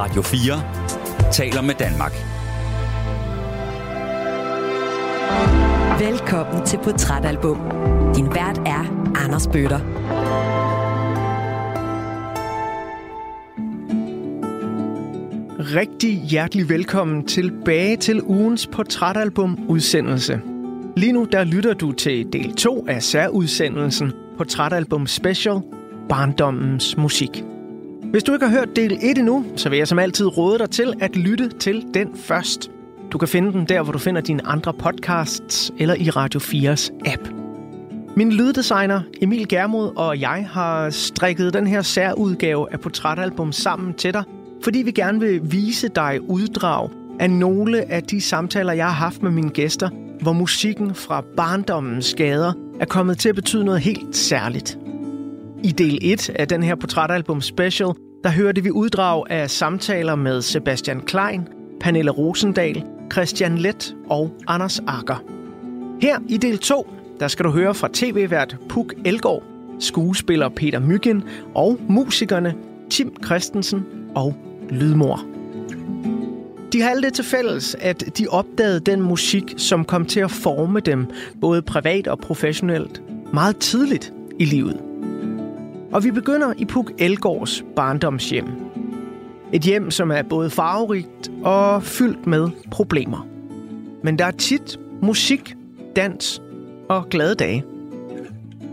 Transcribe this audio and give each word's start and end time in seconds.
Radio 0.00 0.22
4 0.22 1.32
taler 1.32 1.62
med 1.62 1.74
Danmark. 1.74 2.12
Velkommen 6.00 6.66
til 6.66 6.78
Portrætalbum. 6.84 7.58
Din 8.16 8.26
vært 8.26 8.58
er 8.58 9.12
Anders 9.24 9.46
Bøtter. 9.46 9.80
Rigtig 15.76 16.22
hjertelig 16.22 16.68
velkommen 16.68 17.26
tilbage 17.26 17.96
til 17.96 18.22
ugens 18.22 18.66
portrætalbum 18.66 19.58
udsendelse. 19.68 20.40
Lige 20.96 21.12
nu 21.12 21.26
der 21.32 21.44
lytter 21.44 21.74
du 21.74 21.92
til 21.92 22.32
del 22.32 22.54
2 22.54 22.86
af 22.88 23.02
særudsendelsen 23.02 24.12
Portrætalbum 24.38 25.06
Special 25.06 25.60
Barndommens 26.08 26.96
Musik. 26.96 27.44
Hvis 28.10 28.22
du 28.22 28.32
ikke 28.32 28.46
har 28.46 28.58
hørt 28.58 28.76
del 28.76 28.92
1 28.92 29.18
endnu, 29.18 29.44
så 29.56 29.68
vil 29.68 29.78
jeg 29.78 29.88
som 29.88 29.98
altid 29.98 30.38
råde 30.38 30.58
dig 30.58 30.70
til 30.70 30.94
at 31.00 31.16
lytte 31.16 31.48
til 31.48 31.84
den 31.94 32.08
først. 32.16 32.70
Du 33.12 33.18
kan 33.18 33.28
finde 33.28 33.52
den 33.52 33.64
der, 33.64 33.82
hvor 33.82 33.92
du 33.92 33.98
finder 33.98 34.20
dine 34.20 34.46
andre 34.46 34.74
podcasts 34.74 35.72
eller 35.78 35.94
i 35.94 36.10
Radio 36.10 36.40
4's 36.40 37.12
app. 37.12 37.28
Min 38.16 38.32
lyddesigner 38.32 39.00
Emil 39.22 39.48
Germod 39.48 39.92
og 39.96 40.20
jeg 40.20 40.48
har 40.50 40.90
strikket 40.90 41.54
den 41.54 41.66
her 41.66 41.82
særudgave 41.82 42.72
af 42.72 42.80
Portrætalbum 42.80 43.52
sammen 43.52 43.94
til 43.94 44.12
dig, 44.12 44.24
fordi 44.64 44.78
vi 44.78 44.90
gerne 44.90 45.20
vil 45.20 45.40
vise 45.42 45.88
dig 45.88 46.18
uddrag 46.28 46.90
af 47.20 47.30
nogle 47.30 47.92
af 47.92 48.02
de 48.02 48.20
samtaler, 48.20 48.72
jeg 48.72 48.86
har 48.86 48.92
haft 48.92 49.22
med 49.22 49.30
mine 49.30 49.50
gæster, 49.50 49.88
hvor 50.20 50.32
musikken 50.32 50.94
fra 50.94 51.24
barndommens 51.36 52.06
skader 52.06 52.52
er 52.80 52.84
kommet 52.86 53.18
til 53.18 53.28
at 53.28 53.34
betyde 53.34 53.64
noget 53.64 53.80
helt 53.80 54.16
særligt. 54.16 54.78
I 55.62 55.72
del 55.72 55.98
1 56.02 56.30
af 56.30 56.48
den 56.48 56.62
her 56.62 56.74
portrætalbum 56.74 57.40
special, 57.40 57.88
der 58.24 58.30
hørte 58.30 58.62
vi 58.62 58.70
uddrag 58.70 59.24
af 59.30 59.50
samtaler 59.50 60.14
med 60.14 60.42
Sebastian 60.42 61.00
Klein, 61.00 61.48
Pernille 61.80 62.10
Rosendal, 62.10 62.84
Christian 63.12 63.58
Let 63.58 63.96
og 64.10 64.30
Anders 64.46 64.80
Akker. 64.86 65.24
Her 66.02 66.18
i 66.28 66.36
del 66.36 66.58
2, 66.58 66.86
der 67.20 67.28
skal 67.28 67.44
du 67.44 67.50
høre 67.50 67.74
fra 67.74 67.88
tv-vært 67.92 68.56
Puk 68.68 68.94
Elgård, 69.04 69.42
skuespiller 69.78 70.48
Peter 70.48 70.78
Myggen 70.78 71.22
og 71.54 71.78
musikerne 71.88 72.54
Tim 72.90 73.16
Christensen 73.24 73.84
og 74.14 74.36
Lydmor. 74.70 75.20
De 76.72 76.82
har 76.82 76.90
alt 76.90 77.04
det 77.04 77.12
til 77.12 77.24
fælles, 77.24 77.76
at 77.80 78.18
de 78.18 78.26
opdagede 78.28 78.80
den 78.80 79.02
musik, 79.02 79.54
som 79.56 79.84
kom 79.84 80.04
til 80.04 80.20
at 80.20 80.30
forme 80.30 80.80
dem, 80.80 81.06
både 81.40 81.62
privat 81.62 82.08
og 82.08 82.18
professionelt, 82.18 83.02
meget 83.32 83.56
tidligt 83.56 84.12
i 84.38 84.44
livet. 84.44 84.89
Og 85.92 86.04
vi 86.04 86.10
begynder 86.10 86.52
i 86.58 86.64
Puk 86.64 86.92
Elgårds 86.98 87.64
barndomshjem. 87.76 88.46
Et 89.52 89.62
hjem, 89.62 89.90
som 89.90 90.10
er 90.10 90.22
både 90.22 90.50
farverigt 90.50 91.30
og 91.42 91.82
fyldt 91.82 92.26
med 92.26 92.48
problemer. 92.70 93.26
Men 94.02 94.18
der 94.18 94.24
er 94.24 94.30
tit 94.30 94.80
musik, 95.02 95.56
dans 95.96 96.42
og 96.88 97.08
glade 97.08 97.34
dage. 97.34 97.64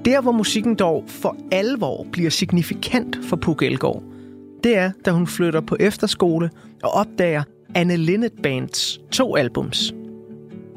Der, 0.06 0.22
hvor 0.22 0.32
musikken 0.32 0.76
dog 0.76 1.04
for 1.08 1.36
alvor 1.52 2.06
bliver 2.12 2.30
signifikant 2.30 3.18
for 3.24 3.36
Puk 3.36 3.62
Elgård, 3.62 4.04
det 4.64 4.78
er, 4.78 4.92
da 5.06 5.12
hun 5.12 5.28
flytter 5.28 5.62
på 5.62 5.78
efterskole 5.80 6.50
og 6.84 6.92
opdager 6.92 7.44
Anne 7.76 7.96
Linnet 7.96 8.34
Bands 8.44 9.00
to 9.12 9.36
albums. 9.36 9.94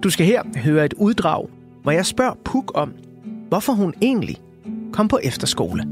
Du 0.02 0.10
skal 0.10 0.26
her 0.26 0.42
høre 0.56 0.84
et 0.84 0.94
uddrag, 0.94 1.48
hvor 1.82 1.92
jeg 1.92 2.06
spørger 2.06 2.34
Puk 2.44 2.72
om, 2.74 2.92
hvorfor 3.48 3.72
hun 3.72 3.94
egentlig 4.02 4.36
kom 4.92 5.08
på 5.08 5.18
efterskole. 5.22 5.84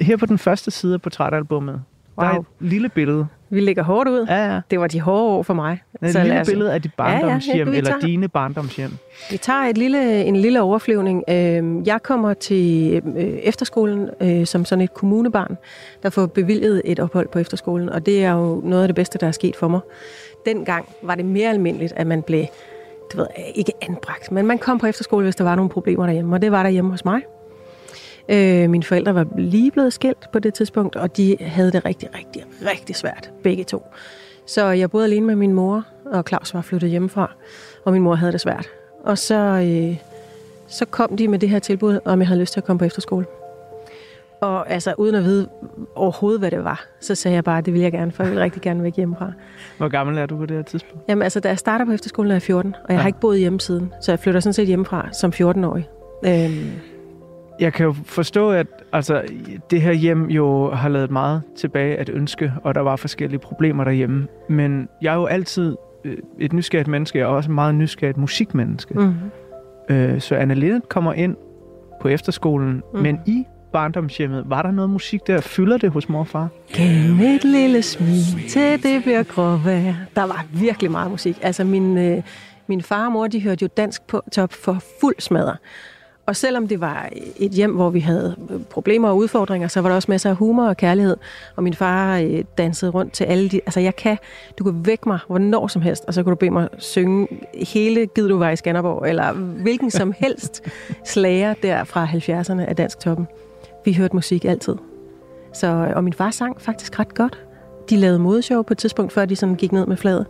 Her 0.00 0.16
på 0.16 0.26
den 0.26 0.38
første 0.38 0.70
side 0.70 0.94
af 0.94 1.02
portrætalbummet, 1.02 1.82
wow. 2.18 2.26
der 2.28 2.34
er 2.34 2.38
et 2.38 2.44
lille 2.60 2.88
billede. 2.88 3.26
Vi 3.52 3.60
ligger 3.60 3.82
hårdt 3.82 4.08
ud. 4.08 4.26
Ja, 4.28 4.52
ja. 4.54 4.60
Det 4.70 4.80
var 4.80 4.86
de 4.86 5.00
hårde 5.00 5.22
år 5.22 5.42
for 5.42 5.54
mig. 5.54 5.82
Et 6.02 6.12
Så 6.12 6.22
lille 6.22 6.40
os- 6.40 6.48
billede 6.48 6.72
af 6.74 6.82
dit 6.82 6.94
barndomshjem, 6.94 7.56
Ja, 7.56 7.64
ja, 7.64 7.70
ja, 7.70 7.76
eller 7.76 7.90
tager- 7.90 8.00
dine 8.06 8.28
barndomshjem. 8.28 8.90
Vi 9.30 9.36
tager 9.36 9.58
et 9.60 9.78
lille, 9.78 10.24
en 10.24 10.36
lille 10.36 10.62
overflyvning. 10.62 11.24
Øhm, 11.30 11.82
Jeg 11.86 12.02
kommer 12.02 12.34
til 12.34 12.94
øh, 13.16 13.22
efterskolen 13.24 14.08
øh, 14.22 14.46
som 14.46 14.64
sådan 14.64 14.82
et 14.84 14.94
kommunebarn, 14.94 15.56
der 16.02 16.10
får 16.10 16.26
bevilget 16.26 16.82
et 16.84 17.00
ophold 17.00 17.28
på 17.28 17.38
efterskolen, 17.38 17.88
og 17.88 18.06
det 18.06 18.24
er 18.24 18.32
jo 18.32 18.60
noget 18.64 18.82
af 18.82 18.88
det 18.88 18.94
bedste, 18.94 19.18
der 19.18 19.26
er 19.26 19.32
sket 19.32 19.56
for 19.56 19.68
mig. 19.68 19.80
Dengang 20.46 20.88
var 21.02 21.14
det 21.14 21.24
mere 21.24 21.50
almindeligt, 21.50 21.92
at 21.96 22.06
man 22.06 22.22
blev, 22.22 22.44
du 23.12 23.16
ved, 23.16 23.26
ikke 23.54 23.72
anbragt, 23.82 24.32
men 24.32 24.46
man 24.46 24.58
kom 24.58 24.78
på 24.78 24.86
efterskole, 24.86 25.24
hvis 25.24 25.36
der 25.36 25.44
var 25.44 25.54
nogle 25.54 25.68
problemer 25.70 26.06
derhjemme, 26.06 26.36
og 26.36 26.42
det 26.42 26.52
var 26.52 26.62
der 26.62 26.70
hjemme 26.70 26.90
hos 26.90 27.04
mig. 27.04 27.20
Øh, 28.30 28.70
mine 28.70 28.82
forældre 28.84 29.14
var 29.14 29.26
lige 29.38 29.70
blevet 29.70 29.92
skilt 29.92 30.30
på 30.32 30.38
det 30.38 30.54
tidspunkt, 30.54 30.96
og 30.96 31.16
de 31.16 31.36
havde 31.40 31.72
det 31.72 31.84
rigtig, 31.84 32.08
rigtig, 32.18 32.42
rigtig 32.70 32.96
svært, 32.96 33.30
begge 33.42 33.64
to. 33.64 33.86
Så 34.46 34.66
jeg 34.66 34.90
boede 34.90 35.04
alene 35.06 35.26
med 35.26 35.36
min 35.36 35.52
mor, 35.52 35.84
og 36.06 36.24
Claus 36.28 36.54
var 36.54 36.62
flyttet 36.62 36.90
hjemmefra, 36.90 37.32
og 37.84 37.92
min 37.92 38.02
mor 38.02 38.14
havde 38.14 38.32
det 38.32 38.40
svært. 38.40 38.66
Og 39.04 39.18
så, 39.18 39.34
øh, 39.34 39.96
så 40.68 40.84
kom 40.86 41.16
de 41.16 41.28
med 41.28 41.38
det 41.38 41.48
her 41.48 41.58
tilbud, 41.58 41.98
om 42.04 42.18
jeg 42.20 42.28
havde 42.28 42.40
lyst 42.40 42.52
til 42.52 42.60
at 42.60 42.64
komme 42.64 42.78
på 42.78 42.84
efterskole. 42.84 43.26
Og 44.40 44.70
altså, 44.70 44.94
uden 44.98 45.14
at 45.14 45.24
vide 45.24 45.48
overhovedet, 45.94 46.40
hvad 46.40 46.50
det 46.50 46.64
var, 46.64 46.86
så 47.00 47.14
sagde 47.14 47.34
jeg 47.34 47.44
bare, 47.44 47.58
at 47.58 47.64
det 47.66 47.72
ville 47.74 47.84
jeg 47.84 47.92
gerne, 47.92 48.12
for 48.12 48.22
jeg 48.22 48.30
ville 48.30 48.44
rigtig 48.44 48.62
gerne 48.62 48.82
væk 48.82 48.96
hjemmefra. 48.96 49.32
Hvor 49.78 49.88
gammel 49.88 50.18
er 50.18 50.26
du 50.26 50.36
på 50.36 50.46
det 50.46 50.56
her 50.56 50.62
tidspunkt? 50.64 51.04
Jamen 51.08 51.22
altså, 51.22 51.40
da 51.40 51.48
jeg 51.48 51.58
starter 51.58 51.84
på 51.84 51.92
efterskolen, 51.92 52.30
er 52.30 52.34
jeg 52.34 52.42
14, 52.42 52.74
og 52.84 52.88
jeg 52.88 52.96
Ja. 52.96 53.00
har 53.00 53.06
ikke 53.06 53.20
boet 53.20 53.38
hjemme 53.38 53.60
siden, 53.60 53.92
så 54.02 54.12
jeg 54.12 54.18
flytter 54.18 54.40
sådan 54.40 54.52
set 54.52 54.66
hjemmefra 54.66 55.08
som 55.12 55.32
14-årig. 55.34 55.88
Øhm, 56.26 56.70
Jeg 57.60 57.72
kan 57.72 57.86
jo 57.86 57.94
forstå, 58.04 58.50
at 58.50 58.66
altså, 58.92 59.22
det 59.70 59.82
her 59.82 59.92
hjem 59.92 60.30
jo 60.30 60.70
har 60.70 60.88
lavet 60.88 61.10
meget 61.10 61.42
tilbage 61.56 61.96
at 61.96 62.08
ønske, 62.08 62.52
og 62.64 62.74
der 62.74 62.80
var 62.80 62.96
forskellige 62.96 63.40
problemer 63.40 63.84
derhjemme. 63.84 64.26
Men 64.48 64.88
jeg 65.02 65.10
er 65.10 65.16
jo 65.16 65.26
altid 65.26 65.76
øh, 66.04 66.16
et 66.38 66.52
nysgerrigt 66.52 66.88
menneske, 66.88 67.20
er 67.20 67.26
også 67.26 67.50
et 67.50 67.54
meget 67.54 67.74
nysgerrigt 67.74 68.16
musikmenneske. 68.16 68.94
Mm. 68.94 69.14
mm. 69.88 69.94
Øh, 69.94 70.20
så 70.20 70.34
Anna 70.34 70.54
Linnet 70.54 70.88
kommer 70.88 71.12
ind 71.12 71.36
på 72.00 72.08
efterskolen, 72.08 72.72
mm. 72.74 72.82
Mm. 72.94 73.02
men 73.02 73.20
i 73.26 73.44
barndomshjemmet, 73.72 74.44
var 74.46 74.62
der 74.62 74.70
noget 74.70 74.90
musik 74.90 75.26
der? 75.26 75.40
Fylder 75.40 75.78
det 75.78 75.90
hos 75.90 76.08
mor 76.08 76.20
og 76.20 76.26
far? 76.26 76.48
Gennem 76.72 77.20
et 77.20 77.44
lille 77.44 77.82
smil 77.82 78.48
til 78.48 78.82
det 78.82 79.02
bliver 79.02 79.22
gråvejr. 79.22 79.94
Der 80.16 80.22
var 80.22 80.46
virkelig 80.52 80.90
meget 80.90 81.10
musik. 81.10 81.38
Altså 81.42 81.64
min, 81.64 81.98
øh, 81.98 82.22
min 82.66 82.82
far 82.82 83.06
og 83.06 83.12
mor, 83.12 83.26
de 83.26 83.42
hørte 83.42 83.62
jo 83.62 83.68
dansk 83.76 84.02
på 84.06 84.22
top 84.32 84.52
for 84.52 84.82
fuld 85.00 85.14
smadre. 85.18 85.56
Og 86.30 86.36
selvom 86.36 86.68
det 86.68 86.80
var 86.80 87.08
et 87.36 87.50
hjem, 87.50 87.74
hvor 87.74 87.90
vi 87.90 88.00
havde 88.00 88.36
problemer 88.70 89.08
og 89.08 89.16
udfordringer, 89.16 89.68
så 89.68 89.80
var 89.80 89.88
der 89.88 89.96
også 89.96 90.10
masser 90.10 90.30
af 90.30 90.36
humor 90.36 90.68
og 90.68 90.76
kærlighed. 90.76 91.16
Og 91.56 91.62
min 91.62 91.74
far 91.74 92.18
øh, 92.18 92.44
dansede 92.58 92.90
rundt 92.90 93.12
til 93.12 93.24
alle 93.24 93.48
de... 93.48 93.60
Altså 93.66 93.80
jeg 93.80 93.96
kan... 93.96 94.18
Du 94.58 94.64
kan 94.64 94.86
vække 94.86 95.08
mig 95.08 95.18
hvornår 95.26 95.66
som 95.66 95.82
helst, 95.82 96.04
og 96.06 96.14
så 96.14 96.22
kan 96.22 96.30
du 96.30 96.36
bede 96.36 96.50
mig 96.50 96.68
synge 96.78 97.28
hele 97.54 98.06
Gid 98.06 98.28
du 98.28 98.38
var 98.38 98.50
i 98.50 98.56
Skanderborg, 98.56 99.08
eller 99.08 99.32
hvilken 99.32 99.90
som 99.90 100.14
helst 100.18 100.62
slager 101.04 101.54
der 101.62 101.84
fra 101.84 102.06
70'erne 102.06 102.60
af 102.60 102.76
Dansk 102.76 102.98
Toppen. 102.98 103.26
Vi 103.84 103.92
hørte 103.92 104.16
musik 104.16 104.44
altid. 104.44 104.74
Så, 105.54 105.92
og 105.96 106.04
min 106.04 106.12
far 106.12 106.30
sang 106.30 106.60
faktisk 106.60 106.98
ret 106.98 107.14
godt. 107.14 107.38
De 107.90 107.96
lavede 107.96 108.18
modeshow 108.18 108.62
på 108.62 108.74
et 108.74 108.78
tidspunkt, 108.78 109.12
før 109.12 109.24
de 109.24 109.36
sådan 109.36 109.54
gik 109.54 109.72
ned 109.72 109.86
med 109.86 109.96
fladet. 109.96 110.26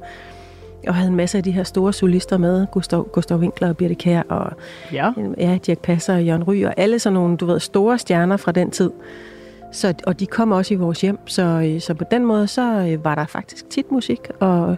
Og 0.88 0.94
havde 0.94 1.08
en 1.08 1.16
masse 1.16 1.38
af 1.38 1.44
de 1.44 1.50
her 1.50 1.62
store 1.64 1.92
solister 1.92 2.38
med. 2.38 2.66
Gustav, 2.72 3.08
Gustav 3.12 3.38
Winkler 3.38 3.68
og 3.68 3.76
Birte 3.76 3.94
Kjær 3.94 4.22
og 4.28 4.52
Ja. 4.92 5.12
ja, 5.38 5.58
Dirk 5.66 5.78
Passer 5.78 6.14
og 6.14 6.24
Jørgen 6.24 6.44
Ry 6.44 6.64
og 6.64 6.74
alle 6.76 6.98
sådan 6.98 7.14
nogle, 7.14 7.36
du 7.36 7.46
ved, 7.46 7.60
store 7.60 7.98
stjerner 7.98 8.36
fra 8.36 8.52
den 8.52 8.70
tid. 8.70 8.90
Så, 9.72 9.94
og 10.06 10.20
de 10.20 10.26
kom 10.26 10.52
også 10.52 10.74
i 10.74 10.76
vores 10.76 11.00
hjem, 11.00 11.18
så, 11.26 11.42
øh, 11.42 11.80
så 11.80 11.94
på 11.94 12.04
den 12.10 12.24
måde, 12.24 12.46
så 12.46 12.88
øh, 12.90 13.04
var 13.04 13.14
der 13.14 13.26
faktisk 13.26 13.70
tit 13.70 13.92
musik, 13.92 14.20
og 14.40 14.76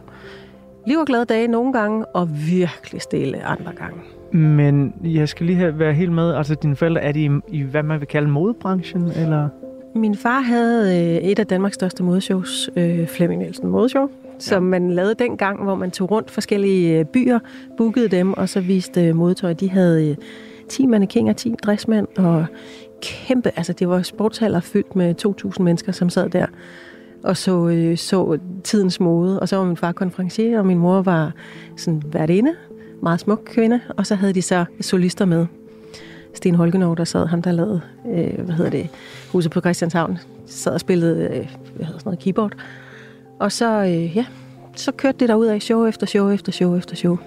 liv 0.86 0.98
og 0.98 1.06
glade 1.06 1.24
dage 1.24 1.48
nogle 1.48 1.72
gange, 1.72 2.06
og 2.06 2.28
virkelig 2.48 3.02
stille 3.02 3.42
andre 3.42 3.72
gange. 3.76 4.00
Men 4.38 4.94
jeg 5.04 5.28
skal 5.28 5.46
lige 5.46 5.56
have, 5.56 5.78
være 5.78 5.94
helt 5.94 6.12
med. 6.12 6.34
Altså, 6.34 6.54
dine 6.54 6.76
forældre, 6.76 7.00
er 7.00 7.12
de 7.12 7.24
i, 7.24 7.30
i 7.48 7.62
hvad 7.62 7.82
man 7.82 8.00
vil 8.00 8.08
kalde 8.08 8.28
modebranchen, 8.28 9.08
eller? 9.16 9.48
Min 9.94 10.16
far 10.16 10.40
havde 10.40 11.00
øh, 11.00 11.16
et 11.16 11.38
af 11.38 11.46
Danmarks 11.46 11.74
største 11.74 12.02
modeshows, 12.02 12.70
øh, 12.76 13.06
Flemming 13.06 13.42
Nielsen 13.42 13.68
Modeshow, 13.68 14.08
som 14.42 14.62
man 14.62 14.90
lavede 14.90 15.14
dengang, 15.14 15.62
hvor 15.62 15.74
man 15.74 15.90
tog 15.90 16.10
rundt 16.10 16.30
forskellige 16.30 16.98
øh, 16.98 17.04
byer, 17.04 17.38
bookede 17.76 18.08
dem, 18.08 18.32
og 18.32 18.48
så 18.48 18.60
viste 18.60 19.04
øh, 19.04 19.16
modetøj. 19.16 19.52
De 19.52 19.70
havde 19.70 20.08
øh, 20.10 20.16
10 20.68 20.86
mannequiner, 20.86 21.32
10 21.32 21.54
dressmænd, 21.62 22.06
og 22.18 22.46
kæmpe, 23.02 23.50
altså 23.56 23.72
det 23.72 23.88
var 23.88 24.02
sportshaller 24.02 24.60
fyldt 24.60 24.96
med 24.96 25.14
2.000 25.58 25.62
mennesker, 25.62 25.92
som 25.92 26.10
sad 26.10 26.28
der 26.28 26.46
og 27.22 27.36
så, 27.36 27.68
øh, 27.68 27.98
så 27.98 28.38
tidens 28.64 29.00
mode. 29.00 29.40
Og 29.40 29.48
så 29.48 29.56
var 29.56 29.64
min 29.64 29.76
far 29.76 29.92
konferencier, 29.92 30.58
og 30.58 30.66
min 30.66 30.78
mor 30.78 31.02
var 31.02 31.32
sådan 31.76 32.02
værtinde, 32.06 32.54
meget 33.02 33.20
smuk 33.20 33.42
kvinde, 33.46 33.80
og 33.96 34.06
så 34.06 34.14
havde 34.14 34.32
de 34.32 34.42
så 34.42 34.64
solister 34.80 35.24
med. 35.24 35.46
Sten 36.34 36.54
Holgenov, 36.54 36.96
der 36.96 37.04
sad, 37.04 37.26
ham 37.26 37.42
der 37.42 37.52
lavede, 37.52 37.80
øh, 38.06 38.44
hvad 38.44 38.54
hedder 38.54 38.70
det, 38.70 38.88
huset 39.32 39.52
på 39.52 39.60
Christianshavn, 39.60 40.18
sad 40.46 40.72
og 40.72 40.80
spillede, 40.80 41.22
øh, 41.22 41.48
hvad 41.74 41.86
hedder 41.86 41.98
sådan 41.98 42.02
noget, 42.04 42.18
keyboard. 42.18 42.52
Og 43.42 43.52
så, 43.52 43.82
øh, 43.82 44.16
ja, 44.16 44.26
så 44.76 44.92
kørte 44.92 45.18
det 45.18 45.28
derud 45.28 45.46
af 45.46 45.62
show 45.62 45.86
efter 45.86 46.06
show 46.06 46.30
efter 46.30 46.52
show 46.52 46.76
efter 46.76 46.96
show. 46.96 47.18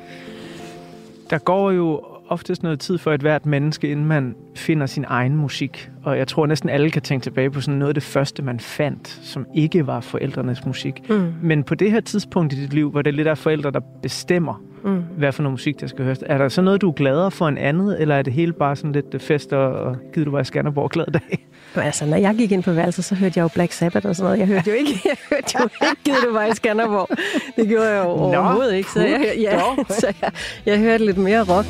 Der 1.29 1.37
går 1.37 1.71
jo 1.71 2.01
oftest 2.27 2.63
noget 2.63 2.79
tid 2.79 2.97
for 2.97 3.13
et 3.13 3.21
hvert 3.21 3.45
menneske, 3.45 3.91
inden 3.91 4.05
man 4.05 4.35
finder 4.55 4.85
sin 4.85 5.05
egen 5.07 5.35
musik. 5.35 5.89
Og 6.03 6.17
jeg 6.17 6.27
tror 6.27 6.45
næsten 6.45 6.69
alle 6.69 6.91
kan 6.91 7.01
tænke 7.01 7.23
tilbage 7.23 7.51
på 7.51 7.61
sådan 7.61 7.79
noget 7.79 7.89
af 7.89 7.93
det 7.93 8.03
første, 8.03 8.43
man 8.43 8.59
fandt, 8.59 9.07
som 9.07 9.45
ikke 9.55 9.87
var 9.87 9.99
forældrenes 9.99 10.65
musik. 10.65 11.09
Mm. 11.09 11.33
Men 11.41 11.63
på 11.63 11.75
det 11.75 11.91
her 11.91 11.99
tidspunkt 11.99 12.53
i 12.53 12.61
dit 12.61 12.73
liv, 12.73 12.91
hvor 12.91 13.01
det 13.01 13.13
lidt 13.13 13.27
er 13.27 13.35
forældre, 13.35 13.71
der 13.71 13.79
bestemmer, 14.01 14.63
mm. 14.83 15.03
hvad 15.17 15.31
for 15.31 15.43
noget 15.43 15.53
musik, 15.53 15.81
der 15.81 15.87
skal 15.87 16.05
høres. 16.05 16.23
Er 16.25 16.37
der 16.37 16.49
så 16.49 16.61
noget, 16.61 16.81
du 16.81 16.89
er 16.89 16.93
gladere 16.93 17.31
for 17.31 17.47
en 17.47 17.57
andet, 17.57 18.01
eller 18.01 18.15
er 18.15 18.21
det 18.21 18.33
hele 18.33 18.53
bare 18.53 18.75
sådan 18.75 18.91
lidt 18.91 19.21
fest 19.21 19.53
og, 19.53 19.73
og 19.73 19.97
givet 20.13 20.25
du 20.25 20.31
var 20.31 20.39
i 20.39 20.45
Skanderborg 20.45 20.89
glad 20.89 21.05
dag? 21.05 21.47
Altså, 21.81 22.05
når 22.05 22.17
jeg 22.17 22.35
gik 22.35 22.51
ind 22.51 22.63
på 22.63 22.71
værelset, 22.71 23.05
så 23.05 23.15
hørte 23.15 23.33
jeg 23.35 23.43
jo 23.43 23.47
Black 23.47 23.71
Sabbath 23.71 24.07
og 24.07 24.15
sådan 24.15 24.25
noget. 24.25 24.39
Jeg 24.39 24.47
hørte 24.47 24.69
jo 24.69 24.75
ikke, 24.75 25.01
jeg 25.05 25.17
hørte 25.29 25.53
jo 25.59 25.69
ikke 25.89 26.03
givet 26.03 26.17
du 26.23 26.33
var 26.33 26.45
i 26.45 26.55
Skanderborg. 26.55 27.09
Det 27.55 27.67
gjorde 27.67 27.89
jeg 27.89 28.05
jo 28.05 28.09
overhovedet 28.09 28.75
ikke. 28.75 28.91
Så 28.91 29.05
jeg, 29.05 29.35
ja, 29.39 29.61
så 29.99 30.13
jeg, 30.21 30.31
jeg 30.65 30.79
hørte 30.79 31.05
lidt 31.05 31.17
mere 31.17 31.43
rock. 31.43 31.67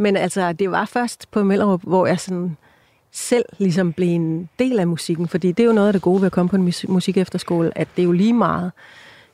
Men 0.00 0.16
altså, 0.16 0.52
det 0.52 0.70
var 0.70 0.84
først 0.84 1.30
på 1.30 1.42
Mellerup, 1.42 1.82
hvor 1.82 2.06
jeg 2.06 2.20
sådan 2.20 2.56
selv 3.18 3.44
ligesom 3.58 3.92
blev 3.92 4.08
en 4.08 4.48
del 4.58 4.78
af 4.78 4.86
musikken. 4.86 5.28
Fordi 5.28 5.52
det 5.52 5.62
er 5.62 5.66
jo 5.66 5.72
noget 5.72 5.86
af 5.86 5.92
det 5.92 6.02
gode 6.02 6.20
ved 6.20 6.26
at 6.26 6.32
komme 6.32 6.48
på 6.48 6.56
en 6.56 6.72
musik 6.88 7.16
efterskole, 7.16 7.78
at 7.78 7.88
det 7.96 8.02
er 8.02 8.06
jo 8.06 8.12
lige 8.12 8.32
meget, 8.32 8.72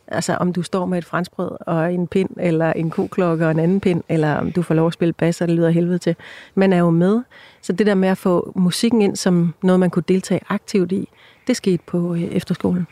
altså 0.09 0.35
om 0.35 0.53
du 0.53 0.63
står 0.63 0.87
med 0.87 0.99
et 0.99 1.05
franskbrød 1.05 1.51
og 1.61 1.95
en 1.95 2.07
pind, 2.07 2.31
eller 2.41 2.73
en 2.73 2.91
koklokke 2.91 3.45
og 3.45 3.51
en 3.51 3.59
anden 3.59 3.81
pind, 3.81 4.03
eller 4.09 4.35
om 4.35 4.53
du 4.53 4.63
får 4.63 4.75
lov 4.75 4.87
at 4.87 4.93
spille 4.93 5.13
bass, 5.13 5.41
og 5.41 5.49
det 5.49 5.57
lyder 5.57 5.71
helvede 5.71 5.99
til. 5.99 6.17
Man 6.55 6.73
er 6.73 6.79
jo 6.79 6.91
med. 6.91 7.23
Så 7.63 7.73
det 7.73 7.87
der 7.87 7.95
med 7.95 8.09
at 8.09 8.19
få 8.19 8.53
musikken 8.55 9.03
ind 9.03 9.17
som 9.17 9.55
noget, 9.63 9.81
man 9.81 9.91
kunne 9.91 10.05
deltage 10.09 10.41
aktivt 10.49 10.93
i, 10.93 11.09
det 11.47 11.57
skete 11.57 11.83
på 11.87 12.15
øh, 12.15 12.23
efterskolen. 12.23 12.87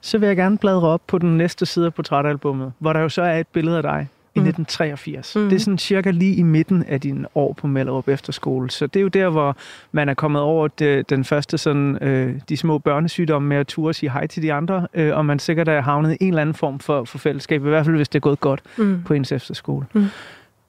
Så 0.00 0.18
vil 0.18 0.26
jeg 0.26 0.36
gerne 0.36 0.58
bladre 0.58 0.88
op 0.88 1.02
på 1.06 1.18
den 1.18 1.36
næste 1.36 1.66
side 1.66 1.86
af 1.86 1.94
portrætalbummet, 1.94 2.72
hvor 2.78 2.92
der 2.92 3.00
jo 3.00 3.08
så 3.08 3.22
er 3.22 3.38
et 3.38 3.46
billede 3.48 3.76
af 3.76 3.82
dig 3.82 4.08
i 4.34 4.40
mm. 4.40 4.46
1983. 4.46 5.36
Mm. 5.36 5.48
Det 5.48 5.56
er 5.56 5.60
sådan 5.60 5.78
cirka 5.78 6.10
lige 6.10 6.34
i 6.34 6.42
midten 6.42 6.84
af 6.88 7.00
din 7.00 7.26
år 7.34 7.52
på 7.52 7.66
Mellerup 7.66 8.08
Efterskole. 8.08 8.70
Så 8.70 8.86
det 8.86 9.00
er 9.00 9.02
jo 9.02 9.08
der, 9.08 9.28
hvor 9.28 9.56
man 9.92 10.08
er 10.08 10.14
kommet 10.14 10.42
over 10.42 10.68
det, 10.68 11.10
den 11.10 11.24
første 11.24 11.58
sådan, 11.58 11.98
øh, 12.02 12.40
de 12.48 12.56
små 12.56 12.78
børnesygdomme 12.78 13.48
med 13.48 13.56
at 13.56 13.66
ture 13.66 13.90
og 13.90 13.94
sige 13.94 14.10
hej 14.10 14.26
til 14.26 14.42
de 14.42 14.52
andre, 14.52 14.86
øh, 14.94 15.16
og 15.16 15.26
man 15.26 15.38
sikkert 15.38 15.68
er 15.68 15.80
havnet 15.80 16.12
i 16.12 16.24
en 16.24 16.28
eller 16.28 16.42
anden 16.42 16.54
form 16.54 16.78
for, 16.78 17.04
for 17.04 17.18
fællesskab, 17.18 17.64
i 17.64 17.68
hvert 17.68 17.84
fald 17.84 17.96
hvis 17.96 18.08
det 18.08 18.18
er 18.18 18.20
gået 18.20 18.40
godt 18.40 18.62
mm. 18.78 19.02
på 19.06 19.14
ens 19.14 19.32
efterskole. 19.32 19.86
Mm. 19.92 20.06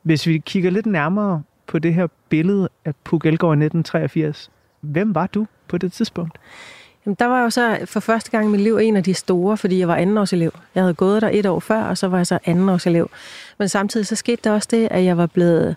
Hvis 0.04 0.28
vi 0.28 0.38
kigger 0.38 0.70
lidt 0.70 0.86
nærmere 0.86 1.44
på 1.68 1.80
det 1.80 1.94
her 1.94 2.08
billede 2.30 2.70
af 2.86 2.94
Puk 3.04 3.26
Elgård 3.26 3.58
i 3.58 3.66
1983, 3.66 4.52
hvem 4.82 5.16
var 5.16 5.28
du 5.28 5.48
på 5.68 5.78
det 5.78 5.92
tidspunkt? 5.94 6.38
Jamen, 7.06 7.16
der 7.20 7.26
var 7.26 7.38
jeg 7.38 7.44
jo 7.44 7.50
så 7.50 7.78
for 7.86 8.00
første 8.00 8.32
gang 8.32 8.46
i 8.46 8.50
mit 8.50 8.62
liv 8.62 8.78
en 8.78 8.96
af 8.96 9.04
de 9.04 9.14
store, 9.14 9.58
fordi 9.58 9.80
jeg 9.80 9.88
var 9.88 9.96
andenårselev. 9.96 10.52
Jeg 10.76 10.84
havde 10.84 10.94
gået 10.94 11.22
der 11.22 11.30
et 11.34 11.46
år 11.46 11.60
før, 11.60 11.84
og 11.84 11.98
så 11.98 12.08
var 12.08 12.18
jeg 12.18 12.28
så 12.28 12.40
andenårselev. 12.46 13.10
Men 13.58 13.70
samtidig 13.70 14.08
så 14.08 14.16
skete 14.16 14.42
der 14.44 14.52
også 14.52 14.68
det, 14.72 14.88
at 14.92 15.04
jeg 15.04 15.18
var 15.18 15.26
blevet 15.26 15.76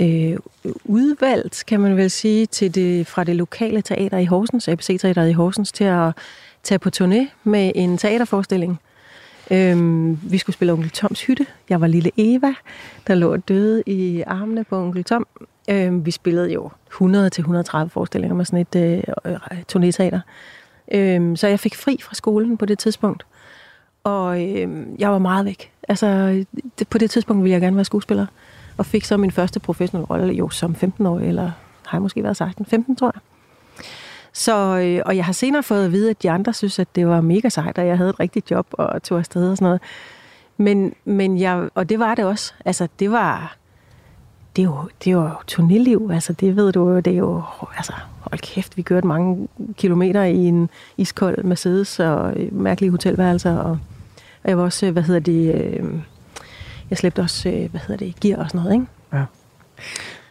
øh, 0.00 0.36
udvalgt, 0.84 1.64
kan 1.66 1.80
man 1.80 1.96
vel 1.96 2.10
sige, 2.10 2.46
til 2.46 2.74
det, 2.74 3.06
fra 3.06 3.24
det 3.24 3.36
lokale 3.36 3.82
teater 3.82 4.18
i 4.18 4.24
Horsens, 4.24 4.68
ABC-teateret 4.68 5.30
i 5.30 5.32
Horsens, 5.32 5.72
til 5.72 5.84
at 5.84 6.12
tage 6.62 6.78
på 6.78 6.90
turné 6.96 7.28
med 7.44 7.72
en 7.74 7.98
teaterforestilling. 7.98 8.80
Øhm, 9.50 10.18
vi 10.30 10.38
skulle 10.38 10.54
spille 10.54 10.72
Onkel 10.72 10.90
Toms 10.90 11.22
hytte. 11.22 11.46
Jeg 11.68 11.80
var 11.80 11.86
lille 11.86 12.10
Eva, 12.16 12.54
der 13.06 13.14
lå 13.14 13.36
døde 13.36 13.82
i 13.86 14.22
armene 14.26 14.64
på 14.64 14.76
Onkel 14.76 15.04
Tom. 15.04 15.26
Øh, 15.70 16.06
vi 16.06 16.10
spillede 16.10 16.52
jo 16.52 16.70
100-130 16.92 17.84
forestillinger 17.84 18.34
med 18.34 18.44
sådan 18.44 18.66
et 18.72 18.76
øh, 18.76 19.02
øh 19.24 19.36
turnéteater. 19.72 20.20
Øh, 20.92 21.36
så 21.36 21.48
jeg 21.48 21.60
fik 21.60 21.74
fri 21.74 21.98
fra 22.02 22.14
skolen 22.14 22.56
på 22.56 22.66
det 22.66 22.78
tidspunkt. 22.78 23.26
Og 24.04 24.42
øh, 24.42 24.86
jeg 24.98 25.10
var 25.10 25.18
meget 25.18 25.46
væk. 25.46 25.72
Altså, 25.88 26.06
det, 26.78 26.88
på 26.88 26.98
det 26.98 27.10
tidspunkt 27.10 27.42
ville 27.42 27.52
jeg 27.52 27.60
gerne 27.60 27.76
være 27.76 27.84
skuespiller. 27.84 28.26
Og 28.76 28.86
fik 28.86 29.04
så 29.04 29.16
min 29.16 29.30
første 29.30 29.60
professionelle 29.60 30.06
rolle 30.06 30.32
jo 30.32 30.50
som 30.50 30.76
15-årig, 30.82 31.28
eller 31.28 31.50
har 31.86 31.98
jeg 31.98 32.02
måske 32.02 32.22
været 32.22 32.36
16? 32.36 32.66
15, 32.66 32.96
tror 32.96 33.12
jeg. 33.14 33.20
Så, 34.32 34.78
øh, 34.78 35.02
og 35.06 35.16
jeg 35.16 35.24
har 35.24 35.32
senere 35.32 35.62
fået 35.62 35.84
at 35.84 35.92
vide, 35.92 36.10
at 36.10 36.22
de 36.22 36.30
andre 36.30 36.52
synes, 36.52 36.78
at 36.78 36.88
det 36.94 37.06
var 37.06 37.20
mega 37.20 37.48
sejt, 37.48 37.78
at 37.78 37.86
jeg 37.86 37.96
havde 37.96 38.10
et 38.10 38.20
rigtigt 38.20 38.50
job 38.50 38.66
og 38.72 39.02
tog 39.02 39.18
afsted 39.18 39.50
og 39.50 39.56
sådan 39.56 39.66
noget. 39.66 39.80
Men, 40.56 40.94
men 41.04 41.40
jeg, 41.40 41.68
og 41.74 41.88
det 41.88 41.98
var 41.98 42.14
det 42.14 42.24
også. 42.24 42.52
Altså, 42.64 42.88
det 42.98 43.10
var, 43.10 43.56
det 44.56 44.62
er 44.62 44.66
jo, 44.66 44.88
det 45.04 45.10
er 45.10 45.14
jo 45.14 45.30
turnéliv, 45.50 46.12
altså 46.12 46.32
det 46.32 46.56
ved 46.56 46.72
du 46.72 46.88
jo, 46.88 47.00
det 47.00 47.12
er 47.12 47.16
jo, 47.16 47.42
altså 47.76 47.92
hold 48.20 48.40
kæft, 48.40 48.76
vi 48.76 48.82
kørte 48.82 49.06
mange 49.06 49.48
kilometer 49.76 50.22
i 50.22 50.36
en 50.36 50.70
iskold 50.96 51.44
Mercedes 51.44 52.00
og 52.00 52.34
mærkelige 52.52 52.90
hotelværelser, 52.90 53.56
og, 53.56 53.78
og 54.42 54.48
jeg 54.48 54.58
var 54.58 54.64
også, 54.64 54.90
hvad 54.90 55.02
hedder 55.02 55.20
det, 55.20 55.54
øh, 55.54 55.84
jeg 56.90 56.98
slæbte 56.98 57.20
også, 57.20 57.48
øh, 57.48 57.70
hvad 57.70 57.80
hedder 57.80 58.06
det, 58.06 58.20
gear 58.20 58.38
og 58.38 58.50
sådan 58.50 58.60
noget, 58.64 58.74
ikke? 58.74 58.86
Ja. 59.12 59.24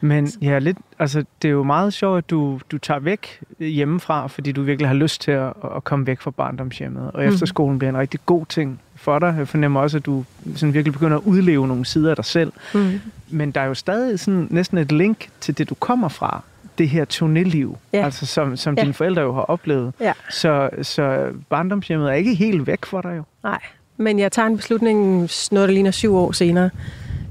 Men 0.01 0.27
ja, 0.41 0.59
lidt, 0.59 0.77
altså, 0.99 1.23
det 1.41 1.47
er 1.47 1.51
jo 1.51 1.63
meget 1.63 1.93
sjovt, 1.93 2.17
at 2.17 2.29
du, 2.29 2.59
du 2.71 2.77
tager 2.77 2.99
væk 2.99 3.39
hjemmefra, 3.59 4.27
fordi 4.27 4.51
du 4.51 4.61
virkelig 4.61 4.87
har 4.87 4.95
lyst 4.95 5.21
til 5.21 5.31
at, 5.31 5.53
at 5.75 5.83
komme 5.83 6.07
væk 6.07 6.21
fra 6.21 6.31
barndomshjemmet. 6.31 7.11
Og 7.11 7.23
mm. 7.23 7.29
efterskolen 7.29 7.79
bliver 7.79 7.89
en 7.89 7.97
rigtig 7.97 8.19
god 8.25 8.45
ting 8.45 8.79
for 8.95 9.19
dig. 9.19 9.35
Jeg 9.37 9.47
fornemmer 9.47 9.79
også, 9.79 9.97
at 9.97 10.05
du 10.05 10.25
sådan 10.55 10.73
virkelig 10.73 10.93
begynder 10.93 11.17
at 11.17 11.23
udleve 11.23 11.67
nogle 11.67 11.85
sider 11.85 12.09
af 12.09 12.15
dig 12.15 12.25
selv. 12.25 12.53
Mm. 12.73 12.99
Men 13.33 13.51
der 13.51 13.61
er 13.61 13.65
jo 13.65 13.73
stadig 13.73 14.19
sådan 14.19 14.47
næsten 14.49 14.77
et 14.77 14.91
link 14.91 15.29
til 15.41 15.57
det, 15.57 15.69
du 15.69 15.75
kommer 15.75 16.07
fra. 16.07 16.43
Det 16.77 16.89
her 16.89 17.05
turnéliv, 17.13 17.77
ja. 17.93 18.05
altså 18.05 18.25
som, 18.25 18.57
som 18.57 18.75
ja. 18.77 18.81
dine 18.81 18.93
forældre 18.93 19.21
jo 19.21 19.33
har 19.33 19.41
oplevet. 19.41 19.93
Ja. 19.99 20.13
Så, 20.29 20.69
så 20.81 21.31
barndomshjemmet 21.49 22.09
er 22.09 22.13
ikke 22.13 22.35
helt 22.35 22.67
væk 22.67 22.85
for 22.85 23.01
dig 23.01 23.17
jo. 23.17 23.23
Nej, 23.43 23.59
men 23.97 24.19
jeg 24.19 24.31
tager 24.31 24.47
en 24.47 24.57
beslutning, 24.57 25.29
noget 25.51 25.69
der 25.69 25.73
ligner 25.73 25.91
syv 25.91 26.15
år 26.15 26.31
senere. 26.31 26.69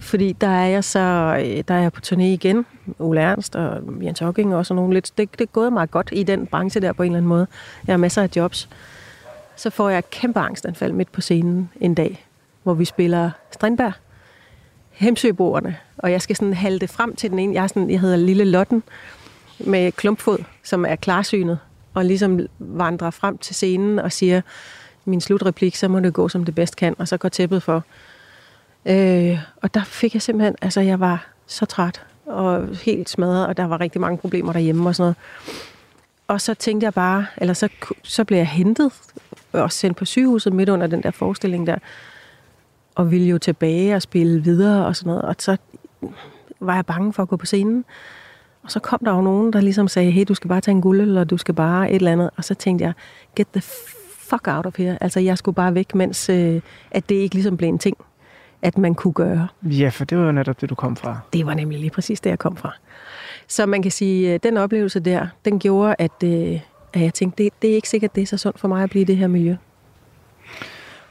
Fordi 0.00 0.32
der 0.32 0.48
er 0.48 0.66
jeg 0.66 0.84
så 0.84 0.98
øh, 1.40 1.64
der 1.68 1.74
er 1.74 1.80
jeg 1.80 1.92
på 1.92 2.00
turné 2.06 2.22
igen. 2.22 2.66
Ole 2.98 3.20
Ernst 3.20 3.56
og 3.56 3.82
Jens 4.02 4.18
Hocking 4.18 4.54
og 4.54 4.66
sådan 4.66 4.76
nogle 4.76 4.94
lidt. 4.94 5.12
Det, 5.18 5.32
det 5.32 5.40
er 5.40 5.52
gået 5.52 5.72
meget 5.72 5.90
godt 5.90 6.08
i 6.12 6.22
den 6.22 6.46
branche 6.46 6.80
der 6.80 6.92
på 6.92 7.02
en 7.02 7.06
eller 7.06 7.16
anden 7.16 7.28
måde. 7.28 7.46
Jeg 7.86 7.92
har 7.92 7.98
masser 7.98 8.22
af 8.22 8.28
jobs 8.36 8.68
så 9.56 9.70
får 9.70 9.88
jeg 9.88 9.98
et 9.98 10.10
kæmpe 10.10 10.40
angstanfald 10.40 10.92
midt 10.92 11.12
på 11.12 11.20
scenen 11.20 11.70
en 11.80 11.94
dag, 11.94 12.26
hvor 12.62 12.74
vi 12.74 12.84
spiller 12.84 13.30
Strindberg, 13.50 13.92
Hemsøboerne, 15.02 15.76
og 15.98 16.12
jeg 16.12 16.22
skal 16.22 16.36
sådan 16.36 16.54
halte 16.54 16.88
frem 16.88 17.16
til 17.16 17.30
den 17.30 17.38
ene. 17.38 17.54
Jeg, 17.54 17.62
er 17.62 17.66
sådan, 17.66 17.90
jeg 17.90 18.00
hedder 18.00 18.16
Lille 18.16 18.44
Lotten 18.44 18.82
med 19.58 19.92
klumpfod, 19.92 20.38
som 20.62 20.84
er 20.84 20.96
klarsynet, 20.96 21.58
og 21.94 22.04
ligesom 22.04 22.40
vandrer 22.58 23.10
frem 23.10 23.38
til 23.38 23.54
scenen 23.54 23.98
og 23.98 24.12
siger 24.12 24.40
min 25.04 25.20
slutreplik, 25.20 25.76
så 25.76 25.88
må 25.88 26.00
det 26.00 26.14
gå, 26.14 26.28
som 26.28 26.44
det 26.44 26.54
bedst 26.54 26.76
kan, 26.76 26.94
og 26.98 27.08
så 27.08 27.16
går 27.16 27.28
tæppet 27.28 27.62
for. 27.62 27.84
Øh, 28.86 29.38
og 29.62 29.74
der 29.74 29.84
fik 29.84 30.14
jeg 30.14 30.22
simpelthen, 30.22 30.54
altså 30.62 30.80
jeg 30.80 31.00
var 31.00 31.26
så 31.46 31.66
træt 31.66 32.02
og 32.26 32.68
helt 32.76 33.10
smadret, 33.10 33.46
og 33.46 33.56
der 33.56 33.64
var 33.64 33.80
rigtig 33.80 34.00
mange 34.00 34.18
problemer 34.18 34.52
derhjemme 34.52 34.88
og 34.88 34.94
sådan 34.94 35.02
noget. 35.02 35.16
Og 36.28 36.40
så 36.40 36.54
tænkte 36.54 36.84
jeg 36.84 36.94
bare, 36.94 37.26
eller 37.36 37.54
så, 37.54 37.68
så 38.02 38.24
blev 38.24 38.38
jeg 38.38 38.48
hentet 38.48 38.92
og 39.52 39.72
sendt 39.72 39.96
på 39.96 40.04
sygehuset 40.04 40.52
midt 40.52 40.68
under 40.68 40.86
den 40.86 41.02
der 41.02 41.10
forestilling 41.10 41.66
der, 41.66 41.76
og 42.94 43.10
ville 43.10 43.26
jo 43.26 43.38
tilbage 43.38 43.94
og 43.94 44.02
spille 44.02 44.42
videre 44.42 44.86
og 44.86 44.96
sådan 44.96 45.08
noget. 45.08 45.22
Og 45.22 45.34
så 45.38 45.56
var 46.60 46.74
jeg 46.74 46.86
bange 46.86 47.12
for 47.12 47.22
at 47.22 47.28
gå 47.28 47.36
på 47.36 47.46
scenen. 47.46 47.84
Og 48.62 48.70
så 48.70 48.80
kom 48.80 48.98
der 49.04 49.14
jo 49.14 49.20
nogen, 49.20 49.52
der 49.52 49.60
ligesom 49.60 49.88
sagde, 49.88 50.10
hey, 50.10 50.24
du 50.28 50.34
skal 50.34 50.48
bare 50.48 50.60
tage 50.60 50.74
en 50.74 50.80
guld, 50.80 51.00
eller 51.00 51.24
du 51.24 51.36
skal 51.36 51.54
bare 51.54 51.90
et 51.90 51.94
eller 51.94 52.12
andet. 52.12 52.30
Og 52.36 52.44
så 52.44 52.54
tænkte 52.54 52.84
jeg, 52.84 52.92
get 53.36 53.46
the 53.52 53.62
fuck 54.18 54.48
out 54.48 54.66
of 54.66 54.78
here. 54.78 54.98
Altså, 55.00 55.20
jeg 55.20 55.38
skulle 55.38 55.54
bare 55.54 55.74
væk, 55.74 55.94
mens 55.94 56.28
øh, 56.28 56.60
at 56.90 57.08
det 57.08 57.14
ikke 57.14 57.34
ligesom 57.34 57.56
blev 57.56 57.68
en 57.68 57.78
ting, 57.78 57.96
at 58.62 58.78
man 58.78 58.94
kunne 58.94 59.12
gøre. 59.12 59.48
Ja, 59.62 59.88
for 59.88 60.04
det 60.04 60.18
var 60.18 60.24
jo 60.24 60.32
netop 60.32 60.60
det, 60.60 60.70
du 60.70 60.74
kom 60.74 60.96
fra. 60.96 61.18
Det 61.32 61.46
var 61.46 61.54
nemlig 61.54 61.78
lige 61.78 61.90
præcis 61.90 62.20
det, 62.20 62.30
jeg 62.30 62.38
kom 62.38 62.56
fra. 62.56 62.74
Så 63.48 63.66
man 63.66 63.82
kan 63.82 63.90
sige, 63.90 64.38
den 64.38 64.56
oplevelse 64.56 65.00
der, 65.00 65.26
den 65.44 65.58
gjorde, 65.58 65.94
at, 65.98 66.22
øh, 66.24 66.60
at 66.92 67.00
jeg 67.00 67.14
tænkte, 67.14 67.44
det, 67.44 67.52
det 67.62 67.70
er 67.70 67.74
ikke 67.74 67.88
sikkert, 67.88 68.14
det 68.14 68.22
er 68.22 68.26
så 68.26 68.36
sundt 68.36 68.60
for 68.60 68.68
mig 68.68 68.82
at 68.82 68.90
blive 68.90 69.02
i 69.02 69.04
det 69.04 69.16
her 69.16 69.26
miljø. 69.26 69.56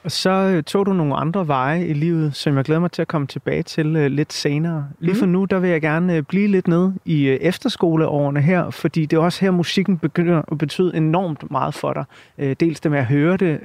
Og 0.04 0.12
så 0.12 0.30
øh, 0.30 0.64
tog 0.64 0.86
du 0.86 0.94
nogle 0.94 1.16
andre 1.16 1.48
veje 1.48 1.86
i 1.86 1.94
livet, 1.94 2.36
som 2.36 2.58
jeg 2.58 2.64
glæder 2.64 2.82
mig 2.82 2.92
til 2.92 3.02
at 3.02 3.08
komme 3.08 3.28
tilbage 3.28 3.64
til 3.64 3.96
uh, 3.96 4.06
lidt 4.06 4.34
senere. 4.34 4.88
Lige 5.00 5.16
for 5.16 5.26
mhm. 5.26 5.34
nu, 5.34 5.46
der 5.46 5.60
vil 5.60 5.70
jeg 5.70 5.82
gerne 5.82 6.18
uh, 6.18 6.24
blive 6.24 6.48
lidt 6.48 6.68
ned 6.68 6.92
i 7.06 7.30
efterskoleårene 7.30 8.42
her, 8.42 8.70
fordi 8.70 9.06
det 9.06 9.18
er 9.18 9.22
også 9.22 9.42
her, 9.42 9.52
musikken 9.52 9.98
begynder 9.98 10.42
at 10.52 10.58
betyde 10.58 10.96
enormt 10.96 11.52
meget 11.52 11.74
for 11.74 11.94
dig. 11.94 12.06
Dels 12.60 12.80
det 12.80 12.92
med 12.92 13.00
at 13.00 13.06
høre 13.06 13.38
det, 13.38 13.60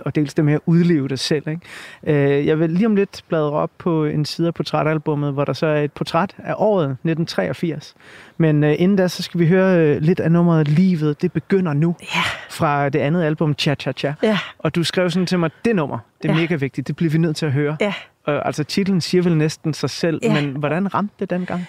og 0.00 0.14
dels 0.14 0.34
det 0.34 0.44
med 0.44 0.54
at 0.54 0.60
udleve 0.66 1.08
det 1.08 1.20
selv. 1.20 1.48
Ikke? 1.48 2.46
Jeg 2.46 2.60
vil 2.60 2.70
lige 2.70 2.86
om 2.86 2.96
lidt 2.96 3.24
bladre 3.28 3.50
op 3.50 3.70
på 3.78 4.04
en 4.04 4.24
side 4.24 4.46
af 4.46 4.54
portrætalbummet, 4.54 5.32
hvor 5.32 5.44
der 5.44 5.52
så 5.52 5.66
er 5.66 5.82
et 5.82 5.92
portræt 5.92 6.36
af 6.38 6.54
året 6.56 6.84
1983. 6.84 7.94
Men 8.38 8.64
uh, 8.64 8.70
inden 8.78 8.96
da, 8.96 9.08
så 9.08 9.22
skal 9.22 9.40
vi 9.40 9.46
høre 9.46 9.96
uh, 9.96 10.02
lidt 10.02 10.20
af 10.20 10.32
nummeret 10.32 10.68
Livet, 10.68 11.22
det 11.22 11.32
begynder 11.32 11.72
nu. 11.72 11.96
Ja. 12.00 12.22
Fra 12.50 12.88
det 12.88 12.98
andet 12.98 13.22
album, 13.22 13.54
Cha 13.58 13.74
Cha 13.74 13.92
Cha. 13.92 14.14
Ja. 14.22 14.38
Og 14.58 14.74
du 14.74 14.84
skrev 14.84 15.10
sådan 15.10 15.26
til 15.26 15.38
mig, 15.38 15.50
det 15.64 15.76
nummer, 15.76 15.98
det 16.22 16.30
er 16.30 16.34
ja. 16.34 16.40
mega 16.40 16.54
vigtigt, 16.54 16.88
det 16.88 16.96
bliver 16.96 17.10
vi 17.10 17.18
nødt 17.18 17.36
til 17.36 17.46
at 17.46 17.52
høre. 17.52 17.76
Ja. 17.80 17.94
Og, 18.24 18.46
altså 18.46 18.64
titlen 18.64 19.00
siger 19.00 19.22
vel 19.22 19.36
næsten 19.36 19.74
sig 19.74 19.90
selv, 19.90 20.20
ja. 20.22 20.40
men 20.40 20.56
hvordan 20.56 20.94
ramte 20.94 21.14
det 21.20 21.30
dengang? 21.30 21.66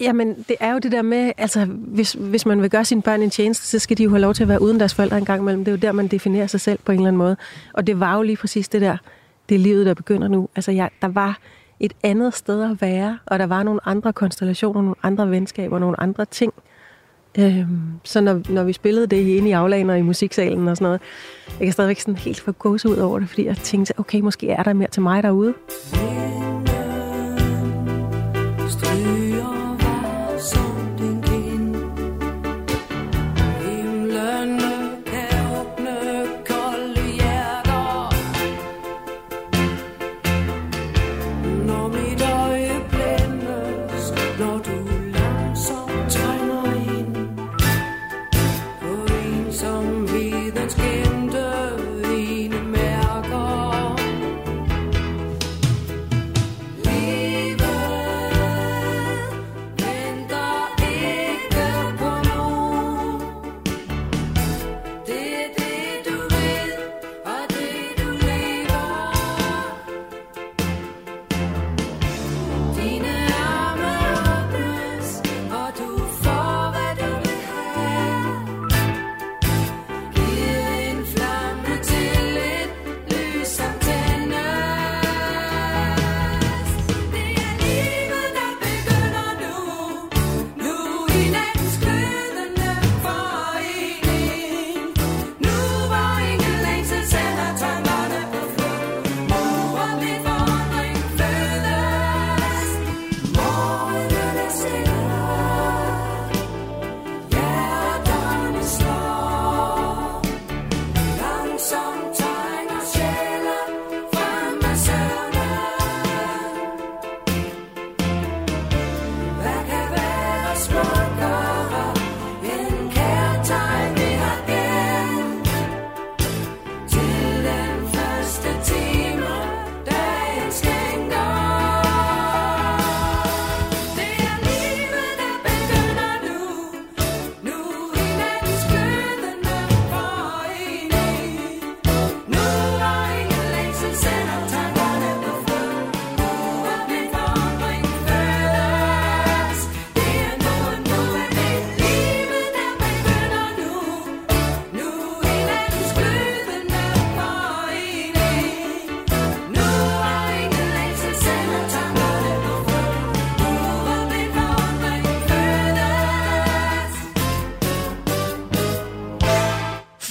Jamen, 0.00 0.44
det 0.48 0.56
er 0.60 0.72
jo 0.72 0.78
det 0.78 0.92
der 0.92 1.02
med, 1.02 1.32
altså, 1.38 1.64
hvis, 1.64 2.12
hvis 2.12 2.46
man 2.46 2.62
vil 2.62 2.70
gøre 2.70 2.84
sine 2.84 3.02
børn 3.02 3.22
en 3.22 3.30
tjeneste, 3.30 3.66
så 3.66 3.78
skal 3.78 3.98
de 3.98 4.02
jo 4.02 4.10
have 4.10 4.20
lov 4.20 4.34
til 4.34 4.42
at 4.42 4.48
være 4.48 4.62
uden 4.62 4.80
deres 4.80 4.94
forældre 4.94 5.18
en 5.18 5.24
gang 5.24 5.40
imellem. 5.40 5.64
Det 5.64 5.72
er 5.72 5.76
jo 5.76 5.80
der, 5.80 5.92
man 5.92 6.08
definerer 6.08 6.46
sig 6.46 6.60
selv 6.60 6.78
på 6.84 6.92
en 6.92 6.98
eller 6.98 7.08
anden 7.08 7.18
måde. 7.18 7.36
Og 7.72 7.86
det 7.86 8.00
var 8.00 8.16
jo 8.16 8.22
lige 8.22 8.36
præcis 8.36 8.68
det 8.68 8.80
der, 8.80 8.96
det 9.48 9.54
er 9.54 9.58
livet, 9.58 9.86
der 9.86 9.94
begynder 9.94 10.28
nu. 10.28 10.48
Altså, 10.56 10.72
jeg, 10.72 10.90
der 11.02 11.08
var 11.08 11.38
et 11.80 11.92
andet 12.02 12.34
sted 12.34 12.62
at 12.70 12.82
være, 12.82 13.18
og 13.26 13.38
der 13.38 13.46
var 13.46 13.62
nogle 13.62 13.80
andre 13.84 14.12
konstellationer, 14.12 14.82
nogle 14.82 14.96
andre 15.02 15.30
venskaber, 15.30 15.78
nogle 15.78 16.00
andre 16.00 16.24
ting. 16.24 16.52
Øhm, 17.38 17.80
så 18.04 18.20
når, 18.20 18.40
når 18.48 18.64
vi 18.64 18.72
spillede 18.72 19.06
det 19.06 19.16
inde 19.16 19.48
i 19.48 19.52
aflagen 19.52 19.90
og 19.90 19.98
i 19.98 20.02
musiksalen 20.02 20.68
og 20.68 20.76
sådan 20.76 20.84
noget, 20.84 21.00
jeg 21.58 21.66
kan 21.66 21.72
stadigvæk 21.72 22.00
sådan 22.00 22.16
helt 22.16 22.40
få 22.40 22.52
gåse 22.52 22.88
ud 22.88 22.96
over 22.96 23.18
det, 23.18 23.28
fordi 23.28 23.46
jeg 23.46 23.56
tænkte, 23.56 23.94
okay, 23.98 24.20
måske 24.20 24.50
er 24.50 24.62
der 24.62 24.72
mere 24.72 24.88
til 24.88 25.02
mig 25.02 25.22
derude. 25.22 25.54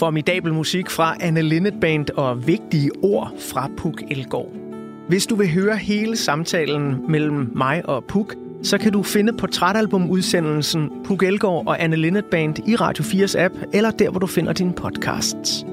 Formidabel 0.08 0.54
musik 0.54 0.90
fra 0.90 1.16
Anne 1.20 1.42
Linnet 1.42 1.74
Band 1.82 2.10
og 2.10 2.48
vigtige 2.48 2.92
ord 3.04 3.34
fra 3.52 3.70
Puk 3.78 4.02
Elgård. 4.12 4.52
Hvis 5.08 5.26
du 5.26 5.36
vil 5.36 5.54
høre 5.54 5.78
hele 5.78 6.16
samtalen 6.16 7.12
mellem 7.12 7.52
mig 7.56 7.90
og 7.90 8.04
Puk, 8.04 8.36
så 8.64 8.78
kan 8.78 8.92
du 8.92 9.04
finde 9.04 9.34
portrætalbumudsendelsen 9.34 10.90
Puk 11.06 11.24
Elgård 11.24 11.68
og 11.68 11.84
Anne 11.84 11.96
Linnet 11.96 12.26
Band 12.26 12.70
i 12.70 12.76
Radio 12.76 13.04
4's 13.04 13.40
app, 13.40 13.54
eller 13.74 13.92
der, 13.92 14.10
hvor 14.10 14.20
du 14.20 14.28
finder 14.28 14.54
dine 14.54 14.74
podcasts. 14.74 15.66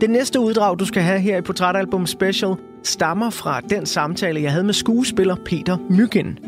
Det 0.00 0.10
næste 0.10 0.40
uddrag, 0.40 0.78
du 0.78 0.84
skal 0.84 1.02
have 1.02 1.20
her 1.20 1.36
i 1.36 1.42
Portrætalbum 1.42 2.06
Special, 2.06 2.54
stammer 2.82 3.30
fra 3.30 3.60
den 3.60 3.86
samtale, 3.86 4.42
jeg 4.42 4.50
havde 4.50 4.64
med 4.64 4.74
skuespiller 4.74 5.36
Peter 5.44 5.76
Myggen. 5.90 6.38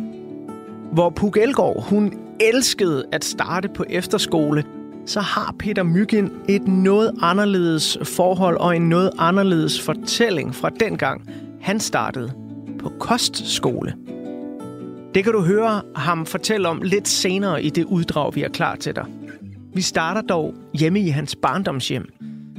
Hvor 0.92 1.10
Puk 1.10 1.36
Elgård, 1.36 1.84
hun 1.88 2.12
elskede 2.40 3.04
at 3.12 3.24
starte 3.24 3.68
på 3.68 3.84
efterskole 3.90 4.64
så 5.06 5.20
har 5.20 5.54
Peter 5.58 5.82
Myggen 5.82 6.32
et 6.48 6.68
noget 6.68 7.12
anderledes 7.22 7.98
forhold 8.02 8.56
og 8.56 8.76
en 8.76 8.88
noget 8.88 9.10
anderledes 9.18 9.82
fortælling 9.82 10.54
fra 10.54 10.70
dengang, 10.80 11.28
han 11.60 11.80
startede 11.80 12.32
på 12.78 12.92
kostskole. 13.00 13.94
Det 15.14 15.24
kan 15.24 15.32
du 15.32 15.40
høre 15.40 15.82
ham 15.96 16.26
fortælle 16.26 16.68
om 16.68 16.82
lidt 16.82 17.08
senere 17.08 17.62
i 17.62 17.70
det 17.70 17.84
uddrag, 17.84 18.34
vi 18.34 18.42
er 18.42 18.48
klar 18.48 18.76
til 18.76 18.96
dig. 18.96 19.06
Vi 19.74 19.80
starter 19.80 20.20
dog 20.20 20.54
hjemme 20.74 21.00
i 21.00 21.08
hans 21.08 21.36
barndomshjem, 21.36 22.12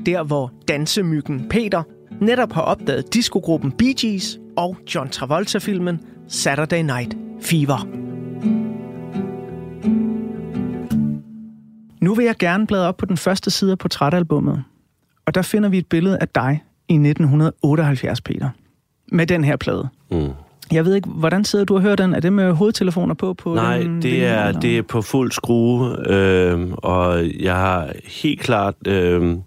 der 0.05 0.23
hvor 0.23 0.51
dansemyggen 0.67 1.49
Peter 1.49 1.83
netop 2.21 2.51
har 2.51 2.61
opdaget 2.61 3.13
diskogruppen 3.13 3.71
Bee 3.71 3.93
Gees 3.93 4.39
og 4.57 4.77
John 4.95 5.09
Travolta-filmen 5.09 5.99
Saturday 6.27 6.81
Night 6.81 7.17
Fever. 7.41 8.04
Nu 12.01 12.15
vil 12.15 12.25
jeg 12.25 12.35
gerne 12.39 12.67
bladre 12.67 12.87
op 12.87 12.97
på 12.97 13.05
den 13.05 13.17
første 13.17 13.51
side 13.51 13.71
af 13.71 13.77
portrætalbummet. 13.77 14.63
Og 15.25 15.35
der 15.35 15.41
finder 15.41 15.69
vi 15.69 15.77
et 15.77 15.87
billede 15.87 16.17
af 16.21 16.27
dig 16.27 16.63
i 16.87 16.93
1978, 16.93 18.21
Peter. 18.21 18.49
Med 19.11 19.27
den 19.27 19.43
her 19.43 19.55
plade. 19.55 19.87
Mm. 20.11 20.29
Jeg 20.71 20.85
ved 20.85 20.95
ikke, 20.95 21.09
hvordan 21.09 21.45
sidder 21.45 21.65
du 21.65 21.75
og 21.75 21.81
hører 21.81 21.95
den? 21.95 22.13
Er 22.13 22.19
det 22.19 22.33
med 22.33 22.51
hovedtelefoner 22.51 23.13
på? 23.13 23.33
på 23.33 23.55
Nej, 23.55 23.79
den, 23.79 24.01
det, 24.01 24.25
er, 24.25 24.51
det 24.51 24.77
er 24.77 24.81
på 24.81 25.01
fuld 25.01 25.31
skrue, 25.31 26.09
øh, 26.09 26.71
og 26.77 27.23
jeg 27.39 27.55
har 27.55 27.91
helt 28.03 28.39
klart 28.39 28.75
øh, 28.87 29.37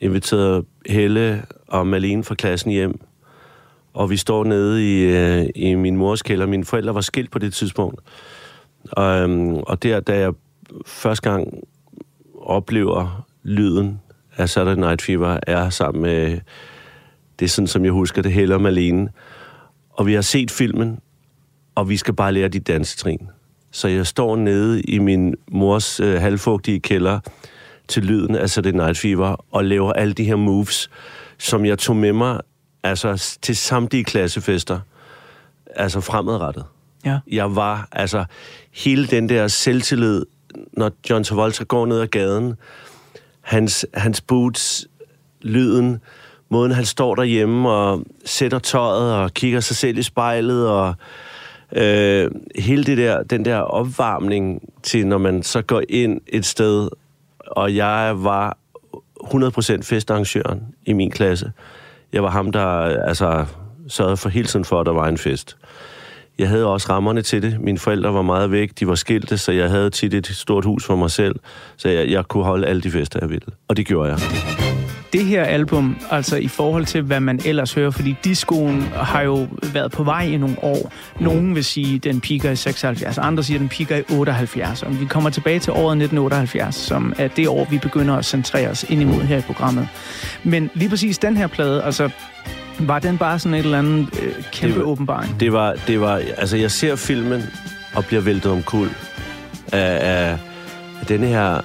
inviteret 0.00 0.64
Helle 0.86 1.42
og 1.66 1.86
Malene 1.86 2.24
fra 2.24 2.34
klassen 2.34 2.70
hjem, 2.70 3.00
og 3.94 4.10
vi 4.10 4.16
står 4.16 4.44
nede 4.44 4.98
i, 4.98 5.02
øh, 5.02 5.46
i 5.56 5.74
min 5.74 5.96
mors 5.96 6.22
kælder. 6.22 6.46
Mine 6.46 6.64
forældre 6.64 6.94
var 6.94 7.00
skilt 7.00 7.30
på 7.30 7.38
det 7.38 7.54
tidspunkt, 7.54 8.00
og, 8.92 9.30
øh, 9.30 9.54
og 9.54 9.82
der, 9.82 10.00
da 10.00 10.18
jeg 10.18 10.32
første 10.86 11.30
gang 11.30 11.48
oplever 12.48 13.26
lyden 13.42 14.00
af 14.36 14.48
Saturday 14.48 14.80
Night 14.80 15.02
Fever, 15.02 15.38
er 15.46 15.70
sammen 15.70 16.02
med, 16.02 16.40
det 17.38 17.44
er 17.44 17.48
sådan, 17.48 17.66
som 17.66 17.84
jeg 17.84 17.92
husker 17.92 18.22
det, 18.22 18.32
Helle 18.32 18.54
og 18.54 18.60
Malene. 18.60 19.08
Og 19.90 20.06
vi 20.06 20.14
har 20.14 20.20
set 20.20 20.50
filmen, 20.50 20.98
og 21.74 21.88
vi 21.88 21.96
skal 21.96 22.14
bare 22.14 22.32
lære 22.32 22.48
de 22.48 22.60
dansetrin. 22.60 23.28
Så 23.70 23.88
jeg 23.88 24.06
står 24.06 24.36
nede 24.36 24.82
i 24.82 24.98
min 24.98 25.34
mors 25.48 26.00
øh, 26.00 26.20
halvfugtige 26.20 26.80
kælder 26.80 27.20
til 27.88 28.04
lyden 28.04 28.36
af 28.36 28.50
Saturday 28.50 28.76
Night 28.76 28.98
Fever, 28.98 29.44
og 29.50 29.64
laver 29.64 29.92
alle 29.92 30.12
de 30.12 30.24
her 30.24 30.36
moves, 30.36 30.90
som 31.38 31.66
jeg 31.66 31.78
tog 31.78 31.96
med 31.96 32.12
mig 32.12 32.40
altså, 32.82 33.38
til 33.42 33.56
samtlige 33.56 34.04
klassefester, 34.04 34.80
altså 35.76 36.00
fremadrettet. 36.00 36.64
Ja. 37.04 37.18
Jeg 37.30 37.56
var, 37.56 37.88
altså, 37.92 38.24
hele 38.72 39.06
den 39.06 39.28
der 39.28 39.48
selvtillid, 39.48 40.24
når 40.72 40.90
John 41.10 41.24
Travolta 41.24 41.64
går 41.64 41.86
ned 41.86 42.00
ad 42.00 42.06
gaden, 42.06 42.54
hans, 43.40 43.86
hans 43.94 44.20
boots, 44.20 44.86
lyden, 45.42 46.00
måden 46.48 46.72
han 46.72 46.84
står 46.84 47.14
derhjemme 47.14 47.70
og 47.70 48.04
sætter 48.24 48.58
tøjet 48.58 49.14
og 49.14 49.34
kigger 49.34 49.60
sig 49.60 49.76
selv 49.76 49.98
i 49.98 50.02
spejlet 50.02 50.68
og 50.68 50.94
øh, 51.72 52.30
hele 52.58 52.84
det 52.84 52.98
der, 52.98 53.22
den 53.22 53.44
der 53.44 53.56
opvarmning 53.56 54.62
til, 54.82 55.06
når 55.06 55.18
man 55.18 55.42
så 55.42 55.62
går 55.62 55.82
ind 55.88 56.20
et 56.26 56.46
sted, 56.46 56.88
og 57.40 57.76
jeg 57.76 58.14
var 58.16 58.58
100% 59.24 59.82
festarrangøren 59.82 60.62
i 60.86 60.92
min 60.92 61.10
klasse. 61.10 61.52
Jeg 62.12 62.22
var 62.22 62.30
ham, 62.30 62.52
der 62.52 62.80
øh, 62.80 62.96
altså, 63.08 63.46
sørgede 63.88 64.16
for 64.16 64.28
hele 64.28 64.46
tiden 64.46 64.64
for, 64.64 64.80
at 64.80 64.86
der 64.86 64.92
var 64.92 65.08
en 65.08 65.18
fest. 65.18 65.56
Jeg 66.38 66.48
havde 66.48 66.66
også 66.66 66.86
rammerne 66.90 67.22
til 67.22 67.42
det. 67.42 67.60
Mine 67.60 67.78
forældre 67.78 68.14
var 68.14 68.22
meget 68.22 68.50
væk, 68.50 68.70
de 68.78 68.86
var 68.88 68.94
skilte, 68.94 69.38
så 69.38 69.52
jeg 69.52 69.70
havde 69.70 69.90
tit 69.90 70.14
et 70.14 70.26
stort 70.26 70.64
hus 70.64 70.84
for 70.84 70.96
mig 70.96 71.10
selv, 71.10 71.34
så 71.76 71.88
jeg, 71.88 72.10
jeg 72.10 72.24
kunne 72.24 72.44
holde 72.44 72.66
alle 72.66 72.82
de 72.82 72.90
fester, 72.90 73.18
jeg 73.22 73.30
ville. 73.30 73.46
Og 73.68 73.76
det 73.76 73.86
gjorde 73.86 74.10
jeg 74.10 74.18
det 75.12 75.24
her 75.24 75.44
album, 75.44 75.96
altså 76.10 76.36
i 76.36 76.48
forhold 76.48 76.84
til, 76.86 77.02
hvad 77.02 77.20
man 77.20 77.40
ellers 77.44 77.74
hører, 77.74 77.90
fordi 77.90 78.16
discoen 78.24 78.80
har 78.80 79.22
jo 79.22 79.48
været 79.72 79.92
på 79.92 80.02
vej 80.02 80.22
i 80.22 80.36
nogle 80.36 80.56
år. 80.62 80.92
Nogen 81.20 81.54
vil 81.54 81.64
sige, 81.64 81.94
at 81.94 82.04
den 82.04 82.20
piker 82.20 82.50
i 82.50 82.56
76, 82.56 83.18
andre 83.18 83.42
siger, 83.42 83.56
at 83.56 83.60
den 83.60 83.68
piker 83.68 83.96
i 83.96 84.02
78. 84.12 84.82
Og 84.82 85.00
vi 85.00 85.04
kommer 85.04 85.30
tilbage 85.30 85.58
til 85.58 85.72
året 85.72 85.96
1978, 85.96 86.74
som 86.74 87.12
er 87.18 87.28
det 87.28 87.48
år, 87.48 87.66
vi 87.70 87.78
begynder 87.78 88.16
at 88.16 88.24
centrere 88.24 88.68
os 88.68 88.84
ind 88.88 89.02
imod 89.02 89.20
her 89.22 89.38
i 89.38 89.40
programmet. 89.40 89.88
Men 90.44 90.70
lige 90.74 90.88
præcis 90.88 91.18
den 91.18 91.36
her 91.36 91.46
plade, 91.46 91.82
altså 91.82 92.10
var 92.78 92.98
den 92.98 93.18
bare 93.18 93.38
sådan 93.38 93.54
et 93.54 93.64
eller 93.64 93.78
andet 93.78 94.08
øh, 94.22 94.32
kæmpe 94.52 94.74
det 94.74 94.84
var, 94.84 94.90
åbenbaring? 94.90 95.40
Det 95.40 95.52
var, 95.52 95.74
det 95.86 96.00
var, 96.00 96.22
altså 96.36 96.56
jeg 96.56 96.70
ser 96.70 96.96
filmen 96.96 97.42
og 97.94 98.04
bliver 98.04 98.22
væltet 98.22 98.52
om 98.52 98.62
kul 98.62 98.88
af, 99.72 99.98
af, 100.00 100.38
af 101.00 101.06
denne 101.08 101.26
her 101.26 101.60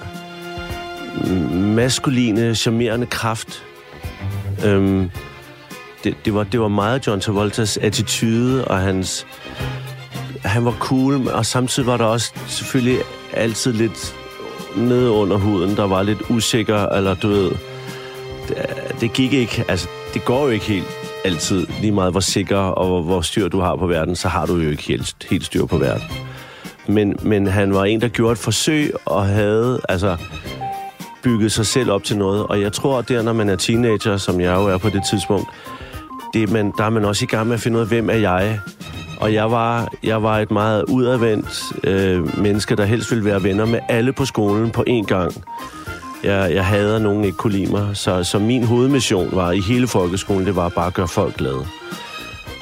maskuline, 1.74 2.54
charmerende 2.54 3.06
kraft. 3.06 3.62
Øhm, 4.64 5.10
det, 6.04 6.16
det, 6.24 6.34
var, 6.34 6.44
det 6.44 6.60
var 6.60 6.68
meget 6.68 7.06
John 7.06 7.20
Travoltas 7.20 7.76
attitude 7.76 8.64
og 8.64 8.78
hans... 8.78 9.26
Han 10.44 10.64
var 10.64 10.76
cool, 10.80 11.28
og 11.28 11.46
samtidig 11.46 11.86
var 11.86 11.96
der 11.96 12.04
også 12.04 12.32
selvfølgelig 12.46 12.98
altid 13.32 13.72
lidt 13.72 14.14
nede 14.76 15.10
under 15.10 15.36
huden, 15.36 15.76
der 15.76 15.86
var 15.86 16.02
lidt 16.02 16.22
usikker, 16.30 16.86
eller 16.86 17.14
du 17.14 17.28
ved... 17.28 17.50
Det, 18.48 18.56
det 19.00 19.12
gik 19.12 19.32
ikke... 19.32 19.64
Altså, 19.68 19.88
det 20.14 20.24
går 20.24 20.44
jo 20.44 20.50
ikke 20.50 20.64
helt 20.64 21.03
altid. 21.24 21.66
Lige 21.80 21.92
meget 21.92 22.12
hvor 22.12 22.20
sikker 22.20 22.56
og 22.56 22.86
hvor, 22.86 23.02
hvor 23.02 23.20
styr 23.20 23.48
du 23.48 23.60
har 23.60 23.76
på 23.76 23.86
verden, 23.86 24.16
så 24.16 24.28
har 24.28 24.46
du 24.46 24.56
jo 24.56 24.70
ikke 24.70 24.82
helt, 24.82 25.26
helt 25.30 25.44
styr 25.44 25.66
på 25.66 25.78
verden. 25.78 26.06
Men, 26.86 27.16
men 27.22 27.46
han 27.46 27.74
var 27.74 27.84
en, 27.84 28.00
der 28.00 28.08
gjorde 28.08 28.32
et 28.32 28.38
forsøg 28.38 28.92
og 29.04 29.26
havde... 29.26 29.80
Altså, 29.88 30.16
bygget 31.24 31.52
sig 31.52 31.66
selv 31.66 31.90
op 31.90 32.04
til 32.04 32.18
noget. 32.18 32.46
Og 32.46 32.60
jeg 32.60 32.72
tror, 32.72 32.98
at 32.98 33.08
der, 33.08 33.22
når 33.22 33.32
man 33.32 33.48
er 33.48 33.56
teenager, 33.56 34.16
som 34.16 34.40
jeg 34.40 34.56
jo 34.56 34.66
er 34.66 34.78
på 34.78 34.88
det 34.88 35.02
tidspunkt, 35.10 35.48
det, 36.34 36.52
man, 36.52 36.72
der 36.78 36.84
er 36.84 36.90
man 36.90 37.04
også 37.04 37.24
i 37.24 37.26
gang 37.26 37.46
med 37.46 37.54
at 37.54 37.60
finde 37.60 37.76
ud 37.76 37.82
af, 37.82 37.88
hvem 37.88 38.10
er 38.10 38.14
jeg? 38.14 38.60
Og 39.20 39.34
jeg 39.34 39.50
var, 39.50 39.88
jeg 40.02 40.22
var 40.22 40.38
et 40.38 40.50
meget 40.50 40.84
udadvendt 40.88 41.62
øh, 41.84 42.38
menneske, 42.38 42.76
der 42.76 42.84
helst 42.84 43.10
ville 43.10 43.24
være 43.24 43.42
venner 43.42 43.66
med 43.66 43.78
alle 43.88 44.12
på 44.12 44.24
skolen 44.24 44.70
på 44.70 44.84
én 44.88 45.04
gang. 45.04 45.32
Jeg, 46.24 46.54
jeg 46.54 46.66
hader 46.66 46.98
nogen 46.98 47.24
ikke 47.24 47.36
kunne 47.36 47.52
lide 47.52 47.72
mig, 47.72 47.96
så, 47.96 48.24
så 48.24 48.38
min 48.38 48.64
hovedmission 48.64 49.28
var 49.32 49.50
i 49.50 49.60
hele 49.60 49.86
folkeskolen, 49.86 50.46
det 50.46 50.56
var 50.56 50.68
bare 50.68 50.86
at 50.86 50.94
gøre 50.94 51.08
folk 51.08 51.36
glade. 51.36 51.66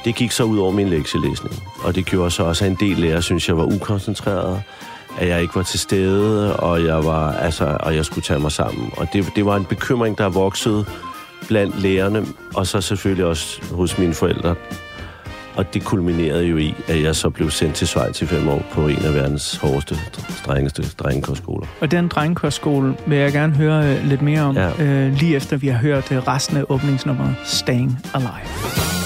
Det 0.05 0.15
gik 0.15 0.31
så 0.31 0.43
ud 0.43 0.57
over 0.57 0.71
min 0.71 0.89
lektielæsning, 0.89 1.63
og 1.83 1.95
det 1.95 2.05
gjorde 2.05 2.31
så 2.31 2.43
også, 2.43 2.65
at 2.65 2.71
en 2.71 2.77
del 2.79 2.97
lærere 2.97 3.21
synes, 3.21 3.47
jeg 3.47 3.57
var 3.57 3.63
ukoncentreret, 3.63 4.63
at 5.17 5.27
jeg 5.27 5.41
ikke 5.41 5.55
var 5.55 5.63
til 5.63 5.79
stede, 5.79 6.55
og 6.55 6.85
jeg, 6.85 7.05
var, 7.05 7.31
altså, 7.31 7.77
og 7.79 7.95
jeg 7.95 8.05
skulle 8.05 8.23
tage 8.23 8.39
mig 8.39 8.51
sammen. 8.51 8.91
Og 8.97 9.07
det, 9.13 9.25
det 9.35 9.45
var 9.45 9.55
en 9.55 9.65
bekymring, 9.65 10.17
der 10.17 10.29
voksede 10.29 10.85
blandt 11.47 11.81
lærerne, 11.81 12.25
og 12.55 12.67
så 12.67 12.81
selvfølgelig 12.81 13.25
også 13.25 13.61
hos 13.71 13.97
mine 13.97 14.13
forældre. 14.13 14.55
Og 15.55 15.73
det 15.73 15.83
kulminerede 15.83 16.45
jo 16.45 16.57
i, 16.57 16.75
at 16.87 17.03
jeg 17.03 17.15
så 17.15 17.29
blev 17.29 17.51
sendt 17.51 17.75
til 17.75 17.87
Schweiz 17.87 18.21
i 18.21 18.25
fem 18.25 18.47
år 18.47 18.65
på 18.71 18.87
en 18.87 19.05
af 19.05 19.13
verdens 19.13 19.55
hårdeste, 19.55 19.95
strengeste 20.29 20.83
drengekostskoler. 20.99 21.67
Og 21.81 21.91
den 21.91 22.07
drengekostskole 22.07 22.95
vil 23.07 23.17
jeg 23.17 23.31
gerne 23.31 23.53
høre 23.53 23.85
øh, 23.85 24.05
lidt 24.05 24.21
mere 24.21 24.41
om, 24.41 24.57
ja. 24.57 24.83
øh, 24.83 25.13
lige 25.13 25.35
efter 25.35 25.57
vi 25.57 25.67
har 25.67 25.79
hørt 25.79 26.11
øh, 26.11 26.17
resten 26.17 26.57
af 26.57 26.63
åbningsnummeret 26.69 27.35
Staying 27.43 27.99
Alive. 28.13 29.02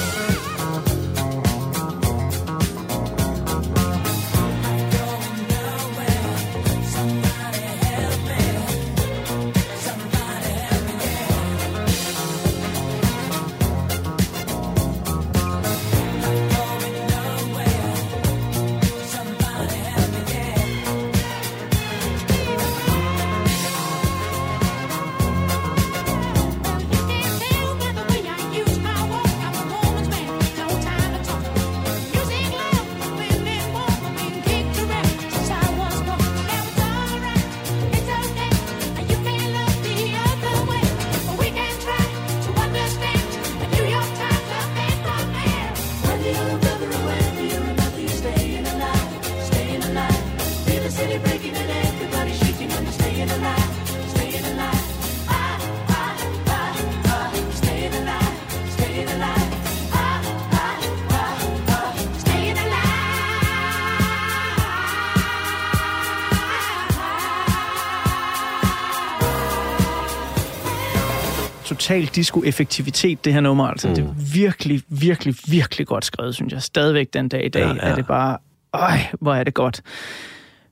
Total 71.87 72.05
disco-effektivitet, 72.05 73.25
det 73.25 73.33
her 73.33 73.41
nummer. 73.41 73.67
Altså, 73.67 73.87
mm. 73.87 73.95
det 73.95 74.03
er 74.03 74.13
virkelig, 74.33 74.81
virkelig, 74.89 75.35
virkelig 75.47 75.87
godt 75.87 76.05
skrevet, 76.05 76.35
synes 76.35 76.53
jeg. 76.53 76.61
Stadigvæk 76.61 77.13
den 77.13 77.29
dag 77.29 77.45
i 77.45 77.49
dag 77.49 77.61
ja, 77.61 77.73
ja. 77.73 77.91
er 77.91 77.95
det 77.95 78.07
bare... 78.07 78.37
Øj, 78.73 78.97
hvor 79.21 79.33
er 79.33 79.43
det 79.43 79.53
godt. 79.53 79.81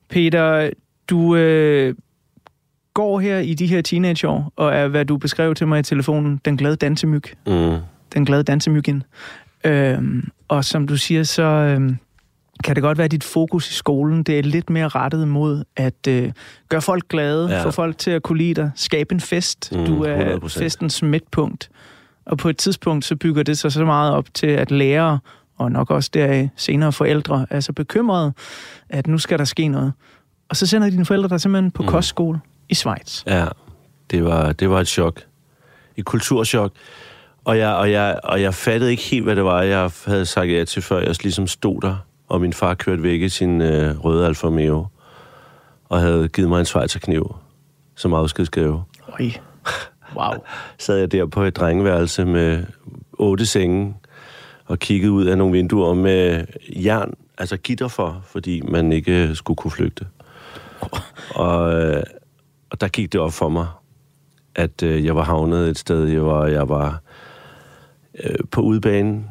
Peter, 0.09 0.69
du 1.09 1.35
øh, 1.35 1.95
går 2.93 3.19
her 3.19 3.37
i 3.37 3.53
de 3.53 3.67
her 3.67 3.81
teenageår, 3.81 4.53
og 4.55 4.73
er, 4.73 4.87
hvad 4.87 5.05
du 5.05 5.17
beskrev 5.17 5.55
til 5.55 5.67
mig 5.67 5.79
i 5.79 5.83
telefonen, 5.83 6.41
den 6.45 6.57
glade 6.57 6.75
dansemyg. 6.75 7.23
Mm. 7.47 7.77
Den 8.13 8.25
glade 8.25 8.43
dansemyggen. 8.43 9.03
Øhm, 9.63 10.29
og 10.47 10.65
som 10.65 10.87
du 10.87 10.97
siger, 10.97 11.23
så... 11.23 11.43
Øh, 11.43 11.91
kan 12.63 12.75
det 12.75 12.83
godt 12.83 12.97
være, 12.97 13.05
at 13.05 13.11
dit 13.11 13.23
fokus 13.23 13.71
i 13.71 13.73
skolen 13.73 14.23
det 14.23 14.39
er 14.39 14.43
lidt 14.43 14.69
mere 14.69 14.87
rettet 14.87 15.27
mod 15.27 15.63
at 15.75 16.07
øh, 16.07 16.31
gøre 16.69 16.81
folk 16.81 17.07
glade, 17.07 17.49
ja. 17.49 17.65
få 17.65 17.71
folk 17.71 17.97
til 17.97 18.11
at 18.11 18.23
kunne 18.23 18.37
lide 18.37 18.53
dig, 18.53 18.71
skabe 18.75 19.13
en 19.13 19.19
fest. 19.19 19.71
Mm, 19.75 19.85
du 19.85 20.03
er 20.03 20.35
100%. 20.35 20.59
festens 20.59 21.03
midtpunkt. 21.03 21.69
Og 22.25 22.37
på 22.37 22.49
et 22.49 22.57
tidspunkt, 22.57 23.05
så 23.05 23.15
bygger 23.15 23.43
det 23.43 23.57
sig 23.57 23.71
så 23.71 23.85
meget 23.85 24.13
op 24.13 24.33
til, 24.33 24.47
at 24.47 24.71
lærere, 24.71 25.19
og 25.57 25.71
nok 25.71 25.91
også 25.91 26.09
deraf 26.13 26.49
senere 26.55 26.91
forældre, 26.91 27.45
er 27.49 27.59
så 27.59 27.73
bekymrede, 27.73 28.33
at 28.89 29.07
nu 29.07 29.17
skal 29.17 29.39
der 29.39 29.45
ske 29.45 29.67
noget. 29.67 29.93
Og 30.49 30.55
så 30.55 30.67
sender 30.67 30.89
dine 30.89 31.05
forældre 31.05 31.29
dig 31.29 31.41
simpelthen 31.41 31.71
på 31.71 31.83
mm. 31.83 31.89
kostskole 31.89 32.39
i 32.69 32.75
Schweiz. 32.75 33.23
Ja, 33.27 33.45
det 34.11 34.25
var, 34.25 34.51
det 34.51 34.69
var 34.69 34.79
et 34.79 34.87
chok. 34.87 35.21
Et 35.97 36.05
kulturschok. 36.05 36.71
Og 37.43 37.57
jeg, 37.57 37.69
og, 37.69 37.91
jeg, 37.91 38.19
og 38.23 38.41
jeg 38.41 38.53
fattede 38.53 38.91
ikke 38.91 39.03
helt, 39.03 39.23
hvad 39.23 39.35
det 39.35 39.43
var, 39.43 39.61
jeg 39.61 39.91
havde 40.05 40.25
sagt 40.25 40.51
ja 40.51 40.65
til, 40.65 40.81
før 40.81 40.99
jeg 40.99 41.23
ligesom 41.23 41.47
stod 41.47 41.81
der 41.81 41.95
og 42.27 42.41
min 42.41 42.53
far 42.53 42.73
kørte 42.73 43.03
væk 43.03 43.21
i 43.21 43.29
sin 43.29 43.61
øh, 43.61 43.99
røde 43.99 44.25
Alfa 44.25 44.47
Romeo, 44.47 44.87
og 45.89 45.99
havde 45.99 46.27
givet 46.27 46.49
mig 46.49 46.59
en 46.59 46.65
svejserkniv 46.65 47.35
som 47.95 48.13
afskedsgave. 48.13 48.83
Oj. 49.19 49.31
Wow. 50.15 50.33
sad 50.77 50.97
jeg 50.97 51.11
der 51.11 51.25
på 51.25 51.43
et 51.43 51.55
drengeværelse 51.55 52.25
med 52.25 52.63
otte 53.13 53.45
senge, 53.45 53.95
og 54.65 54.79
kiggede 54.79 55.11
ud 55.11 55.25
af 55.25 55.37
nogle 55.37 55.53
vinduer 55.53 55.93
med 55.93 56.45
jern, 56.69 57.13
altså 57.37 57.57
gitter 57.57 57.87
for, 57.87 58.21
fordi 58.25 58.61
man 58.61 58.91
ikke 58.91 59.35
skulle 59.35 59.57
kunne 59.57 59.71
flygte. 59.71 60.07
Og, 61.35 61.73
øh, 61.73 62.03
og 62.69 62.81
der 62.81 62.87
gik 62.87 63.13
det 63.13 63.21
op 63.21 63.33
for 63.33 63.49
mig, 63.49 63.67
at 64.55 64.83
øh, 64.83 65.05
jeg 65.05 65.15
var 65.15 65.23
havnet 65.23 65.69
et 65.69 65.77
sted, 65.77 66.19
var, 66.19 66.45
jeg 66.45 66.69
var 66.69 67.01
øh, 68.23 68.35
på 68.51 68.61
udbanen 68.61 69.29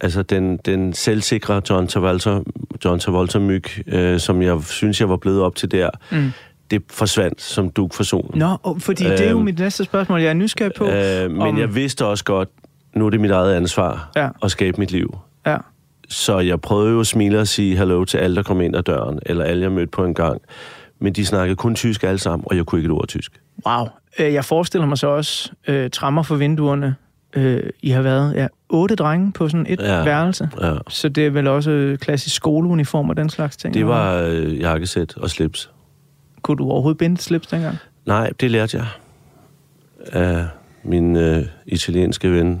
altså 0.00 0.22
den, 0.22 0.56
den 0.56 0.92
selvsikre 0.92 1.62
John 1.70 1.86
Travolta, 1.86 2.38
John 2.84 2.98
Travolta 2.98 3.38
myg, 3.38 3.64
øh, 3.86 4.20
som 4.20 4.42
jeg 4.42 4.62
synes, 4.64 5.00
jeg 5.00 5.08
var 5.08 5.16
blevet 5.16 5.42
op 5.42 5.54
til 5.54 5.70
der, 5.70 5.90
mm. 6.12 6.32
det 6.70 6.82
forsvandt 6.90 7.42
som 7.42 7.70
duk 7.70 7.94
for 7.94 8.02
solen. 8.02 8.38
Nå, 8.38 8.78
fordi 8.78 9.04
øh, 9.04 9.10
det 9.10 9.20
er 9.20 9.30
jo 9.30 9.36
øhm, 9.36 9.44
mit 9.44 9.58
næste 9.58 9.84
spørgsmål, 9.84 10.20
jeg 10.20 10.30
er 10.30 10.34
nysgerrig 10.34 10.72
på. 10.78 10.84
Øh, 10.88 11.30
men 11.30 11.42
om... 11.42 11.58
jeg 11.58 11.74
vidste 11.74 12.06
også 12.06 12.24
godt, 12.24 12.48
nu 12.94 13.06
er 13.06 13.10
det 13.10 13.20
mit 13.20 13.30
eget 13.30 13.54
ansvar 13.54 14.10
ja. 14.16 14.28
at 14.42 14.50
skabe 14.50 14.76
mit 14.80 14.90
liv. 14.90 15.18
Ja. 15.46 15.56
så 16.08 16.38
jeg 16.38 16.60
prøvede 16.60 16.92
jo 16.92 17.00
at 17.00 17.06
smile 17.06 17.40
og 17.40 17.48
sige 17.48 17.76
hallo 17.76 18.04
til 18.04 18.18
alle, 18.18 18.36
der 18.36 18.42
kom 18.42 18.60
ind 18.60 18.76
ad 18.76 18.82
døren, 18.82 19.18
eller 19.26 19.44
alle, 19.44 19.62
jeg 19.62 19.72
mødte 19.72 19.90
på 19.90 20.04
en 20.04 20.14
gang. 20.14 20.40
Men 20.98 21.12
de 21.12 21.26
snakkede 21.26 21.56
kun 21.56 21.74
tysk 21.74 22.04
alle 22.04 22.18
sammen, 22.18 22.46
og 22.50 22.56
jeg 22.56 22.66
kunne 22.66 22.78
ikke 22.78 22.86
et 22.86 22.92
ord 22.92 23.08
tysk. 23.08 23.40
Wow. 23.66 23.86
Øh, 24.18 24.32
Jeg 24.32 24.44
forestiller 24.44 24.86
mig 24.86 24.98
så 24.98 25.06
også 25.06 25.52
øh, 25.68 25.90
trammer 25.90 26.22
for 26.22 26.36
vinduerne. 26.36 26.94
Øh, 27.36 27.62
I 27.82 27.90
har 27.90 28.02
været 28.02 28.34
ja, 28.34 28.46
otte 28.68 28.94
drenge 28.96 29.32
på 29.32 29.48
sådan 29.48 29.66
et 29.68 29.80
ja. 29.80 30.04
Værelse. 30.04 30.50
Ja. 30.60 30.74
Så 30.88 31.08
det 31.08 31.26
er 31.26 31.30
vel 31.30 31.46
også 31.46 31.70
øh, 31.70 31.98
klassisk 31.98 32.36
skoleuniform 32.36 33.08
og 33.10 33.16
den 33.16 33.30
slags 33.30 33.56
ting? 33.56 33.74
Det 33.74 33.86
var 33.86 34.14
øh, 34.14 34.60
jakkesæt 34.60 35.16
og 35.16 35.30
slips. 35.30 35.70
Kunne 36.42 36.56
du 36.56 36.70
overhovedet 36.70 36.98
binde 36.98 37.20
slips 37.20 37.46
dengang? 37.46 37.76
Nej, 38.06 38.30
det 38.40 38.50
lærte 38.50 38.76
jeg 38.76 38.86
af 40.12 40.46
min 40.82 41.16
øh, 41.16 41.42
italienske 41.66 42.32
ven 42.32 42.60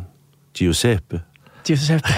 Giuseppe, 0.54 1.20
Giuseppe. 1.66 2.08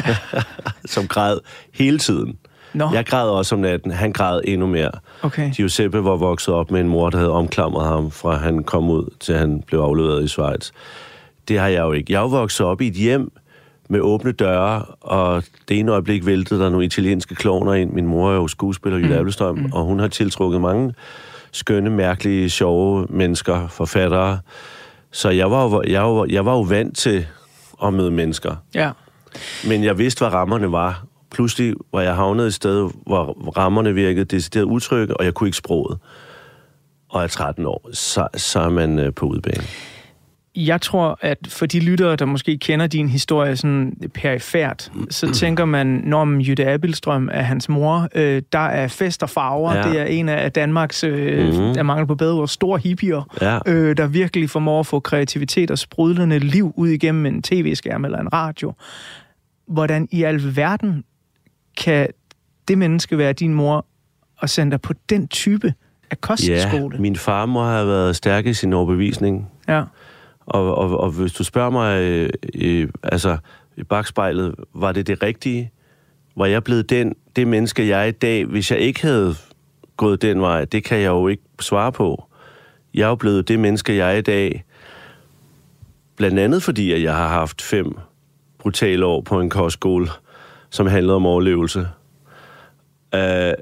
som 0.95 1.07
græd 1.09 1.39
hele 1.75 1.99
tiden. 1.99 2.39
Nå, 2.75 2.91
Jeg 2.93 3.07
græd 3.07 3.29
også 3.29 3.55
om 3.55 3.61
natten. 3.61 3.91
Han 3.91 4.13
græd 4.13 4.41
endnu 4.45 4.67
mere. 4.67 4.91
okay. 5.23 5.53
Giuseppe 5.53 6.05
var 6.05 6.17
vokset 6.17 6.55
op 6.55 6.71
med 6.71 6.81
en 6.81 6.89
mor, 6.89 7.11
der 7.11 7.19
havde 7.19 7.31
omklamret 7.31 7.87
ham, 7.89 8.11
fra 8.11 8.37
han 8.37 8.65
kom 8.65 8.91
ud, 8.91 9.15
til 9.21 9.35
han 9.35 9.63
blev 9.67 9.81
afleveret 9.81 10.25
i 10.25 10.29
Schweiz. 10.29 10.71
Det 11.49 11.59
har 11.59 11.69
jeg 11.69 11.81
jo 11.81 11.93
ikke. 11.93 12.13
Jeg 12.13 12.19
er 12.19 12.23
jo 12.23 12.29
vokset 12.29 12.67
op 12.67 12.81
i 12.81 12.87
et 12.87 12.95
hjem 12.95 13.33
med 13.89 14.01
åbne 14.01 14.33
døre, 14.33 14.85
og 15.01 15.43
det 15.69 15.79
ene 15.79 15.93
øjeblik 15.93 16.27
væltede 16.27 16.61
der 16.61 16.71
nogle 16.71 16.87
italienske 16.87 17.35
klovner 17.35 17.73
ind. 17.73 17.93
Min 17.93 18.07
mor 18.07 18.31
er 18.31 18.35
jo 18.35 18.49
skuespiller, 18.49 18.99
Jytte 18.99 19.19
Abelstrøm, 19.19 19.59
mm. 19.59 19.73
og 19.73 19.85
hun 19.85 19.99
har 19.99 20.09
tiltrukket 20.09 20.61
mange 20.61 20.95
skønne, 21.53 21.91
mærkelige, 21.91 22.51
sjove 22.51 23.07
mennesker, 23.11 23.69
forfattere. 23.69 24.39
Så 25.11 25.31
jeg 25.31 25.51
var, 25.51 25.65
jo, 25.65 25.83
jeg, 25.87 26.03
var, 26.03 26.27
jeg 26.31 26.47
var 26.47 26.53
jo 26.53 26.61
vant 26.61 26.97
til 26.97 27.27
at 27.85 27.95
møde 27.95 28.11
mennesker. 28.11 28.57
Ja. 28.75 28.91
Men 29.69 29.85
jeg 29.85 29.99
vidste, 29.99 30.19
hvad 30.19 30.33
rammerne 30.33 30.73
var. 30.73 31.05
Pludselig 31.31 31.75
var 31.93 32.01
jeg 32.01 32.15
havnet 32.15 32.47
et 32.47 32.55
sted, 32.55 32.91
hvor 33.07 33.53
rammerne 33.57 33.95
virkede 33.95 34.25
decideret 34.25 34.65
utrygge, 34.65 35.17
og 35.17 35.25
jeg 35.25 35.35
kunne 35.35 35.49
ikke 35.49 35.57
sproget. 35.57 35.99
Og 37.09 37.23
er 37.23 37.27
13 37.27 37.67
år, 37.67 37.89
så, 37.93 38.29
så 38.37 38.61
er 38.61 38.69
man 38.69 38.99
øh, 38.99 39.15
på 39.15 39.27
udbane. 39.27 39.65
Jeg 40.57 40.81
tror, 40.81 41.19
at 41.21 41.39
for 41.49 41.67
de 41.67 41.81
lyttere, 41.81 42.17
der 42.17 42.25
måske 42.25 42.59
kender 42.59 42.87
din 42.87 43.09
historie 43.09 43.57
sådan 43.57 43.97
perifært, 44.15 44.93
så 45.11 45.33
tænker 45.33 45.65
man, 45.65 45.87
når 45.87 46.25
man 46.25 46.41
Jytte 46.41 46.67
Abelstrøm 46.67 47.29
er 47.33 47.43
hans 47.43 47.69
mor, 47.69 48.09
øh, 48.15 48.43
der 48.53 48.59
er 48.59 48.89
fest 48.89 49.23
og 49.23 49.31
farver. 49.31 49.75
Ja. 49.77 49.83
Det 49.83 50.01
er 50.01 50.05
en 50.05 50.29
af 50.29 50.53
Danmarks, 50.53 51.05
øh, 51.05 51.39
Mhm. 51.39 51.47
mm-hmm. 51.57 51.79
af 51.79 51.85
mangel 51.85 52.07
på 52.07 52.15
bedre 52.15 52.35
ord, 52.41 52.49
store 52.49 52.79
hippier, 52.79 53.37
Ja. 53.41 53.59
øh, 53.67 53.97
der 53.97 54.07
virkelig 54.07 54.51
formår 54.51 54.81
at 54.81 54.87
få 54.87 55.01
kreativitet 55.01 55.71
og 55.71 55.79
sprudlende 55.79 56.39
liv 56.39 56.73
ud 56.77 56.89
igennem 56.89 57.27
en 57.27 57.43
tv-skærm 57.43 58.05
eller 58.05 58.19
en 58.19 58.33
radio. 58.33 58.73
Hvordan 59.69 60.09
i 60.11 60.23
alverden 60.23 61.05
kan 61.85 62.09
det 62.69 62.79
menneske 62.79 63.19
være 63.19 63.33
din 63.33 63.55
mor 63.55 63.87
og 64.39 64.49
sende 64.51 64.71
dig 64.71 64.81
på 64.81 64.93
den 65.11 65.29
type 65.29 65.67
af 65.67 65.73
Ja, 66.11 66.17
kostskole? 66.21 66.99
min 66.99 67.17
far 67.17 67.47
må 67.47 67.65
have 67.65 67.87
været 67.87 68.17
stærk 68.17 68.47
i 68.47 68.55
sin 68.55 68.73
overbevisning. 68.73 69.49
Ja. 69.69 69.83
Og, 70.47 70.75
og, 70.75 71.01
og 71.01 71.11
hvis 71.11 71.33
du 71.33 71.45
spørger 71.45 71.71
mig, 71.71 72.01
øh, 72.01 72.31
øh, 72.55 72.89
altså 73.03 73.37
i 73.77 73.83
bagspejlet, 73.83 74.55
var 74.75 74.93
det 74.93 75.07
det 75.07 75.23
rigtige? 75.23 75.71
Var 76.37 76.47
jeg 76.47 76.65
blevet 76.65 76.91
den, 76.91 77.15
det 77.37 77.49
menneske, 77.49 77.89
jeg 77.89 78.01
er 78.01 78.05
i 78.05 78.11
dag, 78.11 78.45
hvis 78.45 78.71
jeg 78.71 78.79
ikke 78.79 79.03
havde 79.03 79.35
gået 79.97 80.23
den 80.23 80.41
vej? 80.41 80.65
Det 80.65 80.85
kan 80.85 80.99
jeg 80.99 81.09
jo 81.09 81.29
ikke 81.29 81.43
svare 81.61 81.93
på. 81.93 82.25
Jeg 82.95 83.03
er 83.03 83.09
jo 83.09 83.15
blevet 83.15 83.49
det 83.49 83.59
menneske, 83.59 83.97
jeg 83.97 84.15
er 84.15 84.19
i 84.19 84.23
dag, 84.23 84.65
blandt 86.17 86.39
andet 86.39 86.63
fordi, 86.63 86.93
at 86.93 87.03
jeg 87.03 87.17
har 87.17 87.29
haft 87.29 87.63
fem 87.63 87.95
brutale 88.59 89.07
år 89.07 89.21
på 89.21 89.41
en 89.41 89.51
kostskole, 89.51 90.09
som 90.71 90.87
handlede 90.87 91.17
om 91.17 91.27
overlevelse. 91.27 91.89
Uh, 93.17 93.53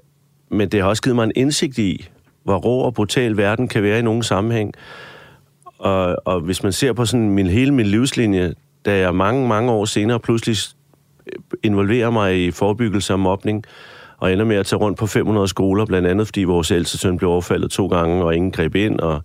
men 0.50 0.68
det 0.68 0.80
har 0.80 0.88
også 0.88 1.02
givet 1.02 1.16
mig 1.16 1.24
en 1.24 1.32
indsigt 1.36 1.78
i, 1.78 2.08
hvor 2.42 2.56
rå 2.56 2.80
og 2.80 2.94
brutal 2.94 3.36
verden 3.36 3.68
kan 3.68 3.82
være 3.82 3.98
i 3.98 4.02
nogle 4.02 4.22
sammenhæng. 4.22 4.74
Og, 5.80 6.16
og 6.24 6.40
hvis 6.40 6.62
man 6.62 6.72
ser 6.72 6.92
på 6.92 7.04
sådan 7.04 7.30
min, 7.30 7.46
hele 7.46 7.74
min 7.74 7.86
livslinje, 7.86 8.54
da 8.84 8.98
jeg 8.98 9.14
mange, 9.14 9.48
mange 9.48 9.72
år 9.72 9.84
senere 9.84 10.20
pludselig 10.20 10.56
øh, 11.26 11.32
involverer 11.62 12.10
mig 12.10 12.46
i 12.46 12.50
forebyggelse 12.50 13.12
af 13.12 13.18
mobning, 13.18 13.64
og 14.18 14.32
ender 14.32 14.44
med 14.44 14.56
at 14.56 14.66
tage 14.66 14.80
rundt 14.80 14.98
på 14.98 15.06
500 15.06 15.48
skoler, 15.48 15.86
blandt 15.86 16.08
andet 16.08 16.26
fordi 16.26 16.44
vores 16.44 16.70
ældste 16.70 16.98
søn 16.98 17.16
blev 17.16 17.30
overfaldet 17.30 17.70
to 17.70 17.86
gange, 17.86 18.24
og 18.24 18.34
ingen 18.34 18.50
greb 18.50 18.74
ind, 18.74 19.00
og, 19.00 19.22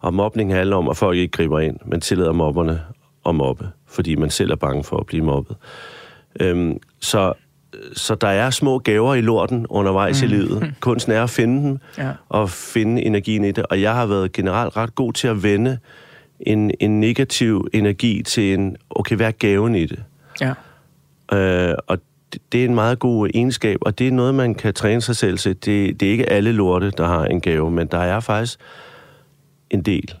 og 0.00 0.14
mobning 0.14 0.54
handler 0.54 0.76
om, 0.76 0.88
at 0.88 0.96
folk 0.96 1.18
ikke 1.18 1.32
griber 1.32 1.60
ind. 1.60 1.76
Man 1.86 2.00
tillader 2.00 2.32
mobberne 2.32 2.80
at 3.26 3.34
mobbe, 3.34 3.68
fordi 3.88 4.14
man 4.14 4.30
selv 4.30 4.50
er 4.50 4.56
bange 4.56 4.84
for 4.84 4.96
at 4.96 5.06
blive 5.06 5.24
mobbet. 5.24 5.56
Øhm, 6.40 6.78
så, 7.00 7.32
så 7.96 8.14
der 8.14 8.28
er 8.28 8.50
små 8.50 8.78
gaver 8.78 9.14
i 9.14 9.20
lorten 9.20 9.66
undervejs 9.66 10.22
mm. 10.22 10.28
i 10.28 10.30
livet. 10.30 10.74
Kunsten 10.80 11.12
er 11.12 11.22
at 11.22 11.30
finde 11.30 11.62
dem, 11.68 11.78
Ja. 11.98 12.10
og 12.28 12.50
finde 12.50 13.02
energien 13.02 13.44
i 13.44 13.52
det. 13.52 13.66
Og 13.66 13.80
jeg 13.80 13.94
har 13.94 14.06
været 14.06 14.32
generelt 14.32 14.76
ret 14.76 14.94
god 14.94 15.12
til 15.12 15.28
at 15.28 15.42
vende 15.42 15.78
en, 16.40 16.70
en 16.80 17.00
negativ 17.00 17.66
energi 17.72 18.22
til 18.22 18.54
en, 18.54 18.76
okay, 18.90 19.16
hvad 19.16 19.26
er 19.26 19.30
gaven 19.30 19.74
i 19.74 19.86
det? 19.86 20.02
ja. 20.40 20.52
Øh, 21.32 21.74
og 21.86 21.98
det, 22.32 22.42
det 22.52 22.60
er 22.60 22.64
en 22.64 22.74
meget 22.74 22.98
god 22.98 23.28
egenskab, 23.34 23.78
og 23.80 23.98
det 23.98 24.08
er 24.08 24.12
noget, 24.12 24.34
man 24.34 24.54
kan 24.54 24.74
træne 24.74 25.00
sig 25.00 25.16
selv 25.16 25.38
til. 25.38 25.50
Det, 25.64 26.00
det 26.00 26.08
er 26.08 26.12
ikke 26.12 26.30
alle 26.30 26.52
lorte, 26.52 26.90
der 26.90 27.06
har 27.06 27.24
en 27.24 27.40
gave, 27.40 27.70
men 27.70 27.86
der 27.86 27.98
er 27.98 28.20
faktisk 28.20 28.58
en 29.70 29.82
del. 29.82 30.14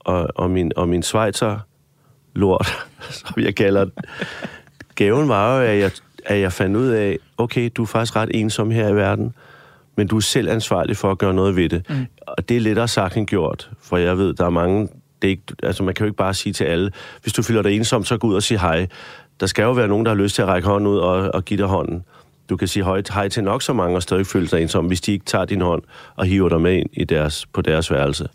Og, 0.00 0.28
og 0.34 0.50
min, 0.50 0.72
og 0.76 0.88
min 0.88 1.02
Schweizer 1.02 1.58
lort, 2.34 2.66
som 3.18 3.42
jeg 3.42 3.54
kalder 3.54 3.84
den, 3.84 3.92
gaven 4.94 5.28
var 5.28 5.56
jo, 5.56 5.62
at 5.66 5.78
jeg, 5.78 5.90
at 6.26 6.40
jeg 6.40 6.52
fandt 6.52 6.76
ud 6.76 6.88
af, 6.88 7.18
okay, 7.38 7.70
du 7.76 7.82
er 7.82 7.86
faktisk 7.86 8.16
ret 8.16 8.30
ensom 8.34 8.70
her 8.70 8.88
i 8.88 8.94
verden, 8.96 9.34
men 9.96 10.06
du 10.06 10.16
er 10.16 10.20
selv 10.20 10.48
ansvarlig 10.48 10.96
for 10.96 11.10
at 11.10 11.18
gøre 11.18 11.34
noget 11.34 11.56
ved 11.56 11.68
det. 11.68 11.90
Mm. 11.90 12.06
Og 12.26 12.48
det 12.48 12.56
er 12.56 12.60
lettere 12.60 12.88
sagt 12.88 13.16
end 13.16 13.26
gjort, 13.26 13.70
for 13.82 13.96
jeg 13.96 14.18
ved, 14.18 14.34
der 14.34 14.46
er 14.46 14.50
mange, 14.50 14.88
det 15.22 15.28
er 15.28 15.30
ikke, 15.30 15.42
altså 15.62 15.82
man 15.82 15.94
kan 15.94 16.04
jo 16.04 16.08
ikke 16.08 16.16
bare 16.16 16.34
sige 16.34 16.52
til 16.52 16.64
alle, 16.64 16.90
hvis 17.22 17.32
du 17.32 17.42
føler 17.42 17.62
dig 17.62 17.76
ensom, 17.76 18.04
så 18.04 18.16
gå 18.16 18.26
ud 18.26 18.34
og 18.34 18.42
sige 18.42 18.58
hej. 18.58 18.86
Der 19.40 19.46
skal 19.46 19.62
jo 19.62 19.72
være 19.72 19.88
nogen, 19.88 20.06
der 20.06 20.14
har 20.14 20.22
lyst 20.22 20.34
til 20.34 20.42
at 20.42 20.48
række 20.48 20.68
hånden 20.68 20.86
ud 20.86 20.98
og, 20.98 21.34
og 21.34 21.44
give 21.44 21.58
dig 21.58 21.66
hånden. 21.66 22.04
Du 22.50 22.56
kan 22.56 22.68
sige 22.68 22.82
højt 22.82 23.10
hej 23.10 23.28
til 23.28 23.44
nok 23.44 23.62
så 23.62 23.72
mange 23.72 23.96
og 23.96 24.02
stadig 24.02 24.26
føle 24.26 24.46
dig 24.46 24.62
ensom, 24.62 24.86
hvis 24.86 25.00
de 25.00 25.12
ikke 25.12 25.24
tager 25.24 25.44
din 25.44 25.60
hånd 25.60 25.82
og 26.16 26.26
hiver 26.26 26.48
dig 26.48 26.60
med 26.60 26.76
ind 26.76 26.88
i 26.92 27.04
deres, 27.04 27.46
på 27.46 27.62
deres 27.62 27.90
værelse. 27.90 28.28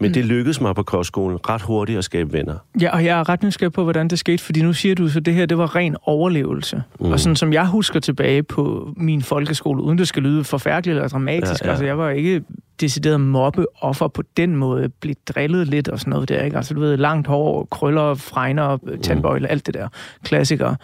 Men 0.00 0.08
mm. 0.08 0.12
det 0.12 0.24
lykkedes 0.24 0.60
mig 0.60 0.74
på 0.74 0.82
kostskolen 0.82 1.38
ret 1.48 1.62
hurtigt 1.62 1.98
at 1.98 2.04
skabe 2.04 2.32
venner. 2.32 2.54
Ja, 2.80 2.90
og 2.94 3.04
jeg 3.04 3.18
er 3.18 3.28
ret 3.28 3.42
nysgerrig 3.42 3.72
på, 3.72 3.82
hvordan 3.82 4.08
det 4.08 4.18
skete, 4.18 4.42
fordi 4.42 4.62
nu 4.62 4.72
siger 4.72 4.94
du, 4.94 5.08
så 5.08 5.20
det 5.20 5.34
her, 5.34 5.46
det 5.46 5.58
var 5.58 5.76
ren 5.76 5.96
overlevelse. 6.02 6.82
Mm. 7.00 7.12
Og 7.12 7.20
sådan 7.20 7.36
som 7.36 7.52
jeg 7.52 7.66
husker 7.66 8.00
tilbage 8.00 8.42
på 8.42 8.92
min 8.96 9.22
folkeskole, 9.22 9.82
uden 9.82 9.98
det 9.98 10.08
skal 10.08 10.22
lyde 10.22 10.44
forfærdeligt 10.44 10.96
eller 10.96 11.08
dramatisk, 11.08 11.62
ja, 11.62 11.66
Ja, 11.66 11.70
altså 11.70 11.84
jeg 11.84 11.98
var 11.98 12.10
ikke 12.10 12.42
decideret 12.80 13.20
mobbeoffer 13.20 14.08
på 14.08 14.22
den 14.36 14.56
måde, 14.56 14.88
blev 14.88 15.14
drillet 15.28 15.68
lidt 15.68 15.88
og 15.88 16.00
sådan 16.00 16.10
noget 16.10 16.28
der, 16.28 16.42
ikke? 16.42 16.56
Altså 16.56 16.74
du 16.74 16.80
ved, 16.80 16.96
langt 16.96 17.26
hår, 17.26 17.68
krøller, 17.70 18.14
fregner, 18.14 18.78
tandbøjle, 19.02 19.48
alt 19.48 19.66
det 19.66 19.74
der, 19.74 19.88
klassikere. 20.24 20.76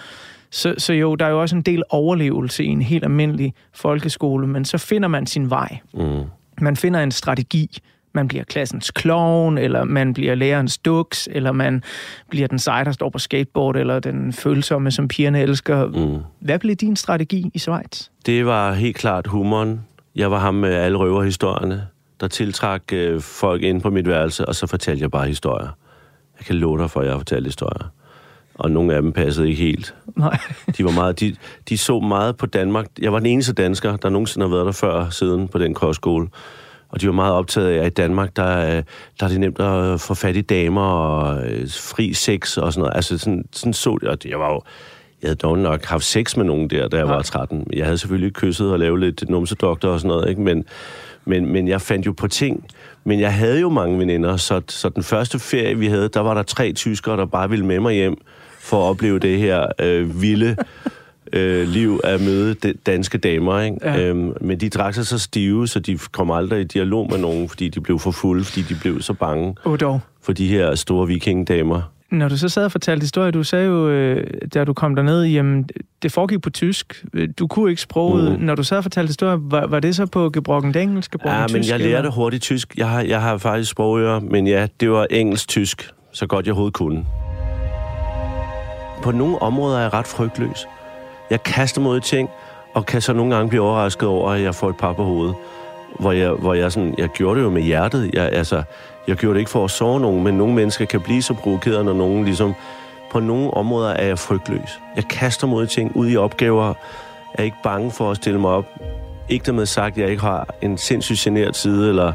Så, 0.50 0.74
så 0.79 0.92
jo, 0.92 1.14
der 1.14 1.27
er 1.27 1.31
jo 1.31 1.40
også 1.40 1.57
en 1.57 1.62
del 1.62 1.83
overlevelse 1.90 2.64
i 2.64 2.66
en 2.66 2.83
helt 2.83 3.05
almindelig 3.05 3.55
folkeskole, 3.72 4.46
men 4.46 4.64
så 4.64 4.79
finder 4.79 5.09
man 5.09 5.27
sin 5.27 5.50
vej. 5.50 5.79
Mm. 5.94 6.22
Man 6.61 6.77
finder 6.77 7.00
en 7.00 7.11
strategi. 7.11 7.79
Man 8.14 8.29
bliver 8.29 8.44
klassens 8.44 8.90
klovn, 8.90 9.59
eller 9.59 9.85
man 9.85 10.14
bliver 10.14 10.35
lærerens 10.35 10.79
duks, 10.79 11.29
eller 11.33 11.53
man 11.53 11.83
bliver 12.31 12.48
den 12.48 12.59
seje, 12.59 12.85
der 12.85 12.92
står 12.92 13.11
på 13.11 13.18
skateboard, 13.18 13.77
eller 13.77 14.00
den 14.00 14.33
følsomme, 14.33 14.90
som 14.90 15.09
pigerne 15.09 15.42
elsker. 15.42 15.87
Mm. 15.87 16.22
Hvad 16.40 16.59
blev 16.59 16.77
din 16.77 16.96
strategi 16.96 17.50
i 17.55 17.59
Schweiz? 17.59 18.09
Det 18.27 18.46
var 18.46 18.72
helt 18.72 18.96
klart 18.96 19.27
humoren. 19.27 19.81
Jeg 20.16 20.31
var 20.31 20.38
ham 20.38 20.55
med 20.55 20.74
alle 20.74 20.98
røverhistorierne, 20.98 21.87
der 22.20 22.29
tiltrak 22.29 22.83
øh, 22.92 23.20
folk 23.20 23.62
ind 23.62 23.83
på 23.83 23.90
mit 23.90 24.09
værelse, 24.09 24.46
og 24.46 24.55
så 24.55 24.66
fortalte 24.66 25.03
jeg 25.03 25.11
bare 25.11 25.27
historier. 25.27 25.68
Jeg 26.38 26.46
kan 26.46 26.57
love 26.57 26.79
dig 26.79 26.90
for, 26.90 27.00
at 27.00 27.07
jeg 27.07 27.12
har 27.12 27.18
fortalt 27.18 27.46
historier. 27.46 27.90
Og 28.55 28.70
nogle 28.70 28.94
af 28.94 29.03
dem 29.03 29.12
passede 29.12 29.48
ikke 29.48 29.62
helt. 29.62 29.94
Nej. 30.16 30.38
De, 30.77 30.85
var 30.85 30.90
meget, 30.90 31.20
de, 31.20 31.37
de 31.68 31.79
så 31.79 32.00
meget 32.00 32.37
på 32.37 32.46
Danmark. 32.46 32.87
Jeg 33.00 33.12
var 33.12 33.18
den 33.18 33.27
eneste 33.27 33.53
dansker, 33.53 33.96
der 33.96 34.09
nogensinde 34.09 34.46
har 34.46 34.55
været 34.55 34.66
der 34.66 34.72
før 34.72 35.11
siden 35.11 35.48
på 35.48 35.59
den 35.59 35.74
kostskole. 35.74 36.29
Og 36.94 37.00
de 37.00 37.07
var 37.07 37.12
meget 37.12 37.33
optaget 37.35 37.68
af, 37.68 37.78
at 37.80 37.87
i 37.87 37.90
Danmark, 37.90 38.37
der, 38.37 38.42
er- 38.42 38.83
der 39.20 39.26
er 39.26 39.30
det 39.30 39.40
nemt 39.40 39.61
at 39.61 40.00
få 40.00 40.14
fat 40.14 40.37
i 40.37 40.40
damer 40.40 40.83
og 40.83 41.46
øh, 41.46 41.68
fri 41.70 42.12
sex 42.12 42.57
og 42.57 42.72
sådan 42.72 42.80
noget. 42.83 42.96
Altså 42.96 43.18
sådan, 43.18 43.44
sådan 43.52 43.72
så 43.72 43.98
det. 44.00 44.09
Og 44.09 44.18
jeg 44.24 44.38
var 44.38 44.52
jo... 44.52 44.62
Jeg 45.22 45.28
havde 45.28 45.37
dog 45.38 45.59
nok 45.59 45.85
haft 45.85 46.04
sex 46.04 46.37
med 46.37 46.44
nogen 46.44 46.70
der, 46.70 46.88
da 46.88 46.96
jeg 46.96 47.09
var 47.09 47.22
13. 47.22 47.66
Jeg 47.72 47.85
havde 47.85 47.98
selvfølgelig 47.98 48.33
kysset 48.33 48.72
og 48.72 48.78
lavet 48.78 49.00
lidt 49.00 49.30
numsedoktor 49.30 49.88
og 49.88 50.00
sådan 50.00 50.09
noget, 50.09 50.28
ikke? 50.28 50.40
Men, 50.40 50.64
men, 51.24 51.46
men 51.46 51.68
jeg 51.68 51.80
fandt 51.80 52.07
jo 52.07 52.12
på 52.12 52.28
ting. 52.28 52.64
Men 53.04 53.20
jeg 53.20 53.35
havde 53.35 53.61
jo 53.61 53.68
mange 53.68 53.98
veninder, 53.98 54.37
så, 54.37 54.61
så 54.68 54.88
den 54.88 55.02
første 55.02 55.38
ferie, 55.38 55.78
vi 55.78 55.87
havde, 55.87 56.09
der 56.09 56.20
var 56.20 56.35
der 56.35 56.42
tre 56.42 56.72
tyskere, 56.72 57.16
der 57.16 57.24
bare 57.26 57.50
ville 57.50 57.66
med 57.66 57.80
mig 57.80 57.94
hjem 57.94 58.16
for 58.61 58.85
at 58.87 58.90
opleve 58.90 59.18
det 59.18 59.38
her 59.38 59.66
øh, 59.80 60.22
vilde 60.22 60.57
øh, 61.32 61.68
liv 61.68 62.00
at 62.04 62.20
møde 62.20 62.54
de 62.54 62.74
danske 62.87 63.18
damer. 63.18 63.60
Ikke? 63.60 63.76
Ja. 63.82 63.92
Ja. 63.94 64.06
Øhm, 64.08 64.32
men 64.40 64.60
de 64.60 64.68
drak 64.68 64.94
sig 64.94 65.06
så 65.06 65.18
stive, 65.18 65.68
så 65.68 65.80
de 65.80 65.98
kom 66.12 66.30
aldrig 66.30 66.60
i 66.60 66.64
dialog 66.64 67.06
med 67.10 67.18
nogen, 67.18 67.48
fordi 67.48 67.68
de 67.68 67.80
blev 67.80 67.98
for 67.98 68.10
fulde, 68.10 68.44
fordi 68.44 68.62
de 68.62 68.74
blev 68.80 69.00
så 69.02 69.12
bange 69.12 69.54
Åh 69.64 69.76
dog. 69.80 70.00
for 70.22 70.32
de 70.32 70.48
her 70.48 70.74
store 70.74 71.06
vikingdamer. 71.06 71.82
Når 72.10 72.28
du 72.28 72.37
så 72.37 72.48
sad 72.48 72.64
og 72.64 72.72
fortalte 72.72 73.02
historie, 73.02 73.30
du 73.30 73.42
sagde 73.42 73.66
jo, 73.66 73.88
øh, 73.88 74.26
da 74.54 74.64
du 74.64 74.72
kom 74.72 74.96
derned, 74.96 75.22
jamen, 75.24 75.68
det 76.02 76.12
foregik 76.12 76.42
på 76.42 76.50
tysk. 76.50 77.04
Du 77.38 77.46
kunne 77.46 77.70
ikke 77.70 77.82
sproget. 77.82 78.38
Mm. 78.40 78.44
Når 78.44 78.54
du 78.54 78.62
sad 78.62 78.76
og 78.76 78.82
fortalte 78.84 79.08
historie, 79.08 79.38
var, 79.40 79.66
var 79.66 79.80
det 79.80 79.96
så 79.96 80.06
på 80.06 80.30
gebrokken 80.30 80.78
engelsk, 80.78 81.10
gebrokken 81.10 81.40
Ja, 81.40 81.46
tysk? 81.46 81.54
men 81.54 81.64
jeg 81.64 81.74
eller? 81.74 81.88
lærte 81.88 82.10
hurtigt 82.14 82.42
tysk. 82.42 82.74
Jeg 82.76 82.88
har, 82.88 83.00
jeg 83.00 83.20
har 83.22 83.38
faktisk 83.38 83.70
sprogører, 83.70 84.20
men 84.20 84.46
ja, 84.46 84.66
det 84.80 84.90
var 84.90 85.06
engelsk-tysk, 85.10 85.90
så 86.12 86.26
godt 86.26 86.46
jeg 86.46 86.52
overhovedet 86.52 86.74
kunne. 86.74 87.04
På 89.02 89.10
nogle 89.12 89.42
områder 89.42 89.76
er 89.78 89.82
jeg 89.82 89.92
ret 89.92 90.06
frygtløs. 90.06 90.66
Jeg 91.34 91.42
kaster 91.42 91.80
mod 91.80 92.00
ting, 92.00 92.30
og 92.74 92.86
kan 92.86 93.00
så 93.00 93.12
nogle 93.12 93.34
gange 93.34 93.48
blive 93.48 93.62
overrasket 93.62 94.08
over, 94.08 94.30
at 94.30 94.42
jeg 94.42 94.54
får 94.54 94.68
et 94.68 94.76
par 94.76 94.92
på 94.92 95.04
hovedet. 95.04 95.34
Hvor 95.98 96.12
jeg, 96.12 96.30
hvor 96.30 96.54
jeg 96.54 96.72
sådan, 96.72 96.94
jeg 96.98 97.08
gjorde 97.08 97.38
det 97.38 97.44
jo 97.44 97.50
med 97.50 97.62
hjertet. 97.62 98.10
Jeg, 98.12 98.28
altså, 98.32 98.62
jeg 99.08 99.16
gjorde 99.16 99.34
det 99.34 99.40
ikke 99.40 99.50
for 99.50 99.64
at 99.64 99.70
sove 99.70 100.00
nogen, 100.00 100.24
men 100.24 100.34
nogle 100.34 100.54
mennesker 100.54 100.84
kan 100.84 101.00
blive 101.00 101.22
så 101.22 101.34
provokeret, 101.34 101.84
når 101.84 101.92
nogen 101.92 102.24
ligesom... 102.24 102.54
På 103.10 103.20
nogle 103.20 103.54
områder 103.54 103.90
er 103.90 104.06
jeg 104.06 104.18
frygtløs. 104.18 104.80
Jeg 104.96 105.04
kaster 105.04 105.46
mod 105.46 105.66
ting 105.66 105.96
ud 105.96 106.10
i 106.10 106.16
opgaver, 106.16 106.74
er 107.34 107.42
ikke 107.42 107.56
bange 107.62 107.90
for 107.90 108.10
at 108.10 108.16
stille 108.16 108.40
mig 108.40 108.50
op. 108.50 108.66
Ikke 109.28 109.46
dermed 109.46 109.66
sagt, 109.66 109.96
at 109.96 110.02
jeg 110.02 110.10
ikke 110.10 110.22
har 110.22 110.48
en 110.62 110.78
sindssygt 110.78 111.18
generet 111.18 111.56
side, 111.56 111.88
eller 111.88 112.12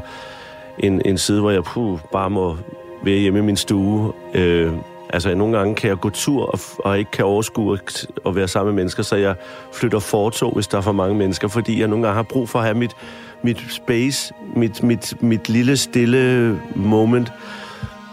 en, 0.78 1.02
en 1.04 1.18
side, 1.18 1.40
hvor 1.40 1.50
jeg 1.50 1.64
puh, 1.64 1.98
bare 2.12 2.30
må 2.30 2.56
være 3.02 3.18
hjemme 3.18 3.38
i 3.38 3.42
min 3.42 3.56
stue. 3.56 4.12
Øh, 4.34 4.72
altså, 5.12 5.34
nogle 5.34 5.58
gange 5.58 5.74
kan 5.74 5.88
jeg 5.88 5.98
gå 5.98 6.10
tur 6.10 6.46
og, 6.46 6.58
og 6.78 6.98
ikke 6.98 7.10
kan 7.10 7.24
overskue 7.24 7.78
at, 7.78 8.06
at 8.26 8.36
være 8.36 8.48
sammen 8.48 8.74
med 8.74 8.82
mennesker, 8.82 9.02
så 9.02 9.16
jeg 9.16 9.34
flytter 9.72 9.98
fortog, 9.98 10.54
hvis 10.54 10.66
der 10.66 10.78
er 10.78 10.82
for 10.82 10.92
mange 10.92 11.14
mennesker, 11.14 11.48
fordi 11.48 11.80
jeg 11.80 11.88
nogle 11.88 12.04
gange 12.04 12.16
har 12.16 12.22
brug 12.22 12.48
for 12.48 12.58
at 12.58 12.64
have 12.64 12.78
mit, 12.78 12.96
mit 13.42 13.64
space, 13.68 14.34
mit, 14.56 14.82
mit, 14.82 15.22
mit 15.22 15.48
lille 15.48 15.76
stille 15.76 16.60
moment. 16.74 17.32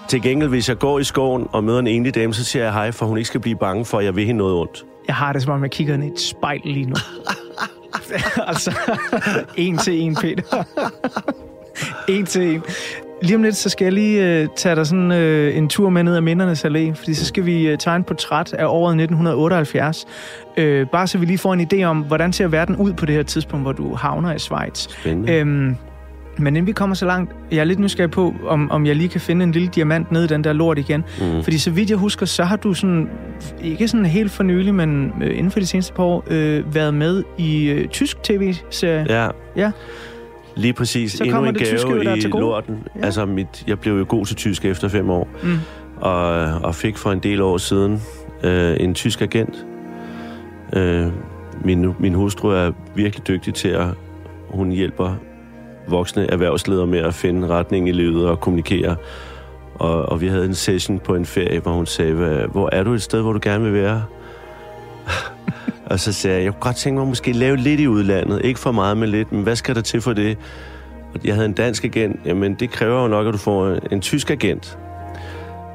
Til 0.07 0.21
gengæld, 0.21 0.49
hvis 0.49 0.69
jeg 0.69 0.77
går 0.77 0.99
i 0.99 1.03
skoven 1.03 1.47
og 1.51 1.63
møder 1.63 1.79
en 1.79 1.87
enlig 1.87 2.15
dame, 2.15 2.33
så 2.33 2.43
siger 2.43 2.63
jeg 2.63 2.73
hej, 2.73 2.91
for 2.91 3.05
hun 3.05 3.17
ikke 3.17 3.27
skal 3.27 3.39
blive 3.39 3.55
bange 3.55 3.85
for, 3.85 3.99
at 3.99 4.05
jeg 4.05 4.15
vil 4.15 4.25
hende 4.25 4.37
noget 4.37 4.55
ondt. 4.55 4.85
Jeg 5.07 5.15
har 5.15 5.33
det 5.33 5.43
som 5.43 5.53
om, 5.53 5.63
jeg 5.63 5.71
kigger 5.71 5.93
ind 5.93 6.03
i 6.03 6.07
et 6.07 6.19
spejl 6.19 6.61
lige 6.63 6.85
nu. 6.85 6.95
altså, 8.47 8.75
en 9.55 9.77
til 9.77 10.01
en, 10.01 10.15
Peter. 10.15 10.63
en 12.07 12.25
til 12.25 12.55
en. 12.55 12.63
Lige 13.21 13.35
om 13.35 13.43
lidt, 13.43 13.55
så 13.55 13.69
skal 13.69 13.85
jeg 13.85 13.93
lige 13.93 14.41
øh, 14.41 14.47
tage 14.55 14.75
dig 14.75 14.87
sådan 14.87 15.11
øh, 15.11 15.57
en 15.57 15.69
tur 15.69 15.89
med 15.89 16.03
ned 16.03 16.15
ad 16.15 16.21
Mindernes 16.21 16.65
Allé, 16.65 16.93
fordi 16.93 17.13
så 17.13 17.25
skal 17.25 17.45
vi 17.45 17.67
øh, 17.67 17.77
tegne 17.77 17.99
et 17.99 18.05
portræt 18.05 18.53
af 18.53 18.65
året 18.65 18.91
1978. 18.91 20.05
Øh, 20.57 20.87
bare 20.87 21.07
så 21.07 21.17
vi 21.17 21.25
lige 21.25 21.37
får 21.37 21.53
en 21.53 21.67
idé 21.73 21.83
om, 21.83 21.97
hvordan 21.99 22.33
ser 22.33 22.47
verden 22.47 22.75
ud 22.75 22.93
på 22.93 23.05
det 23.05 23.15
her 23.15 23.23
tidspunkt, 23.23 23.65
hvor 23.65 23.71
du 23.71 23.95
havner 23.95 24.33
i 24.33 24.39
Schweiz. 24.39 24.87
Spændende. 24.89 25.33
Øhm, 25.33 25.75
men 26.39 26.55
inden 26.55 26.67
vi 26.67 26.71
kommer 26.71 26.95
så 26.95 27.05
langt, 27.05 27.31
jeg 27.51 27.57
er 27.57 27.63
lidt 27.63 27.79
nysgerrig 27.79 28.11
på, 28.11 28.33
om, 28.47 28.71
om 28.71 28.85
jeg 28.85 28.95
lige 28.95 29.09
kan 29.09 29.21
finde 29.21 29.43
en 29.43 29.51
lille 29.51 29.67
diamant 29.67 30.11
nede 30.11 30.25
i 30.25 30.27
den 30.27 30.43
der 30.43 30.53
lort 30.53 30.77
igen. 30.77 31.03
Mm. 31.19 31.43
Fordi 31.43 31.57
så 31.57 31.71
vidt 31.71 31.89
jeg 31.89 31.97
husker, 31.97 32.25
så 32.25 32.43
har 32.43 32.55
du 32.55 32.73
sådan, 32.73 33.09
ikke 33.63 33.87
sådan 33.87 34.05
helt 34.05 34.31
for 34.31 34.43
nylig, 34.43 34.75
men 34.75 35.11
øh, 35.21 35.37
inden 35.37 35.51
for 35.51 35.59
de 35.59 35.65
seneste 35.65 35.93
par 35.93 36.03
år, 36.03 36.23
øh, 36.27 36.75
været 36.75 36.93
med 36.93 37.23
i 37.37 37.69
øh, 37.69 37.87
tysk 37.87 38.23
tv-serie. 38.23 39.05
Ja, 39.09 39.29
ja. 39.55 39.71
Lige 40.57 40.73
præcis. 40.73 41.11
Så 41.11 41.23
Endnu 41.23 41.43
en 41.45 41.55
det 41.55 41.67
tyske 41.67 41.89
gave 41.89 42.03
der 42.03 42.15
i 42.15 42.21
til 42.21 42.29
gode. 42.31 42.41
lorten. 42.41 42.77
Ja. 42.99 43.05
Altså, 43.05 43.25
mit, 43.25 43.63
jeg 43.67 43.79
blev 43.79 43.97
jo 43.97 44.05
god 44.09 44.25
til 44.25 44.35
tysk 44.35 44.65
efter 44.65 44.87
fem 44.87 45.09
år. 45.09 45.27
Mm. 45.43 45.49
og, 46.01 46.29
og 46.63 46.75
fik 46.75 46.97
for 46.97 47.11
en 47.11 47.19
del 47.19 47.41
år 47.41 47.57
siden 47.57 48.01
øh, 48.43 48.77
en 48.79 48.93
tysk 48.93 49.21
agent. 49.21 49.65
Øh, 50.73 51.07
min, 51.63 51.93
min 51.99 52.13
hustru 52.13 52.47
er 52.49 52.71
virkelig 52.95 53.27
dygtig 53.27 53.53
til 53.53 53.67
at... 53.69 53.85
Hun 54.49 54.71
hjælper 54.71 55.15
voksne 55.87 56.31
erhvervsledere 56.31 56.87
med 56.87 56.99
at 56.99 57.13
finde 57.13 57.47
retning 57.47 57.89
i 57.89 57.91
livet 57.91 58.27
og 58.27 58.39
kommunikere. 58.39 58.95
Og, 59.75 60.09
og 60.09 60.21
vi 60.21 60.27
havde 60.27 60.45
en 60.45 60.55
session 60.55 60.99
på 60.99 61.15
en 61.15 61.25
ferie, 61.25 61.59
hvor 61.59 61.71
hun 61.71 61.85
sagde, 61.85 62.13
"Hvad- 62.13 62.47
hvor 62.51 62.69
er 62.71 62.83
du 62.83 62.93
et 62.93 63.01
sted, 63.01 63.21
hvor 63.21 63.33
du 63.33 63.39
gerne 63.41 63.63
vil 63.63 63.73
være? 63.73 64.03
Og 65.89 65.99
så 65.99 66.13
sagde 66.13 66.37
jeg, 66.37 66.43
jeg 66.43 66.53
kunne 66.53 66.61
godt 66.61 66.75
tænke 66.75 66.95
mig 66.95 67.01
at 67.01 67.07
måske 67.07 67.31
lave 67.31 67.57
lidt 67.57 67.79
i 67.79 67.87
udlandet. 67.87 68.41
Ikke 68.45 68.59
for 68.59 68.71
meget, 68.71 68.97
men 68.97 69.09
lidt. 69.09 69.31
Men 69.31 69.43
hvad 69.43 69.55
skal 69.55 69.75
der 69.75 69.81
til 69.81 70.01
for 70.01 70.13
det? 70.13 70.37
Jeg 71.25 71.35
havde 71.35 71.45
en 71.45 71.53
dansk 71.53 71.85
agent. 71.85 72.19
Jamen, 72.25 72.53
det 72.53 72.69
kræver 72.69 73.01
jo 73.01 73.07
nok, 73.07 73.27
at 73.27 73.33
du 73.33 73.37
får 73.37 73.67
en, 73.67 73.79
en 73.91 74.01
tysk 74.01 74.31
agent. 74.31 74.77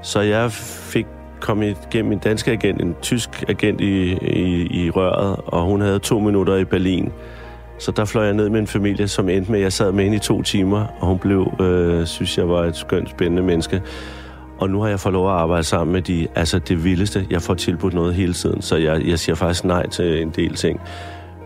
Så 0.02 0.20
jeg 0.20 0.52
fik 0.52 1.06
kom 1.40 1.62
igennem 1.62 2.08
min 2.08 2.18
danske 2.18 2.50
agent, 2.50 2.82
en 2.82 2.94
tysk 3.02 3.44
agent 3.48 3.80
i, 3.80 4.12
i, 4.12 4.84
i 4.84 4.90
røret, 4.90 5.36
og 5.46 5.62
hun 5.62 5.80
havde 5.80 5.98
to 5.98 6.18
minutter 6.18 6.56
i 6.56 6.64
Berlin. 6.64 7.12
Så 7.78 7.92
der 7.92 8.04
fløj 8.04 8.24
jeg 8.24 8.34
ned 8.34 8.48
med 8.48 8.60
en 8.60 8.66
familie, 8.66 9.08
som 9.08 9.28
endte 9.28 9.50
med, 9.50 9.58
at 9.58 9.62
jeg 9.62 9.72
sad 9.72 9.92
med 9.92 10.04
hende 10.04 10.16
i 10.16 10.20
to 10.20 10.42
timer, 10.42 10.86
og 11.00 11.06
hun 11.06 11.18
blev, 11.18 11.52
øh, 11.60 12.06
synes 12.06 12.38
jeg, 12.38 12.48
var 12.48 12.64
et 12.64 12.76
skønt, 12.76 13.10
spændende 13.10 13.42
menneske. 13.42 13.82
Og 14.62 14.70
nu 14.70 14.80
har 14.80 14.88
jeg 14.88 15.00
fået 15.00 15.12
lov 15.12 15.28
at 15.28 15.34
arbejde 15.34 15.62
sammen 15.62 15.92
med 15.92 16.02
de, 16.02 16.28
altså 16.34 16.58
det 16.58 16.84
vildeste. 16.84 17.26
Jeg 17.30 17.42
får 17.42 17.54
tilbudt 17.54 17.94
noget 17.94 18.14
hele 18.14 18.32
tiden, 18.32 18.62
så 18.62 18.76
jeg, 18.76 19.06
jeg 19.06 19.18
siger 19.18 19.36
faktisk 19.36 19.64
nej 19.64 19.88
til 19.88 20.22
en 20.22 20.30
del 20.30 20.54
ting. 20.54 20.80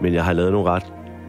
Men 0.02 0.14
jeg 0.14 0.24
har 0.24 0.32
lavet 0.32 0.52
nogle 0.52 0.70
ret 0.70 0.82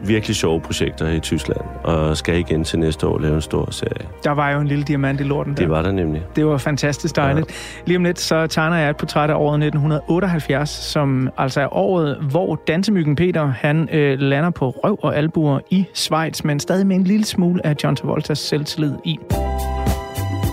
virkelig 0.04 0.36
sjove 0.36 0.60
projekter 0.60 1.08
i 1.08 1.20
Tyskland, 1.20 1.60
og 1.84 2.16
skal 2.16 2.38
igen 2.38 2.64
til 2.64 2.78
næste 2.78 3.06
år 3.06 3.18
lave 3.18 3.34
en 3.34 3.40
stor 3.40 3.70
serie. 3.70 4.08
Der 4.24 4.30
var 4.30 4.50
jo 4.50 4.60
en 4.60 4.66
lille 4.66 4.84
diamant 4.84 5.20
i 5.20 5.24
lorten 5.24 5.52
der. 5.52 5.58
Det 5.62 5.70
var 5.70 5.82
der 5.82 5.92
nemlig. 5.92 6.22
Det 6.36 6.46
var 6.46 6.58
fantastisk 6.58 7.16
dejligt. 7.16 7.48
Ja. 7.48 7.82
Lige 7.86 7.96
om 7.96 8.04
lidt, 8.04 8.20
så 8.20 8.46
tegner 8.46 8.76
jeg 8.76 8.90
et 8.90 8.96
portræt 8.96 9.30
af 9.30 9.34
året 9.34 9.54
1978, 9.54 10.70
som 10.70 11.30
altså 11.36 11.60
er 11.60 11.76
året, 11.76 12.16
hvor 12.30 12.60
dansemyggen 12.66 13.16
Peter, 13.16 13.46
han 13.46 13.88
øh, 13.92 14.18
lander 14.18 14.50
på 14.50 14.70
røv 14.70 14.98
og 15.02 15.16
albuer 15.16 15.60
i 15.70 15.86
Schweiz, 15.94 16.44
men 16.44 16.60
stadig 16.60 16.86
med 16.86 16.96
en 16.96 17.04
lille 17.04 17.24
smule 17.24 17.66
af 17.66 17.74
John 17.84 17.96
Travoltas 17.96 18.38
selvtillid 18.38 18.92
i. 19.04 19.18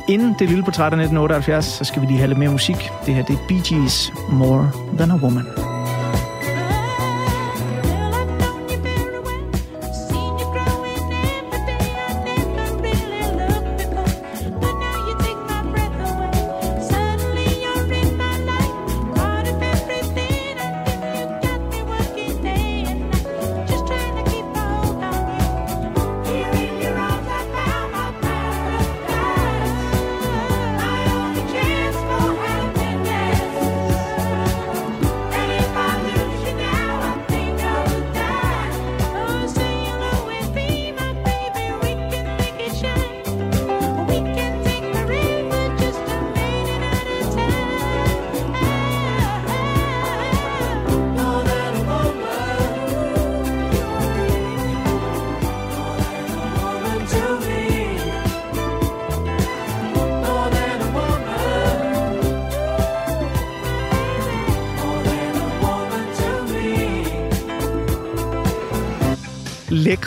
Inden 0.07 0.35
det 0.39 0.49
lille 0.49 0.63
portræt 0.63 0.93
af 0.93 0.97
1978, 0.97 1.65
så 1.65 1.83
skal 1.83 2.01
vi 2.01 2.07
lige 2.07 2.17
have 2.17 2.27
lidt 2.27 2.39
mere 2.39 2.51
musik. 2.51 2.89
Det 3.05 3.15
her, 3.15 3.23
det 3.23 3.33
er 3.33 3.47
Bee 3.47 3.57
Gees 3.57 4.13
More 4.29 4.71
Than 4.97 5.11
a 5.11 5.15
Woman. 5.15 5.74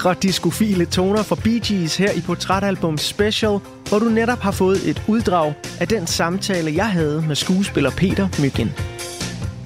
Lækre 0.09 0.21
diskofile 0.23 0.87
toner 0.87 1.23
fra 1.23 1.37
Bee 1.45 1.61
Gees 1.61 1.97
her 1.97 2.13
i 2.13 2.21
Portrætalbum 2.21 2.99
Special, 2.99 3.59
hvor 3.89 3.99
du 3.99 4.05
netop 4.05 4.39
har 4.39 4.51
fået 4.51 4.89
et 4.89 5.03
uddrag 5.09 5.55
af 5.81 5.89
den 5.89 6.07
samtale, 6.07 6.75
jeg 6.75 6.91
havde 6.91 7.25
med 7.29 7.37
skuespiller 7.37 7.91
Peter 7.91 8.29
Myggen. 8.43 8.73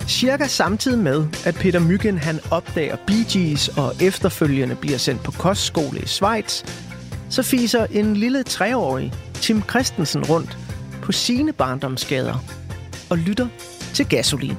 Cirka 0.09 0.46
samtidig 0.46 0.98
med, 0.98 1.26
at 1.44 1.55
Peter 1.55 1.81
Myggen 1.81 2.18
han 2.18 2.40
opdager 2.50 2.96
Bee 3.07 3.24
Gees 3.33 3.68
og 3.68 3.92
efterfølgende 4.00 4.74
bliver 4.74 4.98
sendt 4.98 5.22
på 5.22 5.31
kostskole 5.31 6.00
i 6.00 6.07
Schweiz, 6.07 6.62
så 7.31 7.42
fiser 7.42 7.87
en 7.90 8.16
lille 8.16 8.42
treårig 8.42 9.12
Tim 9.35 9.62
Christensen 9.70 10.24
rundt 10.24 10.59
på 11.02 11.12
sine 11.12 11.52
barndomsskader 11.52 12.44
og 13.11 13.18
lytter 13.18 13.48
til 13.94 14.07
gasolin. 14.07 14.57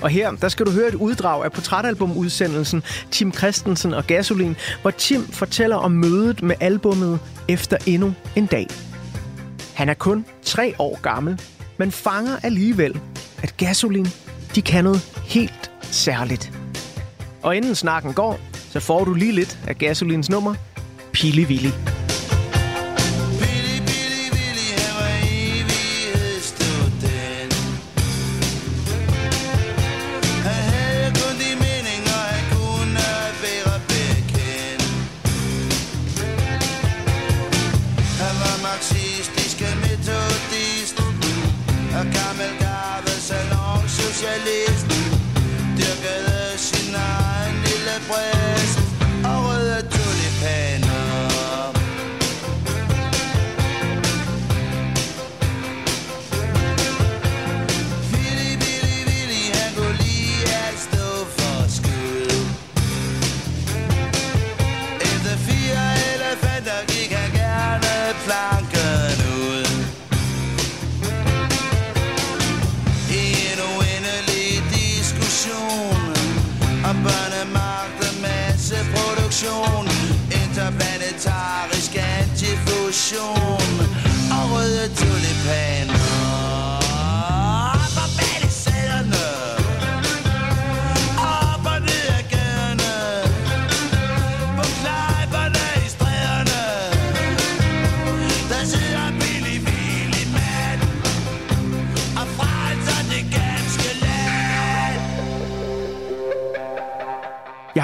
Og 0.00 0.10
her, 0.10 0.30
der 0.30 0.48
skal 0.48 0.66
du 0.66 0.70
høre 0.70 0.88
et 0.88 0.94
uddrag 0.94 1.44
af 1.44 1.52
portrætalbumudsendelsen 1.52 2.82
Tim 3.10 3.32
Christensen 3.32 3.94
og 3.94 4.06
Gasolin, 4.06 4.56
hvor 4.82 4.90
Tim 4.90 5.26
fortæller 5.32 5.76
om 5.76 5.92
mødet 5.92 6.42
med 6.42 6.56
albummet 6.60 7.20
efter 7.48 7.76
endnu 7.86 8.14
en 8.36 8.46
dag. 8.46 8.66
Han 9.74 9.88
er 9.88 9.94
kun 9.94 10.24
tre 10.42 10.74
år 10.78 11.00
gammel, 11.02 11.40
men 11.76 11.92
fanger 11.92 12.36
alligevel, 12.42 13.00
at 13.42 13.56
Gasolin, 13.56 14.06
de 14.54 14.62
kan 14.62 14.84
noget 14.84 15.00
helt 15.24 15.70
særligt. 15.82 16.52
Og 17.42 17.56
inden 17.56 17.74
snakken 17.74 18.12
går, 18.12 18.40
så 18.70 18.80
får 18.80 19.04
du 19.04 19.14
lige 19.14 19.32
lidt 19.32 19.58
af 19.66 19.78
Gasolins 19.78 20.30
nummer, 20.30 20.54
Pili 21.12 21.44
Willy. 21.44 21.99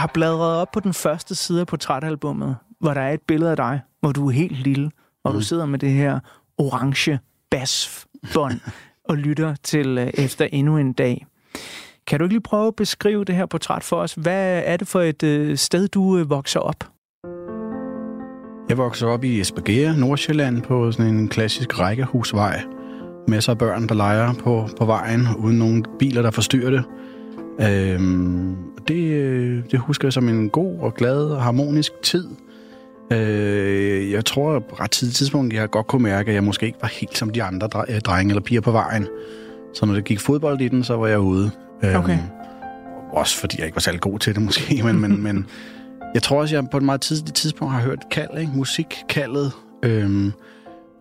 Har 0.06 0.10
bladret 0.14 0.56
op 0.56 0.72
på 0.72 0.80
den 0.80 0.94
første 0.94 1.34
side 1.34 1.60
af 1.60 1.66
portrætalbummet, 1.66 2.56
hvor 2.80 2.94
der 2.94 3.00
er 3.00 3.12
et 3.12 3.20
billede 3.20 3.50
af 3.50 3.56
dig, 3.56 3.80
hvor 4.00 4.12
du 4.12 4.26
er 4.26 4.32
helt 4.32 4.58
lille, 4.58 4.90
og 5.24 5.34
du 5.34 5.40
sidder 5.40 5.66
med 5.66 5.78
det 5.78 5.90
her 5.90 6.20
orange 6.58 7.18
basbånd 7.50 8.60
og 9.08 9.16
lytter 9.16 9.54
til 9.62 9.98
øh, 9.98 10.10
efter 10.14 10.48
endnu 10.52 10.78
en 10.78 10.92
dag. 10.92 11.26
Kan 12.06 12.18
du 12.18 12.24
ikke 12.24 12.34
lige 12.34 12.42
prøve 12.42 12.66
at 12.66 12.76
beskrive 12.76 13.24
det 13.24 13.34
her 13.34 13.46
portræt 13.46 13.84
for 13.84 13.96
os? 13.96 14.14
Hvad 14.14 14.62
er 14.64 14.76
det 14.76 14.88
for 14.88 15.00
et 15.00 15.22
øh, 15.22 15.56
sted, 15.56 15.88
du 15.88 16.18
øh, 16.18 16.30
vokser 16.30 16.60
op? 16.60 16.84
Jeg 18.68 18.78
voksede 18.78 19.10
op 19.10 19.24
i 19.24 19.40
Esbjerg, 19.40 19.96
Nordsjælland, 19.98 20.62
på 20.62 20.92
sådan 20.92 21.14
en 21.14 21.28
klassisk 21.28 21.78
rækkehusvej. 21.78 22.62
Masser 23.28 23.52
af 23.52 23.58
børn, 23.58 23.88
der 23.88 23.94
leger 23.94 24.34
på, 24.34 24.68
på 24.78 24.84
vejen, 24.84 25.26
uden 25.38 25.58
nogen 25.58 25.84
biler, 25.98 26.22
der 26.22 26.30
forstyrrer 26.30 26.70
det. 26.70 26.84
Øhm, 27.60 28.56
det, 28.88 29.04
øh, 29.04 29.62
det 29.70 29.78
husker 29.78 30.08
jeg 30.08 30.12
som 30.12 30.28
en 30.28 30.50
god 30.50 30.78
og 30.80 30.94
glad 30.94 31.24
og 31.24 31.42
harmonisk 31.42 31.92
tid. 32.02 32.28
Øh, 33.12 34.10
jeg 34.10 34.24
tror, 34.24 34.56
at 34.56 34.64
på 34.64 34.76
ret 34.80 34.90
tidligt 34.90 35.16
tidspunkt, 35.16 35.54
jeg 35.54 35.70
godt 35.70 35.86
kunne 35.86 36.02
mærke, 36.02 36.28
at 36.28 36.34
jeg 36.34 36.44
måske 36.44 36.66
ikke 36.66 36.78
var 36.82 36.88
helt 36.88 37.18
som 37.18 37.30
de 37.30 37.42
andre 37.42 37.68
dre- 37.74 37.94
øh, 37.94 38.00
drenge 38.00 38.30
eller 38.30 38.42
piger 38.42 38.60
på 38.60 38.70
vejen. 38.70 39.06
Så 39.74 39.86
når 39.86 39.94
det 39.94 40.04
gik 40.04 40.20
fodbold 40.20 40.60
i 40.60 40.68
den, 40.68 40.84
så 40.84 40.96
var 40.96 41.06
jeg 41.06 41.18
ude. 41.18 41.50
Øhm, 41.84 41.96
Okay. 41.96 42.18
Også 43.12 43.36
fordi 43.36 43.56
jeg 43.58 43.66
ikke 43.66 43.76
var 43.76 43.80
særlig 43.80 44.00
god 44.00 44.18
til 44.18 44.34
det 44.34 44.42
måske, 44.42 44.82
men, 44.86 45.00
men, 45.00 45.22
men 45.22 45.46
jeg 46.14 46.22
tror 46.22 46.40
også, 46.40 46.56
jeg 46.56 46.64
på 46.70 46.76
et 46.76 46.82
meget 46.82 47.00
tidligt 47.00 47.36
tidspunkt 47.36 47.74
har 47.74 47.80
hørt 47.80 48.04
kald, 48.10 48.38
ikke? 48.40 48.52
musikkaldet. 48.54 49.52
Øhm, 49.82 50.32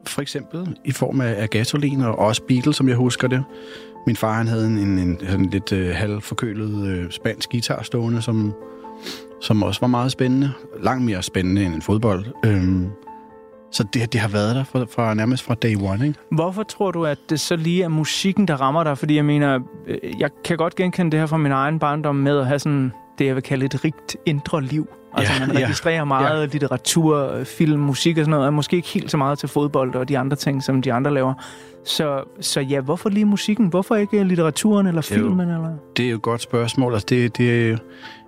for 0.07 0.21
eksempel 0.21 0.77
i 0.85 0.91
form 0.91 1.21
af, 1.21 1.35
af 1.37 1.49
gasolin 1.49 2.01
og 2.01 2.19
også 2.19 2.41
Beatles, 2.47 2.75
som 2.75 2.89
jeg 2.89 2.95
husker 2.95 3.27
det. 3.27 3.43
Min 4.05 4.15
far 4.15 4.33
han 4.33 4.47
havde 4.47 4.65
en, 4.67 4.77
en, 4.77 4.99
en 4.99 5.19
sådan 5.27 5.45
lidt 5.45 5.71
øh, 5.71 5.95
halvforkølet 5.95 6.87
øh, 6.87 7.11
spansk 7.11 7.49
guitar 7.51 7.83
stående, 7.83 8.21
som, 8.21 8.53
som 9.41 9.63
også 9.63 9.81
var 9.81 9.87
meget 9.87 10.11
spændende. 10.11 10.51
Langt 10.83 11.05
mere 11.05 11.23
spændende 11.23 11.65
end 11.65 11.75
en 11.75 11.81
fodbold. 11.81 12.25
Øhm, 12.45 12.87
så 13.71 13.83
det, 13.93 14.13
det 14.13 14.21
har 14.21 14.27
været 14.29 14.55
der 14.55 14.63
fra, 14.63 14.85
fra 14.95 15.13
nærmest 15.13 15.43
fra 15.43 15.53
day 15.55 15.75
one, 15.81 16.07
ikke? 16.07 16.19
Hvorfor 16.31 16.63
tror 16.63 16.91
du, 16.91 17.05
at 17.05 17.17
det 17.29 17.39
så 17.39 17.55
lige 17.55 17.83
er 17.83 17.87
musikken, 17.87 18.47
der 18.47 18.61
rammer 18.61 18.83
dig? 18.83 18.97
Fordi 18.97 19.15
jeg 19.15 19.25
mener, 19.25 19.59
øh, 19.87 19.97
jeg 20.19 20.29
kan 20.43 20.57
godt 20.57 20.75
genkende 20.75 21.11
det 21.11 21.19
her 21.19 21.27
fra 21.27 21.37
min 21.37 21.51
egen 21.51 21.79
barndom 21.79 22.15
med 22.15 22.39
at 22.39 22.47
have 22.47 22.59
sådan 22.59 22.91
det, 23.19 23.25
jeg 23.25 23.35
vil 23.35 23.43
kalde 23.43 23.65
et 23.65 23.83
rigt 23.85 24.17
indre 24.25 24.61
liv. 24.61 24.87
Altså, 25.13 25.33
Ja, 25.39 25.47
man 25.47 25.57
ja. 25.57 25.63
registrerer 25.65 26.03
meget 26.03 26.39
Ja. 26.41 26.45
litteratur, 26.45 27.43
film, 27.43 27.79
musik 27.79 28.17
og 28.17 28.21
sådan 28.21 28.31
noget, 28.31 28.45
og 28.47 28.53
måske 28.53 28.75
ikke 28.75 28.87
helt 28.87 29.11
så 29.11 29.17
meget 29.17 29.39
til 29.39 29.49
fodbold 29.49 29.95
og 29.95 30.09
de 30.09 30.17
andre 30.17 30.35
ting, 30.37 30.63
som 30.63 30.81
de 30.81 30.93
andre 30.93 31.13
laver. 31.13 31.33
Så, 31.85 32.23
så 32.41 32.59
ja, 32.59 32.81
hvorfor 32.81 33.09
lige 33.09 33.25
musikken? 33.25 33.67
Hvorfor 33.67 33.95
ikke 33.95 34.23
litteraturen 34.23 34.87
eller 34.87 35.01
filmen? 35.01 35.49
Eller? 35.49 35.77
Det 35.97 36.05
er 36.05 36.09
jo 36.09 36.15
et 36.15 36.21
godt 36.21 36.41
spørgsmål. 36.41 36.93
Altså, 36.93 37.05
det, 37.09 37.37
det 37.37 37.65
er 37.65 37.69
jo, 37.69 37.77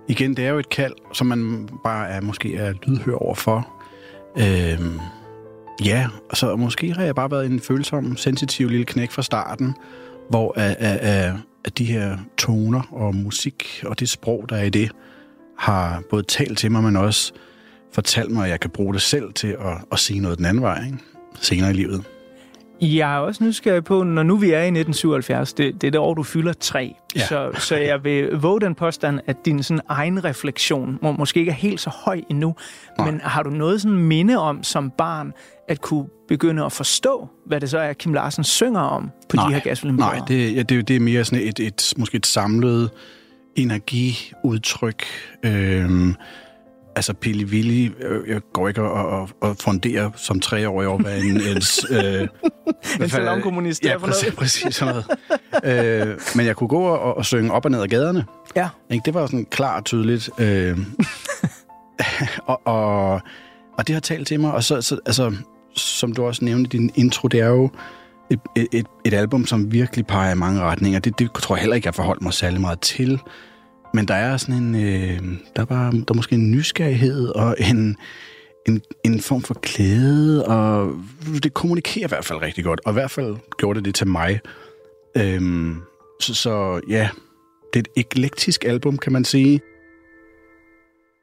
igen, 0.08 0.36
det 0.36 0.46
er 0.46 0.50
jo 0.50 0.58
et 0.58 0.68
kald, 0.68 0.92
som 1.12 1.26
man 1.26 1.68
bare 1.84 2.08
er, 2.08 2.20
måske 2.20 2.56
er 2.56 2.72
lydhør 2.86 3.14
overfor. 3.14 3.68
Øhm, 4.38 5.00
ja, 5.84 6.08
så 6.34 6.56
måske 6.56 6.92
har 6.92 7.02
jeg 7.02 7.14
bare 7.14 7.30
været 7.30 7.46
en 7.46 7.60
følsom, 7.60 8.16
sensitiv 8.16 8.68
lille 8.68 8.84
knæk 8.84 9.10
fra 9.10 9.22
starten, 9.22 9.74
hvor 10.30 10.52
af, 10.56 10.76
af, 10.78 10.98
af, 11.02 11.32
af 11.64 11.72
de 11.72 11.84
her 11.84 12.18
toner 12.36 12.82
og 12.90 13.14
musik 13.14 13.82
og 13.86 14.00
det 14.00 14.08
sprog, 14.08 14.44
der 14.48 14.56
er 14.56 14.64
i 14.64 14.70
det, 14.70 14.90
har 15.58 16.02
både 16.10 16.22
talt 16.22 16.58
til 16.58 16.72
mig, 16.72 16.82
men 16.82 16.96
også 16.96 17.32
fortalt 17.92 18.30
mig, 18.30 18.44
at 18.44 18.50
jeg 18.50 18.60
kan 18.60 18.70
bruge 18.70 18.94
det 18.94 19.02
selv 19.02 19.32
til 19.32 19.48
at, 19.48 19.76
at 19.92 19.98
sige 19.98 20.20
noget 20.20 20.38
den 20.38 20.46
anden 20.46 20.62
vej, 20.62 20.84
ikke? 20.86 20.98
senere 21.40 21.70
i 21.70 21.74
livet. 21.74 22.04
Jeg 22.80 23.14
er 23.14 23.18
også 23.18 23.44
nysgerrig 23.44 23.84
på, 23.84 24.02
når 24.02 24.22
nu 24.22 24.36
vi 24.36 24.50
er 24.50 24.62
i 24.62 24.66
1977, 24.66 25.52
det, 25.52 25.80
det 25.80 25.86
er 25.86 25.90
det 25.90 26.00
år, 26.00 26.14
du 26.14 26.22
fylder 26.22 26.52
tre. 26.52 26.94
Ja. 27.16 27.26
Så, 27.26 27.50
så 27.58 27.76
jeg 27.76 28.04
vil 28.04 28.30
våge 28.32 28.60
den 28.60 28.74
påstand, 28.74 29.20
at 29.26 29.36
din 29.44 29.62
sådan 29.62 29.80
egen 29.88 30.24
refleksion 30.24 30.98
må, 31.02 31.12
måske 31.12 31.40
ikke 31.40 31.50
er 31.50 31.56
helt 31.56 31.80
så 31.80 31.90
høj 31.90 32.20
endnu. 32.30 32.54
Nej. 32.98 33.10
Men 33.10 33.20
har 33.20 33.42
du 33.42 33.50
noget 33.50 33.82
sådan 33.82 33.98
minde 33.98 34.38
om 34.38 34.62
som 34.62 34.90
barn, 34.90 35.32
at 35.68 35.80
kunne 35.80 36.06
begynde 36.28 36.64
at 36.64 36.72
forstå, 36.72 37.28
hvad 37.46 37.60
det 37.60 37.70
så 37.70 37.78
er, 37.78 37.92
Kim 37.92 38.12
Larsen 38.12 38.44
synger 38.44 38.80
om 38.80 39.10
på 39.28 39.36
de 39.36 39.54
her 39.54 39.60
gasolinbåder? 39.60 40.10
Nej, 40.10 40.20
det, 40.28 40.56
ja, 40.56 40.62
det, 40.62 40.88
det 40.88 40.96
er 40.96 41.00
mere 41.00 41.24
sådan 41.24 41.48
et, 41.48 41.60
et, 41.60 41.94
måske 41.96 42.16
et 42.16 42.26
samlet 42.26 42.90
energiudtryk. 43.56 45.04
Øhm, 45.44 46.14
altså 46.98 47.14
Pili 47.14 47.44
Willi, 47.44 47.90
øh, 48.00 48.28
jeg 48.28 48.40
går 48.52 48.68
ikke 48.68 48.82
og, 48.82 49.20
og, 49.20 49.28
og 49.40 49.56
funderer 49.56 50.10
som 50.16 50.40
treårig 50.40 50.88
over, 50.88 50.98
hvad 50.98 51.18
en... 51.18 51.40
en 51.40 51.62
øh, 52.20 52.28
En 53.00 53.08
salonkommunist 53.08 53.84
ja, 53.84 53.92
er 53.92 53.98
for 53.98 54.06
præcis, 54.06 54.22
noget. 54.22 54.38
præcis 54.38 54.74
sådan 54.74 54.94
noget. 55.64 56.08
øh, 56.08 56.20
men 56.36 56.46
jeg 56.46 56.56
kunne 56.56 56.68
gå 56.68 56.80
og, 56.80 57.16
og 57.16 57.26
synge 57.26 57.52
op 57.52 57.64
og 57.64 57.70
ned 57.70 57.82
ad 57.82 57.88
gaderne. 57.88 58.24
Ja. 58.56 58.68
Ikke? 58.90 59.02
Det 59.04 59.14
var 59.14 59.26
sådan 59.26 59.44
klart 59.44 59.78
og 59.78 59.84
tydeligt. 59.84 60.30
Øh, 60.38 60.78
og, 62.46 62.66
og, 62.66 63.20
og 63.78 63.86
det 63.86 63.94
har 63.94 64.00
talt 64.00 64.26
til 64.28 64.40
mig. 64.40 64.52
Og 64.52 64.64
så, 64.64 64.80
så 64.80 64.98
altså, 65.06 65.36
som 65.76 66.12
du 66.12 66.24
også 66.24 66.44
nævnte 66.44 66.76
i 66.76 66.78
din 66.78 66.90
intro, 66.94 67.28
det 67.28 67.40
er 67.40 67.48
jo 67.48 67.70
et, 68.30 68.40
et, 68.72 68.86
et 69.04 69.14
album, 69.14 69.46
som 69.46 69.72
virkelig 69.72 70.06
peger 70.06 70.32
i 70.32 70.36
mange 70.36 70.60
retninger. 70.60 71.00
Det, 71.00 71.18
det 71.18 71.32
tror 71.32 71.56
jeg 71.56 71.60
heller 71.60 71.76
ikke, 71.76 71.86
jeg 71.86 71.94
forholdt 71.94 72.22
mig 72.22 72.32
særlig 72.32 72.60
meget 72.60 72.80
til. 72.80 73.20
Men 73.94 74.08
der 74.08 74.14
er 74.14 74.36
sådan 74.36 74.54
en, 74.54 74.74
øh, 74.74 75.38
der 75.56 75.62
er, 75.62 75.66
bare, 75.66 75.92
der 75.92 76.04
er 76.08 76.14
måske 76.14 76.34
en 76.34 76.50
nysgerrighed 76.50 77.28
og 77.28 77.56
en, 77.58 77.96
en, 78.66 78.82
en 79.04 79.20
form 79.20 79.42
for 79.42 79.60
glæde, 79.60 80.46
og 80.46 80.92
det 81.42 81.54
kommunikerer 81.54 82.06
i 82.06 82.08
hvert 82.08 82.24
fald 82.24 82.42
rigtig 82.42 82.64
godt, 82.64 82.80
og 82.84 82.92
i 82.92 82.94
hvert 82.94 83.10
fald 83.10 83.36
gjorde 83.58 83.76
det 83.76 83.84
det 83.84 83.94
til 83.94 84.06
mig. 84.06 84.40
Øhm, 85.16 85.76
så, 86.20 86.34
så 86.34 86.80
ja, 86.88 87.08
det 87.72 87.78
er 87.78 87.90
et 87.96 88.06
eklektisk 88.06 88.64
album, 88.64 88.98
kan 88.98 89.12
man 89.12 89.24
sige. 89.24 89.60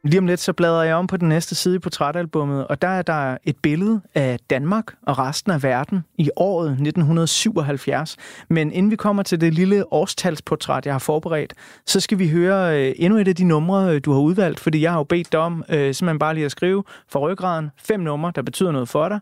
Lige 0.05 0.19
om 0.19 0.27
lidt, 0.27 0.39
så 0.39 0.53
bladrer 0.53 0.83
jeg 0.83 0.95
om 0.95 1.07
på 1.07 1.17
den 1.17 1.29
næste 1.29 1.55
side 1.55 1.75
i 1.75 1.79
portrætalbummet, 1.79 2.67
og 2.67 2.81
der 2.81 2.87
er 2.87 3.01
der 3.01 3.37
et 3.43 3.55
billede 3.61 4.01
af 4.15 4.39
Danmark 4.49 4.95
og 5.01 5.19
resten 5.19 5.51
af 5.51 5.63
verden 5.63 6.03
i 6.17 6.29
året 6.35 6.71
1977. 6.71 8.17
Men 8.49 8.71
inden 8.71 8.91
vi 8.91 8.95
kommer 8.95 9.23
til 9.23 9.41
det 9.41 9.53
lille 9.53 9.93
årstalsportræt, 9.93 10.85
jeg 10.85 10.93
har 10.93 10.99
forberedt, 10.99 11.53
så 11.85 11.99
skal 11.99 12.19
vi 12.19 12.29
høre 12.29 12.79
øh, 12.79 12.95
endnu 12.97 13.19
et 13.19 13.27
af 13.27 13.35
de 13.35 13.43
numre, 13.43 13.95
øh, 13.95 14.01
du 14.05 14.11
har 14.11 14.19
udvalgt, 14.19 14.59
fordi 14.59 14.81
jeg 14.81 14.91
har 14.91 14.97
jo 14.97 15.03
bedt 15.03 15.31
dig 15.31 15.39
om 15.39 15.63
øh, 15.69 15.93
simpelthen 15.93 16.19
bare 16.19 16.33
lige 16.33 16.45
at 16.45 16.51
skrive 16.51 16.83
for 17.09 17.19
ryggraden 17.19 17.71
fem 17.77 17.99
numre, 17.99 18.31
der 18.35 18.41
betyder 18.41 18.71
noget 18.71 18.89
for 18.89 19.09
dig. 19.09 19.19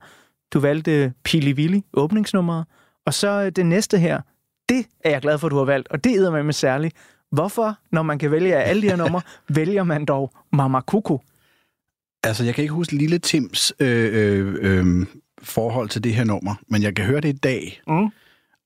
Du 0.54 0.60
valgte 0.60 1.14
Pili 1.24 1.54
Willi, 1.54 1.84
åbningsnummeret, 1.94 2.66
og 3.06 3.14
så 3.14 3.30
øh, 3.30 3.52
det 3.52 3.66
næste 3.66 3.98
her, 3.98 4.22
det 4.70 4.86
er 5.04 5.10
jeg 5.10 5.22
glad 5.22 5.38
for, 5.38 5.50
du 5.50 5.58
har 5.58 5.66
valgt, 5.66 5.88
og 5.88 6.04
det 6.04 6.16
er 6.16 6.44
med 6.44 6.54
særligt. 6.54 6.96
Hvorfor, 7.34 7.78
når 7.92 8.04
man 8.04 8.20
kan 8.20 8.32
vælge 8.32 8.56
af 8.56 8.70
alle 8.70 8.82
de 8.82 8.88
her 8.88 8.96
numre, 8.96 9.22
vælger 9.60 9.84
man 9.84 10.06
dog 10.06 10.32
Mama 10.52 10.82
Kuku? 10.82 11.18
Altså, 12.24 12.44
jeg 12.44 12.56
kan 12.56 12.62
ikke 12.62 12.74
huske 12.74 12.96
Lille 12.96 13.18
Tims 13.18 13.74
øh, 13.80 14.10
øh, 14.14 14.56
øh, 14.62 15.06
forhold 15.42 15.90
til 15.90 16.04
det 16.04 16.16
her 16.16 16.24
nummer, 16.24 16.56
men 16.68 16.84
jeg 16.84 16.96
kan 16.96 17.06
høre 17.06 17.22
det 17.22 17.30
i 17.30 17.38
dag. 17.38 17.82
Mm. 17.88 18.10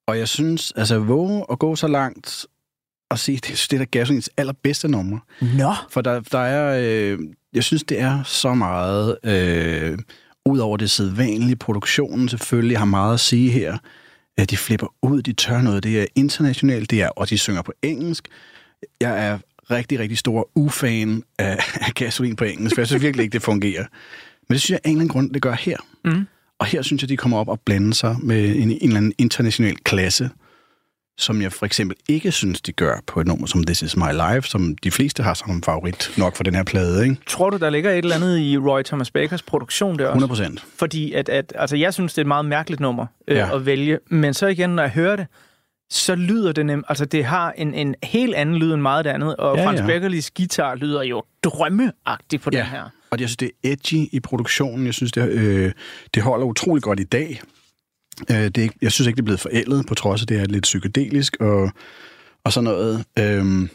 Og 0.08 0.18
jeg 0.18 0.28
synes, 0.28 0.74
altså, 0.76 1.00
våge 1.00 1.46
at 1.52 1.60
gå 1.60 1.76
så 1.76 1.88
langt 1.88 2.46
og 3.10 3.20
sige, 3.20 3.38
det, 3.38 3.68
det 3.72 3.82
er 3.82 3.86
Gasolins 3.86 4.30
allerbedste 4.38 4.88
nummer. 4.88 5.20
Nå. 5.42 5.74
For 5.90 6.02
der, 6.02 6.20
der 6.20 6.40
er, 6.40 6.80
øh, 6.84 7.20
jeg 7.54 7.64
synes, 7.64 7.84
det 7.84 8.00
er 8.00 8.24
så 8.24 8.54
meget 8.54 9.18
øh, 9.24 9.98
Udover 10.48 10.78
det 10.78 10.92
sædvanlige, 10.92 11.56
produktionen 11.56 12.30
selvfølgelig 12.30 12.78
har 12.78 12.86
meget 12.86 13.14
at 13.14 13.20
sige 13.20 13.52
her. 13.52 13.78
Ja, 14.38 14.46
de 14.46 14.58
flipper 14.58 14.88
ud, 15.02 15.22
de 15.22 15.34
tør 15.34 15.62
noget. 15.62 15.84
Det 15.84 16.02
er 16.02 16.06
internationalt, 16.16 16.92
det 16.92 17.02
er, 17.02 17.10
og 17.10 17.30
de 17.30 17.38
synger 17.38 17.62
på 17.62 17.74
engelsk. 17.82 18.28
Jeg 19.02 19.28
er 19.28 19.38
rigtig, 19.72 20.00
rigtig 20.00 20.18
stor 20.18 20.50
ufan 20.56 21.24
af, 21.40 21.58
af 21.74 21.94
gasolin 21.96 22.36
på 22.36 22.44
engelsk, 22.44 22.76
for 22.76 22.82
jeg 22.82 22.88
synes 22.88 23.04
virkelig 23.04 23.24
ikke, 23.24 23.34
det 23.34 23.42
fungerer. 23.42 23.84
Men 24.50 24.54
det 24.54 24.62
synes 24.62 24.70
jeg 24.70 24.80
af 24.84 24.90
en 24.90 24.92
eller 24.92 25.02
anden 25.02 25.10
grund, 25.14 25.34
det 25.34 25.42
gør 25.42 25.54
her. 25.54 25.78
Mm. 26.06 26.26
Og 26.60 26.66
her 26.66 26.82
synes 26.82 27.02
jeg, 27.04 27.10
de 27.10 27.18
kommer 27.18 27.38
op 27.38 27.48
og 27.48 27.60
blander 27.66 27.94
sig 27.94 28.16
med 28.24 28.56
en, 28.56 28.72
en 28.72 28.78
eller 28.82 28.98
anden 28.98 29.14
international 29.18 29.76
klasse, 29.76 30.30
som 31.18 31.42
jeg 31.42 31.52
for 31.54 31.66
eksempel 31.66 31.98
ikke 32.10 32.32
synes, 32.32 32.62
de 32.62 32.72
gør 32.72 33.00
på 33.08 33.22
et 33.22 33.28
nummer 33.28 33.48
som 33.48 33.64
This 33.64 33.82
Is 33.82 33.98
My 33.98 34.12
Life, 34.12 34.48
som 34.48 34.76
de 34.84 34.92
fleste 34.92 35.24
har 35.24 35.34
som 35.34 35.64
favorit 35.64 36.12
nok 36.18 36.36
for 36.36 36.44
den 36.44 36.56
her 36.56 36.64
plade, 36.64 37.04
ikke? 37.04 37.18
Tror 37.28 37.50
du, 37.50 37.58
der 37.58 37.70
ligger 37.70 37.92
et 37.92 37.98
eller 37.98 38.16
andet 38.16 38.40
i 38.40 38.58
Roy 38.58 38.82
Thomas 38.84 39.12
Bakers 39.12 39.42
produktion 39.42 40.00
der 40.00 40.06
også? 40.08 40.10
100 40.26 40.28
procent. 40.30 40.66
Fordi 40.78 41.14
at, 41.14 41.30
at, 41.30 41.54
altså, 41.56 41.76
jeg 41.76 41.94
synes, 41.94 42.14
det 42.14 42.18
er 42.18 42.24
et 42.24 42.28
meget 42.28 42.46
mærkeligt 42.46 42.80
nummer 42.82 43.06
øh, 43.28 43.38
Ja. 43.38 43.56
at 43.56 43.66
vælge. 43.66 44.00
Men 44.10 44.34
så 44.34 44.48
igen, 44.48 44.70
når 44.70 44.84
jeg 44.84 44.92
hører 44.92 45.16
det, 45.16 45.28
så 45.90 46.16
lyder 46.16 46.52
det 46.52 46.66
nemt. 46.66 46.86
Altså, 46.90 47.06
det 47.06 47.26
har 47.26 47.52
en, 47.58 47.74
en 47.74 47.96
helt 48.04 48.36
anden 48.36 48.56
lyd 48.56 48.74
end 48.74 48.82
meget 48.82 48.98
af 48.98 49.04
det 49.04 49.12
andet. 49.12 49.36
Og 49.36 49.58
Ja, 49.58 49.66
Frans 49.66 49.80
ja. 49.80 49.86
Beckerlis 49.86 50.32
guitar 50.32 50.76
lyder 50.76 51.04
jo 51.04 51.24
drømmeagtigt 51.44 52.44
på 52.44 52.50
ja. 52.54 52.58
den 52.58 52.66
her. 52.66 52.84
Og 53.12 53.20
jeg 53.20 53.30
synes, 53.30 53.38
det 53.38 53.52
er 53.64 53.70
edgy 53.72 54.10
i 54.12 54.20
produktionen. 54.20 54.86
Jeg 54.86 54.94
synes, 54.94 55.12
det, 55.12 55.30
øh, 55.30 55.72
det 56.14 56.24
holder 56.24 56.46
utrolig 56.46 56.84
godt 56.84 57.00
i 57.00 57.04
dag. 57.04 57.42
Øh, 58.32 58.38
det 58.38 58.58
er 58.58 58.70
jeg 58.82 58.92
synes 58.92 59.08
ikke, 59.08 59.16
det 59.16 59.22
er 59.22 59.26
blevet 59.26 59.40
forældet, 59.40 59.86
på 59.88 59.96
trods 59.96 60.22
af, 60.22 60.28
det 60.28 60.40
er 60.42 60.46
lidt 60.46 60.64
psykedelisk 60.64 61.38
og, 61.40 61.72
og 62.44 62.54
sådan 62.54 62.64
noget. 62.64 63.06
Øhm, 63.20 63.70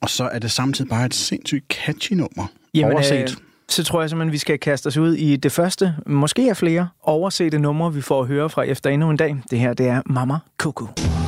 og 0.00 0.10
så 0.10 0.24
er 0.24 0.38
det 0.38 0.50
samtidig 0.50 0.88
bare 0.88 1.06
et 1.06 1.14
sindssygt 1.14 1.64
catchy 1.68 2.12
nummer. 2.12 2.46
Jamen, 2.74 2.92
Overset. 2.92 3.22
øh, 3.22 3.36
så 3.68 3.84
tror 3.84 4.00
jeg 4.00 4.10
simpelthen, 4.10 4.32
vi 4.32 4.38
skal 4.38 4.58
kaste 4.58 4.86
os 4.86 4.96
ud 4.96 5.14
i 5.14 5.36
det 5.36 5.52
første, 5.52 5.94
måske 6.06 6.48
er 6.48 6.54
flere, 6.54 6.88
oversete 7.02 7.58
numre, 7.58 7.94
vi 7.94 8.00
får 8.00 8.20
at 8.20 8.26
høre 8.26 8.50
fra 8.50 8.62
efter 8.62 8.90
endnu 8.90 9.10
en 9.10 9.16
dag. 9.16 9.36
Det 9.50 9.58
her, 9.58 9.74
det 9.74 9.86
er 9.88 10.02
Mama. 10.06 10.38
Mama, 10.64 11.21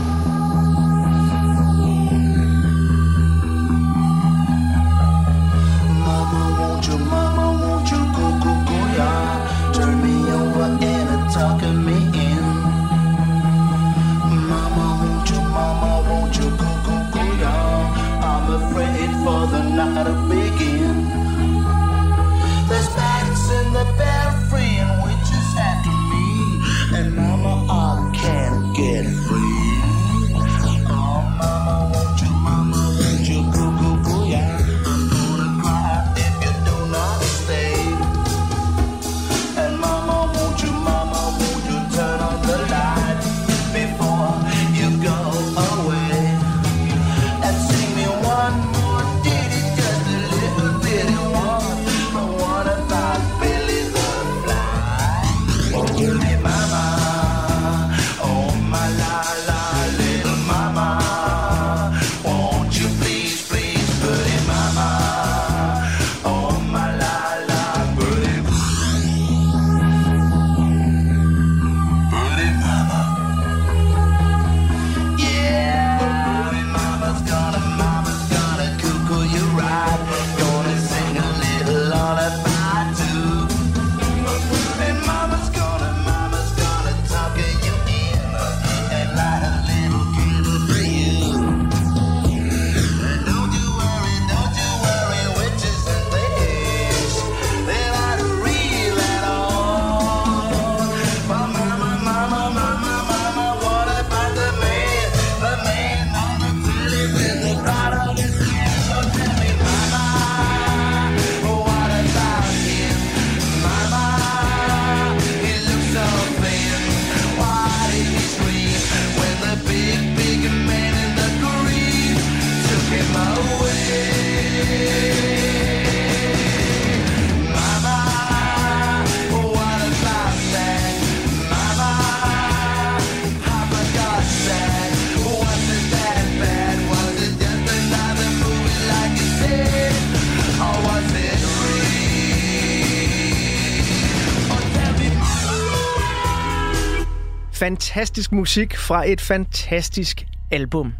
Fantastisk 147.64 148.32
musik 148.32 148.76
fra 148.76 149.10
et 149.10 149.20
fantastisk 149.20 150.26
album. 150.50 150.94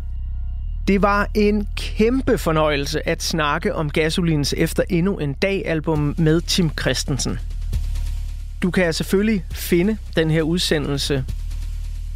Det 0.89 1.03
var 1.03 1.29
en 1.35 1.69
kæmpe 1.77 2.39
fornøjelse 2.39 3.09
at 3.09 3.23
snakke 3.23 3.75
om 3.75 3.91
Gasolins 3.91 4.55
Efter 4.57 4.83
Endnu 4.91 5.19
en 5.19 5.33
Dag-album 5.33 6.15
med 6.19 6.41
Tim 6.41 6.71
Christensen. 6.81 7.39
Du 8.63 8.71
kan 8.71 8.93
selvfølgelig 8.93 9.45
finde 9.53 9.97
den 10.17 10.31
her 10.31 10.43
udsendelse 10.43 11.25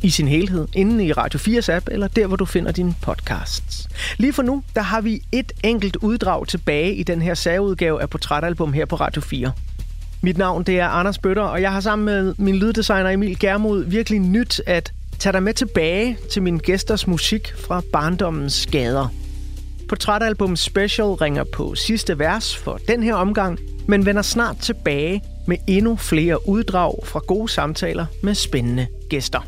i 0.03 0.11
sin 0.11 0.29
helhed 0.29 0.69
inde 0.75 1.05
i 1.05 1.13
Radio 1.13 1.39
4's 1.39 1.73
app, 1.73 1.89
eller 1.91 2.09
der, 2.09 2.27
hvor 2.27 2.37
du 2.37 2.45
finder 2.45 2.73
dine 2.73 2.95
podcasts. 3.03 3.89
Lige 4.17 4.33
for 4.33 4.43
nu, 4.43 4.63
der 4.75 4.83
har 4.83 5.01
vi 5.01 5.23
et 5.33 5.53
enkelt 5.65 5.97
uddrag 5.97 6.47
tilbage 6.47 6.95
i 6.95 7.03
den 7.03 7.23
her 7.23 7.35
særudgave 7.35 8.03
af 8.03 8.11
Portrætalbum 8.11 8.73
her 8.73 8.85
på 8.85 8.97
Radio 8.97 9.23
4. 9.23 9.53
Mit 10.21 10.39
navn 10.39 10.63
det 10.63 10.81
er 10.81 10.87
Anders 10.87 11.19
Bøtter, 11.19 11.43
og 11.43 11.63
jeg 11.63 11.73
har 11.73 11.81
sammen 11.81 12.05
med 12.05 12.35
min 12.39 12.57
lyddesigner 12.57 13.11
Emil 13.11 13.39
Germod 13.39 13.85
virkelig 13.85 14.21
nyt 14.21 14.63
at 14.67 14.93
tage 15.19 15.33
dig 15.33 15.43
med 15.43 15.55
tilbage 15.55 16.19
til 16.31 16.43
mine 16.43 16.59
gæsters 16.59 17.07
musik 17.07 17.55
fra 17.67 17.83
barndommens 17.93 18.53
skader. 18.53 19.09
Portrætalbum 19.89 20.57
Special 20.57 21.07
ringer 21.07 21.45
på 21.45 21.75
sidste 21.75 22.19
vers 22.19 22.57
for 22.57 22.81
den 22.89 23.03
her 23.03 23.15
omgang, 23.15 23.59
men 23.87 24.07
vender 24.07 24.23
snart 24.23 24.57
tilbage 24.57 25.23
med 25.47 25.57
endnu 25.67 25.97
flere 25.97 26.49
uddrag 26.49 27.01
fra 27.05 27.21
gode 27.27 27.49
samtaler 27.49 28.07
med 28.23 28.35
spændende 28.35 28.87
gæster. 29.11 29.47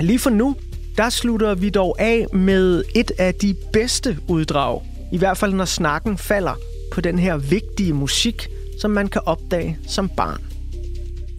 Lige 0.00 0.18
for 0.18 0.30
nu, 0.30 0.56
der 0.96 1.08
slutter 1.08 1.54
vi 1.54 1.70
dog 1.70 1.96
af 1.98 2.26
med 2.32 2.84
et 2.94 3.10
af 3.18 3.34
de 3.34 3.54
bedste 3.72 4.18
uddrag. 4.28 4.82
I 5.12 5.18
hvert 5.18 5.36
fald 5.36 5.52
når 5.52 5.64
snakken 5.64 6.18
falder 6.18 6.54
på 6.92 7.00
den 7.00 7.18
her 7.18 7.36
vigtige 7.36 7.92
musik, 7.92 8.48
som 8.80 8.90
man 8.90 9.08
kan 9.08 9.22
opdage 9.26 9.78
som 9.86 10.08
barn. 10.08 10.42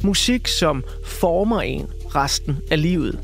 Musik, 0.03 0.47
som 0.47 0.83
former 1.05 1.61
en 1.61 1.87
resten 2.15 2.57
af 2.71 2.81
livet. 2.81 3.19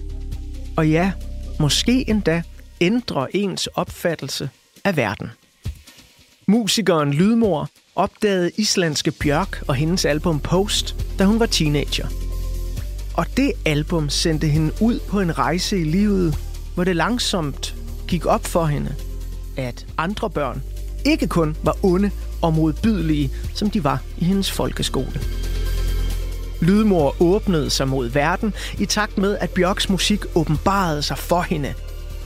Og 0.78 0.90
ja, 0.90 1.12
måske 1.60 2.10
endda 2.10 2.42
ændrer 2.82 3.28
ens 3.34 3.68
opfattelse 3.68 4.50
af 4.84 4.98
verden. 4.98 5.30
Musikeren 6.48 7.14
Lydmor 7.14 7.70
opdagede 7.96 8.52
islandske 8.58 9.12
Bjørk 9.12 9.64
og 9.68 9.76
hendes 9.76 10.06
album 10.06 10.40
Post, 10.40 10.96
da 11.20 11.26
hun 11.26 11.40
var 11.40 11.46
teenager. 11.46 12.08
Og 13.18 13.26
det 13.38 13.52
album 13.66 14.10
sendte 14.10 14.48
hende 14.48 14.74
ud 14.82 15.00
på 15.00 15.20
en 15.20 15.38
rejse 15.38 15.80
i 15.80 15.84
livet, 15.84 16.36
hvor 16.76 16.84
det 16.84 16.96
langsomt 16.96 17.76
gik 18.08 18.26
op 18.26 18.46
for 18.46 18.66
hende, 18.66 18.96
at 19.58 19.86
andre 19.98 20.30
børn 20.30 20.64
ikke 21.06 21.28
kun 21.28 21.58
var 21.64 21.78
onde 21.84 22.12
og 22.46 22.54
modbydelige, 22.54 23.32
som 23.54 23.70
de 23.70 23.84
var 23.84 24.02
i 24.18 24.26
hendes 24.26 24.52
folkeskole. 24.52 25.22
Lydmor 26.62 27.16
åbnede 27.20 27.70
sig 27.70 27.88
mod 27.88 28.10
verden 28.10 28.54
i 28.80 28.86
takt 28.86 29.18
med, 29.18 29.38
at 29.42 29.50
Bjørks 29.50 29.90
musik 29.90 30.20
åbenbarede 30.36 31.02
sig 31.02 31.18
for 31.18 31.42
hende. 31.42 31.74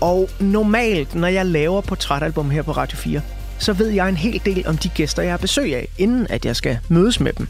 Og 0.01 0.29
normalt, 0.39 1.15
når 1.15 1.27
jeg 1.27 1.45
laver 1.45 1.81
portrætalbum 1.81 2.49
her 2.49 2.61
på 2.61 2.71
Radio 2.71 2.97
4, 2.97 3.21
så 3.59 3.73
ved 3.73 3.89
jeg 3.89 4.09
en 4.09 4.17
hel 4.17 4.41
del 4.45 4.67
om 4.67 4.77
de 4.77 4.89
gæster, 4.89 5.23
jeg 5.23 5.31
har 5.31 5.37
besøg 5.37 5.75
af, 5.75 5.87
inden 5.97 6.27
at 6.29 6.45
jeg 6.45 6.55
skal 6.55 6.79
mødes 6.89 7.19
med 7.19 7.33
dem. 7.33 7.47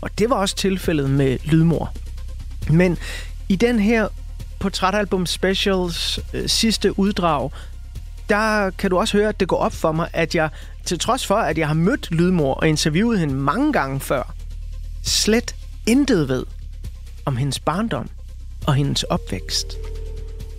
Og 0.00 0.10
det 0.18 0.30
var 0.30 0.36
også 0.36 0.56
tilfældet 0.56 1.10
med 1.10 1.38
Lydmor. 1.44 1.92
Men 2.70 2.98
i 3.48 3.56
den 3.56 3.78
her 3.78 4.08
portrætalbum 4.58 5.26
specials 5.26 6.20
øh, 6.34 6.48
sidste 6.48 6.98
uddrag, 6.98 7.50
der 8.28 8.70
kan 8.70 8.90
du 8.90 8.98
også 8.98 9.16
høre, 9.16 9.28
at 9.28 9.40
det 9.40 9.48
går 9.48 9.56
op 9.56 9.72
for 9.72 9.92
mig, 9.92 10.08
at 10.12 10.34
jeg, 10.34 10.48
til 10.88 10.98
trods 10.98 11.26
for, 11.26 11.34
at 11.34 11.58
jeg 11.58 11.66
har 11.66 11.74
mødt 11.74 12.10
Lydmor 12.10 12.54
og 12.54 12.68
interviewet 12.68 13.20
hende 13.20 13.34
mange 13.34 13.72
gange 13.72 14.00
før, 14.00 14.34
slet 15.02 15.54
intet 15.86 16.28
ved 16.28 16.44
om 17.24 17.36
hendes 17.36 17.60
barndom 17.60 18.08
og 18.66 18.74
hendes 18.74 19.02
opvækst. 19.02 19.76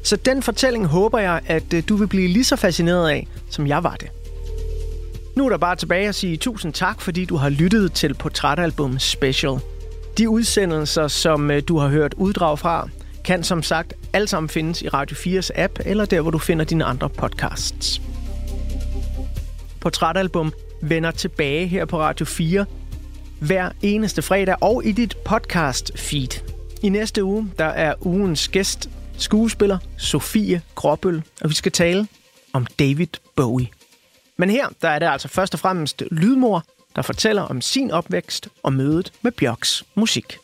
Så 0.03 0.15
den 0.15 0.43
fortælling 0.43 0.85
håber 0.85 1.19
jeg, 1.19 1.41
at 1.45 1.73
øh, 1.73 1.83
du 1.89 1.95
vil 1.95 2.07
blive 2.07 2.27
lige 2.27 2.43
så 2.43 2.55
fascineret 2.55 3.09
af, 3.09 3.27
som 3.49 3.67
jeg 3.67 3.83
var 3.83 3.95
det. 3.95 4.09
Nu 5.35 5.45
er 5.45 5.49
der 5.49 5.57
bare 5.57 5.75
tilbage 5.75 6.07
at 6.07 6.15
sige 6.15 6.37
tusind 6.37 6.73
tak, 6.73 7.01
fordi 7.01 7.25
du 7.25 7.35
har 7.35 7.49
lyttet 7.49 7.93
til 7.93 8.13
Portrætalbum 8.13 8.99
Special. 8.99 9.59
De 10.17 10.29
udsendelser, 10.29 11.07
som 11.07 11.51
øh, 11.51 11.61
du 11.67 11.77
har 11.77 11.87
hørt 11.87 12.13
uddrag 12.13 12.59
fra, 12.59 12.89
kan 13.23 13.43
som 13.43 13.63
sagt 13.63 13.93
alle 14.13 14.27
sammen 14.27 14.49
findes 14.49 14.81
i 14.81 14.87
Radio 14.87 15.15
4's 15.15 15.49
app, 15.55 15.79
eller 15.85 16.05
der, 16.05 16.21
hvor 16.21 16.31
du 16.31 16.37
finder 16.37 16.65
dine 16.65 16.83
andre 16.83 17.09
podcasts. 17.09 18.01
Portrætalbum 19.81 20.53
vender 20.81 21.11
tilbage 21.11 21.67
her 21.67 21.85
på 21.85 21.99
Radio 21.99 22.25
4 22.25 22.65
hver 23.39 23.71
eneste 23.81 24.21
fredag 24.21 24.55
og 24.61 24.85
i 24.85 24.91
dit 24.91 25.17
podcast 25.25 25.91
feed. 25.95 26.43
I 26.83 26.89
næste 26.89 27.23
uge, 27.23 27.51
der 27.59 27.65
er 27.65 27.93
ugens 28.01 28.47
gæst 28.47 28.89
skuespiller 29.17 29.77
Sofie 29.97 30.61
Gråbøl, 30.75 31.23
og 31.41 31.49
vi 31.49 31.55
skal 31.55 31.71
tale 31.71 32.07
om 32.53 32.65
David 32.79 33.07
Bowie. 33.35 33.67
Men 34.37 34.49
her, 34.49 34.67
der 34.81 34.89
er 34.89 34.99
det 34.99 35.05
altså 35.05 35.27
først 35.27 35.53
og 35.53 35.59
fremmest 35.59 36.03
Lydmor, 36.11 36.63
der 36.95 37.01
fortæller 37.01 37.41
om 37.41 37.61
sin 37.61 37.91
opvækst 37.91 38.47
og 38.63 38.73
mødet 38.73 39.13
med 39.21 39.31
Bjørks 39.31 39.83
musik. 39.95 40.37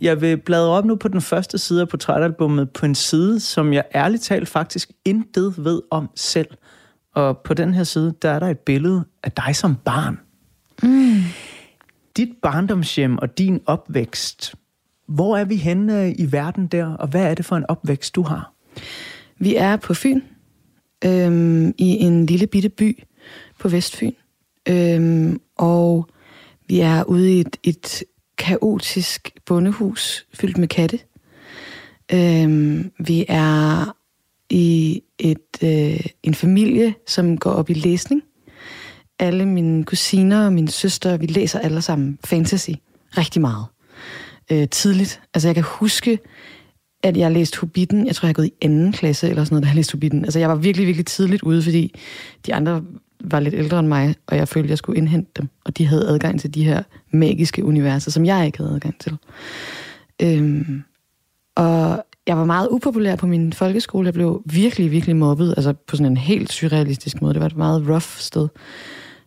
Jeg 0.00 0.20
vil 0.20 0.36
bladre 0.36 0.70
op 0.70 0.84
nu 0.84 0.96
på 0.96 1.08
den 1.08 1.20
første 1.20 1.58
side 1.58 1.80
af 1.80 1.88
portrætalbummet 1.88 2.70
på 2.70 2.86
en 2.86 2.94
side, 2.94 3.40
som 3.40 3.72
jeg 3.72 3.84
ærligt 3.94 4.22
talt 4.22 4.48
faktisk 4.48 4.90
intet 5.04 5.64
ved 5.64 5.82
om 5.90 6.10
selv. 6.14 6.48
Og 7.14 7.38
på 7.38 7.54
den 7.54 7.74
her 7.74 7.84
side, 7.84 8.14
der 8.22 8.30
er 8.30 8.38
der 8.38 8.46
et 8.46 8.58
billede 8.58 9.04
af 9.22 9.32
dig 9.32 9.56
som 9.56 9.76
barn. 9.84 10.18
Mm. 10.82 11.22
Dit 12.16 12.28
barndomshjem 12.42 13.18
og 13.18 13.38
din 13.38 13.60
opvækst, 13.66 14.54
hvor 15.08 15.36
er 15.36 15.44
vi 15.44 15.56
henne 15.56 16.14
i 16.14 16.32
verden 16.32 16.66
der, 16.66 16.94
og 16.94 17.08
hvad 17.08 17.22
er 17.30 17.34
det 17.34 17.44
for 17.44 17.56
en 17.56 17.64
opvækst, 17.68 18.14
du 18.14 18.22
har? 18.22 18.52
Vi 19.38 19.56
er 19.56 19.76
på 19.76 19.94
Fyn, 19.94 20.20
øhm, 21.04 21.74
i 21.78 21.86
en 21.86 22.26
lille 22.26 22.46
bitte 22.46 22.68
by 22.68 23.02
på 23.58 23.68
Vestfyn. 23.68 24.12
Øhm, 24.68 25.40
og 25.56 26.08
vi 26.68 26.80
er 26.80 27.04
ude 27.04 27.36
i 27.36 27.40
et, 27.40 27.56
et 27.62 28.04
kaotisk 28.38 29.30
bondehus 29.46 30.26
fyldt 30.34 30.58
med 30.58 30.68
katte. 30.68 30.98
Øhm, 32.12 32.90
vi 32.98 33.24
er 33.28 33.96
i 34.50 35.02
et, 35.18 35.62
øh, 35.62 36.06
en 36.22 36.34
familie, 36.34 36.94
som 37.06 37.38
går 37.38 37.50
op 37.50 37.70
i 37.70 37.74
læsning. 37.74 38.22
Alle 39.18 39.46
mine 39.46 39.84
kusiner 39.84 40.46
og 40.46 40.52
mine 40.52 40.68
søstre, 40.68 41.20
vi 41.20 41.26
læser 41.26 41.58
alle 41.58 41.82
sammen 41.82 42.18
fantasy 42.24 42.70
rigtig 43.18 43.40
meget. 43.40 43.66
Øh, 44.52 44.68
tidligt. 44.68 45.20
Altså 45.34 45.48
jeg 45.48 45.54
kan 45.54 45.64
huske, 45.64 46.18
at 47.02 47.16
jeg 47.16 47.32
læste 47.32 47.60
Hobbiten. 47.60 48.06
Jeg 48.06 48.16
tror, 48.16 48.26
jeg 48.26 48.28
har 48.28 48.34
gået 48.34 48.46
i 48.46 48.54
anden 48.62 48.92
klasse 48.92 49.28
eller 49.28 49.44
sådan 49.44 49.54
noget, 49.54 49.62
da 49.62 49.68
jeg 49.68 49.76
læste 49.76 49.92
Hobbiten. 49.92 50.24
Altså 50.24 50.38
jeg 50.38 50.48
var 50.48 50.54
virkelig, 50.54 50.86
virkelig 50.86 51.06
tidligt 51.06 51.42
ude, 51.42 51.62
fordi 51.62 51.94
de 52.46 52.54
andre 52.54 52.82
var 53.20 53.40
lidt 53.40 53.54
ældre 53.54 53.78
end 53.78 53.88
mig, 53.88 54.14
og 54.26 54.36
jeg 54.36 54.48
følte, 54.48 54.70
jeg 54.70 54.78
skulle 54.78 54.98
indhente 54.98 55.30
dem. 55.36 55.48
Og 55.64 55.78
de 55.78 55.86
havde 55.86 56.08
adgang 56.08 56.40
til 56.40 56.54
de 56.54 56.64
her 56.64 56.82
magiske 57.10 57.64
universer, 57.64 58.10
som 58.10 58.24
jeg 58.24 58.46
ikke 58.46 58.58
havde 58.58 58.74
adgang 58.74 59.00
til. 59.00 59.16
Øhm, 60.22 60.82
og 61.54 62.04
jeg 62.26 62.36
var 62.36 62.44
meget 62.44 62.68
upopulær 62.70 63.16
på 63.16 63.26
min 63.26 63.52
folkeskole. 63.52 64.06
Jeg 64.06 64.14
blev 64.14 64.42
virkelig, 64.44 64.90
virkelig 64.90 65.16
mobbet, 65.16 65.54
altså 65.56 65.72
på 65.72 65.96
sådan 65.96 66.12
en 66.12 66.16
helt 66.16 66.52
surrealistisk 66.52 67.22
måde. 67.22 67.34
Det 67.34 67.40
var 67.40 67.46
et 67.46 67.56
meget 67.56 67.88
rough 67.88 68.18
sted. 68.18 68.48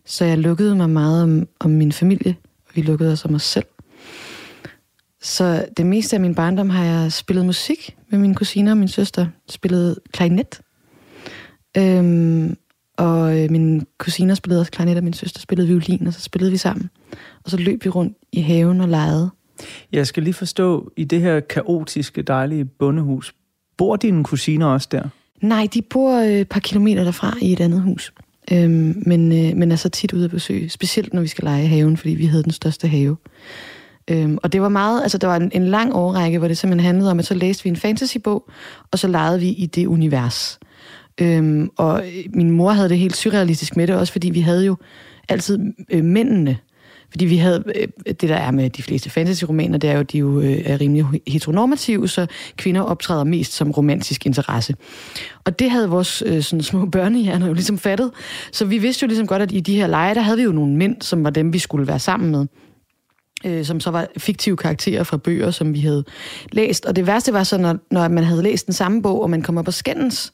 Så 0.04 0.24
jeg 0.24 0.38
lukkede 0.38 0.76
mig 0.76 0.90
meget 0.90 1.22
om, 1.22 1.48
om 1.60 1.70
min 1.70 1.92
familie, 1.92 2.36
og 2.68 2.70
vi 2.74 2.82
lukkede 2.82 3.12
os 3.12 3.24
om 3.24 3.34
os 3.34 3.42
selv. 3.42 3.66
Så 5.22 5.66
det 5.76 5.86
meste 5.86 6.16
af 6.16 6.20
min 6.20 6.34
barndom 6.34 6.70
har 6.70 6.84
jeg 6.84 7.12
spillet 7.12 7.46
musik 7.46 7.96
med 8.10 8.18
mine 8.18 8.34
kusiner 8.34 8.70
og 8.70 8.78
min 8.78 8.88
søster. 8.88 9.26
Spillet 9.48 9.98
klarinet. 10.12 10.60
Øhm, 11.76 12.56
og 13.00 13.38
øh, 13.38 13.50
mine 13.50 13.80
kusiner 13.98 14.34
spillede 14.34 14.60
også 14.60 14.72
klarinet, 14.72 14.96
og 14.96 15.04
min 15.04 15.12
søster 15.12 15.40
spillede 15.40 15.68
violin, 15.68 16.06
og 16.06 16.12
så 16.12 16.20
spillede 16.20 16.50
vi 16.50 16.56
sammen. 16.56 16.90
Og 17.44 17.50
så 17.50 17.56
løb 17.56 17.84
vi 17.84 17.90
rundt 17.90 18.16
i 18.32 18.40
haven 18.40 18.80
og 18.80 18.88
legede. 18.88 19.30
Jeg 19.92 20.06
skal 20.06 20.22
lige 20.22 20.34
forstå, 20.34 20.92
i 20.96 21.04
det 21.04 21.20
her 21.20 21.40
kaotiske, 21.40 22.22
dejlige 22.22 22.64
bondehus, 22.64 23.34
bor 23.76 23.96
dine 23.96 24.24
kusiner 24.24 24.66
også 24.66 24.88
der? 24.92 25.02
Nej, 25.42 25.68
de 25.74 25.82
bor 25.82 26.18
øh, 26.18 26.28
et 26.28 26.48
par 26.48 26.60
kilometer 26.60 27.04
derfra 27.04 27.36
i 27.42 27.52
et 27.52 27.60
andet 27.60 27.82
hus. 27.82 28.12
Øhm, 28.52 29.02
men, 29.06 29.32
øh, 29.32 29.56
men 29.56 29.72
er 29.72 29.76
så 29.76 29.88
tit 29.88 30.12
ude 30.12 30.24
at 30.24 30.30
besøge. 30.30 30.68
Specielt 30.68 31.14
når 31.14 31.22
vi 31.22 31.28
skal 31.28 31.44
lege 31.44 31.64
i 31.64 31.66
haven, 31.66 31.96
fordi 31.96 32.14
vi 32.14 32.26
havde 32.26 32.42
den 32.42 32.52
største 32.52 32.88
have. 32.88 33.16
Øhm, 34.10 34.38
og 34.42 34.52
det 34.52 34.62
var 34.62 34.68
meget, 34.68 35.02
altså 35.02 35.18
der 35.18 35.26
var 35.26 35.36
en, 35.36 35.50
en 35.54 35.66
lang 35.66 35.94
årrække, 35.94 36.38
hvor 36.38 36.48
det 36.48 36.58
simpelthen 36.58 36.86
handlede 36.86 37.10
om, 37.10 37.18
at 37.18 37.26
så 37.26 37.34
læste 37.34 37.64
vi 37.64 37.70
en 37.70 37.76
fantasybog, 37.76 38.50
og 38.90 38.98
så 38.98 39.08
legede 39.08 39.40
vi 39.40 39.48
i 39.48 39.66
det 39.66 39.86
univers. 39.86 40.58
Øhm, 41.20 41.70
og 41.76 42.06
øh, 42.06 42.24
min 42.34 42.50
mor 42.50 42.70
havde 42.70 42.88
det 42.88 42.98
helt 42.98 43.16
surrealistisk 43.16 43.76
med 43.76 43.86
det, 43.86 43.96
også 43.96 44.12
fordi 44.12 44.30
vi 44.30 44.40
havde 44.40 44.64
jo 44.64 44.76
altid 45.28 45.58
øh, 45.90 46.04
mændene. 46.04 46.58
Fordi 47.10 47.24
vi 47.24 47.36
havde, 47.36 47.64
øh, 47.76 47.88
det 48.06 48.28
der 48.28 48.36
er 48.36 48.50
med 48.50 48.70
de 48.70 48.82
fleste 48.82 49.10
fantasy-romaner, 49.10 49.78
det 49.78 49.90
er 49.90 49.96
jo, 49.96 50.02
de 50.02 50.18
jo 50.18 50.40
øh, 50.40 50.62
er 50.64 50.80
rimelig 50.80 51.06
heteronormative, 51.26 52.08
så 52.08 52.26
kvinder 52.56 52.80
optræder 52.80 53.24
mest 53.24 53.52
som 53.52 53.70
romantisk 53.70 54.26
interesse. 54.26 54.74
Og 55.44 55.58
det 55.58 55.70
havde 55.70 55.88
vores 55.88 56.22
øh, 56.26 56.42
sådan 56.42 56.62
små 56.62 56.86
børnehjerner 56.86 57.46
jo 57.46 57.52
ligesom 57.52 57.78
fattet. 57.78 58.10
Så 58.52 58.64
vi 58.64 58.78
vidste 58.78 59.02
jo 59.02 59.06
ligesom 59.06 59.26
godt, 59.26 59.42
at 59.42 59.52
i 59.52 59.60
de 59.60 59.76
her 59.76 59.86
lege, 59.86 60.14
der 60.14 60.20
havde 60.20 60.36
vi 60.36 60.42
jo 60.42 60.52
nogle 60.52 60.76
mænd, 60.76 60.96
som 61.02 61.24
var 61.24 61.30
dem, 61.30 61.52
vi 61.52 61.58
skulle 61.58 61.86
være 61.86 61.98
sammen 61.98 62.30
med 62.30 62.46
øh, 63.44 63.64
som 63.64 63.80
så 63.80 63.90
var 63.90 64.06
fiktive 64.18 64.56
karakterer 64.56 65.04
fra 65.04 65.16
bøger, 65.16 65.50
som 65.50 65.74
vi 65.74 65.80
havde 65.80 66.04
læst. 66.52 66.86
Og 66.86 66.96
det 66.96 67.06
værste 67.06 67.32
var 67.32 67.42
så, 67.42 67.58
når, 67.58 67.76
når 67.90 68.08
man 68.08 68.24
havde 68.24 68.42
læst 68.42 68.66
den 68.66 68.74
samme 68.74 69.02
bog, 69.02 69.22
og 69.22 69.30
man 69.30 69.42
kom 69.42 69.58
op 69.58 69.66
og 69.66 69.74
skændes. 69.74 70.32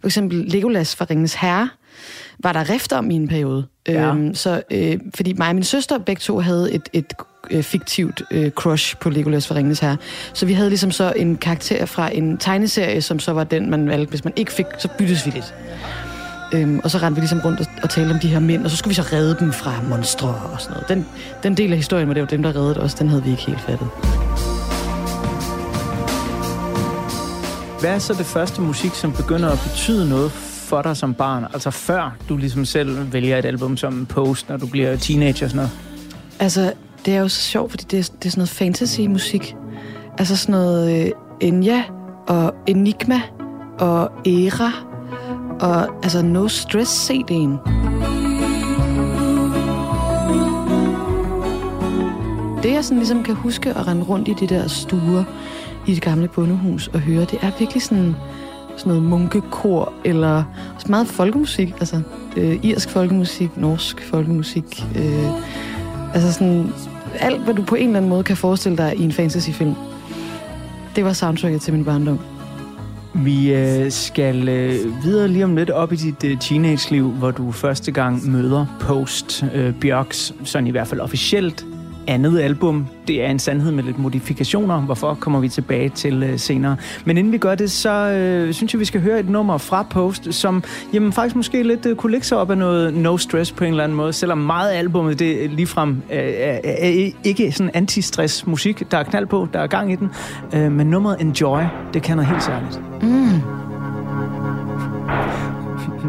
For 0.00 0.08
eksempel 0.08 0.38
Legolas 0.38 0.96
fra 0.96 1.06
Ringens 1.10 1.34
Herre, 1.34 1.68
var 2.38 2.52
der 2.52 2.70
rift 2.70 2.92
om 2.92 3.10
i 3.10 3.14
en 3.14 3.28
periode. 3.28 3.66
Ja. 3.88 4.08
Øhm, 4.08 4.34
så, 4.34 4.62
øh, 4.70 4.98
fordi 5.14 5.32
mig 5.32 5.48
og 5.48 5.54
min 5.54 5.64
søster 5.64 5.98
begge 5.98 6.20
to 6.20 6.38
havde 6.38 6.72
et, 6.72 6.88
et 6.92 7.12
øh, 7.50 7.62
fiktivt 7.62 8.22
øh, 8.30 8.50
crush 8.50 8.96
på 8.96 9.10
Legolas 9.10 9.48
fra 9.48 9.54
Ringens 9.54 9.80
Herre. 9.80 9.96
Så 10.32 10.46
vi 10.46 10.52
havde 10.52 10.68
ligesom 10.68 10.90
så 10.90 11.12
en 11.16 11.36
karakter 11.36 11.86
fra 11.86 12.14
en 12.14 12.38
tegneserie, 12.38 13.02
som 13.02 13.18
så 13.18 13.32
var 13.32 13.44
den, 13.44 13.70
man 13.70 13.88
valgte. 13.88 14.10
Hvis 14.10 14.24
man 14.24 14.32
ikke 14.36 14.52
fik, 14.52 14.66
så 14.78 14.88
byttes 14.98 15.26
vi 15.26 15.30
lidt. 15.30 15.54
Øhm, 16.54 16.80
og 16.84 16.90
så 16.90 16.98
rendte 16.98 17.14
vi 17.14 17.20
ligesom 17.20 17.40
rundt 17.40 17.60
og, 17.60 17.66
og 17.82 17.90
talte 17.90 18.12
om 18.12 18.18
de 18.18 18.28
her 18.28 18.40
mænd, 18.40 18.64
og 18.64 18.70
så 18.70 18.76
skulle 18.76 18.90
vi 18.90 18.94
så 18.94 19.02
redde 19.12 19.36
dem 19.40 19.52
fra 19.52 19.74
monstre 19.88 20.28
og 20.28 20.60
sådan 20.60 20.72
noget. 20.72 20.88
Den, 20.88 21.06
den 21.42 21.56
del 21.56 21.70
af 21.70 21.76
historien, 21.76 22.06
hvor 22.06 22.14
det 22.14 22.20
var 22.20 22.26
dem, 22.26 22.42
der 22.42 22.56
reddede 22.56 22.80
os, 22.80 22.94
den 22.94 23.08
havde 23.08 23.24
vi 23.24 23.30
ikke 23.30 23.42
helt 23.42 23.60
fattet. 23.60 23.88
Hvad 27.82 27.94
er 27.94 27.98
så 27.98 28.14
det 28.14 28.26
første 28.26 28.60
musik, 28.60 28.94
som 28.94 29.12
begynder 29.12 29.50
at 29.50 29.58
betyde 29.58 30.08
noget 30.08 30.32
for 30.32 30.82
dig 30.82 30.96
som 30.96 31.14
barn? 31.14 31.44
Altså 31.44 31.70
før 31.70 32.16
du 32.28 32.36
ligesom 32.36 32.64
selv 32.64 33.12
vælger 33.12 33.38
et 33.38 33.44
album 33.44 33.76
som 33.76 34.06
Post, 34.06 34.48
når 34.48 34.56
du 34.56 34.66
bliver 34.66 34.96
teenager 34.96 35.46
og 35.46 35.50
sådan 35.50 35.56
noget? 35.56 35.70
Altså, 36.38 36.72
det 37.06 37.14
er 37.14 37.20
jo 37.20 37.28
så 37.28 37.40
sjovt, 37.40 37.70
fordi 37.70 37.84
det 37.90 37.98
er, 37.98 38.02
det 38.02 38.26
er 38.26 38.30
sådan 38.30 38.40
noget 38.40 38.48
fantasy-musik. 38.48 39.56
Altså 40.18 40.36
sådan 40.36 40.52
noget 40.52 41.06
øh, 41.06 41.10
Enya 41.40 41.82
og 42.28 42.54
Enigma 42.66 43.22
og 43.78 44.10
Era 44.26 44.72
og 45.60 46.04
altså 46.04 46.22
No 46.22 46.48
Stress 46.48 47.10
CD'en. 47.10 47.70
Det 52.62 52.72
jeg 52.72 52.84
sådan 52.84 52.98
ligesom 52.98 53.22
kan 53.22 53.34
huske 53.34 53.70
at 53.70 53.86
rende 53.86 54.02
rundt 54.02 54.28
i 54.28 54.34
de 54.40 54.46
der 54.46 54.68
stuer 54.68 55.24
i 55.86 55.94
det 55.94 56.02
gamle 56.02 56.28
bondehus 56.28 56.88
og 56.88 57.00
høre, 57.00 57.20
det 57.20 57.38
er 57.42 57.50
virkelig 57.58 57.82
sådan, 57.82 58.16
sådan 58.76 58.90
noget 58.90 59.02
munkekor, 59.02 59.92
eller 60.04 60.44
også 60.74 60.86
meget 60.88 61.06
folkemusik, 61.06 61.74
altså 61.80 62.00
øh, 62.36 62.58
irsk 62.62 62.90
folkemusik, 62.90 63.56
norsk 63.56 64.02
folkemusik, 64.02 64.84
øh, 64.96 65.28
altså 66.14 66.32
sådan 66.32 66.72
alt, 67.18 67.40
hvad 67.40 67.54
du 67.54 67.62
på 67.62 67.74
en 67.74 67.86
eller 67.86 67.96
anden 67.96 68.08
måde 68.08 68.22
kan 68.22 68.36
forestille 68.36 68.78
dig 68.78 68.96
i 68.96 69.02
en 69.02 69.12
fantasyfilm. 69.12 69.74
Det 70.96 71.04
var 71.04 71.12
soundtracket 71.12 71.60
til 71.60 71.72
min 71.72 71.84
barndom. 71.84 72.18
Vi 73.14 73.54
øh, 73.54 73.90
skal 73.90 74.48
øh, 74.48 75.04
videre 75.04 75.28
lige 75.28 75.44
om 75.44 75.56
lidt 75.56 75.70
op 75.70 75.92
i 75.92 75.96
dit 75.96 76.24
øh, 76.24 76.38
teenage-liv, 76.40 77.10
hvor 77.10 77.30
du 77.30 77.52
første 77.52 77.92
gang 77.92 78.30
møder 78.30 78.66
Post 78.80 79.44
øh, 79.54 79.74
Bjørks, 79.74 80.34
sådan 80.44 80.66
i 80.66 80.70
hvert 80.70 80.86
fald 80.86 81.00
officielt, 81.00 81.66
andet 82.06 82.40
album. 82.40 82.86
Det 83.08 83.24
er 83.24 83.30
en 83.30 83.38
sandhed 83.38 83.72
med 83.72 83.82
lidt 83.84 83.98
modifikationer. 83.98 84.80
Hvorfor 84.80 85.14
kommer 85.14 85.40
vi 85.40 85.48
tilbage 85.48 85.88
til 85.88 86.22
øh, 86.22 86.38
senere. 86.38 86.76
Men 87.04 87.18
inden 87.18 87.32
vi 87.32 87.38
gør 87.38 87.54
det, 87.54 87.70
så 87.70 87.90
øh, 87.90 88.54
synes 88.54 88.74
jeg, 88.74 88.80
vi 88.80 88.84
skal 88.84 89.00
høre 89.00 89.20
et 89.20 89.28
nummer 89.28 89.58
fra 89.58 89.82
Post, 89.90 90.34
som 90.34 90.64
jamen, 90.92 91.12
faktisk 91.12 91.36
måske 91.36 91.62
lidt 91.62 91.86
øh, 91.86 91.96
kunne 91.96 92.12
lægge 92.12 92.26
sig 92.26 92.38
op 92.38 92.50
af 92.50 92.58
noget 92.58 92.94
no 92.94 93.16
stress 93.16 93.52
på 93.52 93.64
en 93.64 93.70
eller 93.70 93.84
anden 93.84 93.96
måde. 93.96 94.12
Selvom 94.12 94.38
meget 94.38 94.70
af 94.70 94.78
albumet, 94.78 95.18
det 95.18 95.50
ligefrem 95.50 95.90
øh, 95.90 96.18
er, 96.18 96.60
er 96.64 97.10
ikke 97.24 97.52
sådan 97.52 97.70
anti-stress 97.76 98.50
musik. 98.50 98.90
Der 98.90 98.98
er 98.98 99.02
knald 99.02 99.26
på, 99.26 99.48
der 99.52 99.60
er 99.60 99.66
gang 99.66 99.92
i 99.92 99.96
den. 99.96 100.10
Øh, 100.54 100.72
men 100.72 100.86
nummeret 100.86 101.20
Enjoy, 101.20 101.62
det 101.94 102.02
kan 102.02 102.16
noget 102.16 102.30
helt 102.30 102.42
særligt. 102.42 102.80
Mm. 103.02 103.40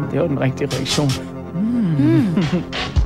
Det 0.12 0.20
var 0.20 0.26
den 0.26 0.40
rigtige 0.40 0.68
reaktion. 0.76 1.08
Mm. 1.54 2.24
I 2.38 3.00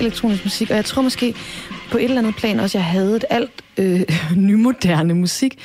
elektronisk 0.00 0.44
musik, 0.44 0.70
og 0.70 0.76
jeg 0.76 0.84
tror 0.84 1.02
måske 1.02 1.34
på 1.90 1.98
et 1.98 2.04
eller 2.04 2.18
andet 2.18 2.36
plan 2.36 2.60
også, 2.60 2.78
jeg 2.78 2.84
havde 2.84 3.16
et 3.16 3.24
alt 3.30 3.50
øh, 3.76 4.02
nymoderne 4.48 5.14
musik. 5.14 5.58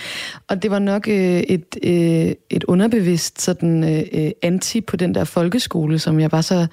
Og 0.48 0.64
det 0.64 0.72
var 0.72 0.80
nok 0.80 1.08
øh, 1.08 1.40
et, 1.40 1.78
øh, 1.84 2.36
et 2.50 2.64
underbevidst 2.64 3.42
sådan, 3.42 3.84
øh, 4.14 4.32
anti 4.42 4.82
på 4.82 4.96
den 4.96 5.16
der 5.16 5.24
folkeskole, 5.24 6.00
som 6.00 6.20
jeg 6.20 6.32
var 6.32 6.42
så 6.42 6.68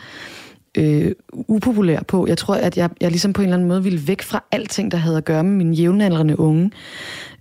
øh, 0.78 1.12
upopulær 1.32 2.02
på. 2.02 2.26
Jeg 2.26 2.38
tror, 2.38 2.54
at 2.54 2.76
jeg, 2.76 2.90
jeg 3.00 3.10
ligesom 3.10 3.32
på 3.32 3.42
en 3.42 3.46
eller 3.46 3.56
anden 3.56 3.68
måde 3.68 3.82
ville 3.82 4.08
væk 4.08 4.22
fra 4.22 4.44
alting, 4.52 4.90
der 4.90 4.98
havde 4.98 5.16
at 5.16 5.24
gøre 5.24 5.44
med 5.44 5.52
mine 5.52 5.74
jævnaldrende 5.74 6.40
unge. 6.40 6.70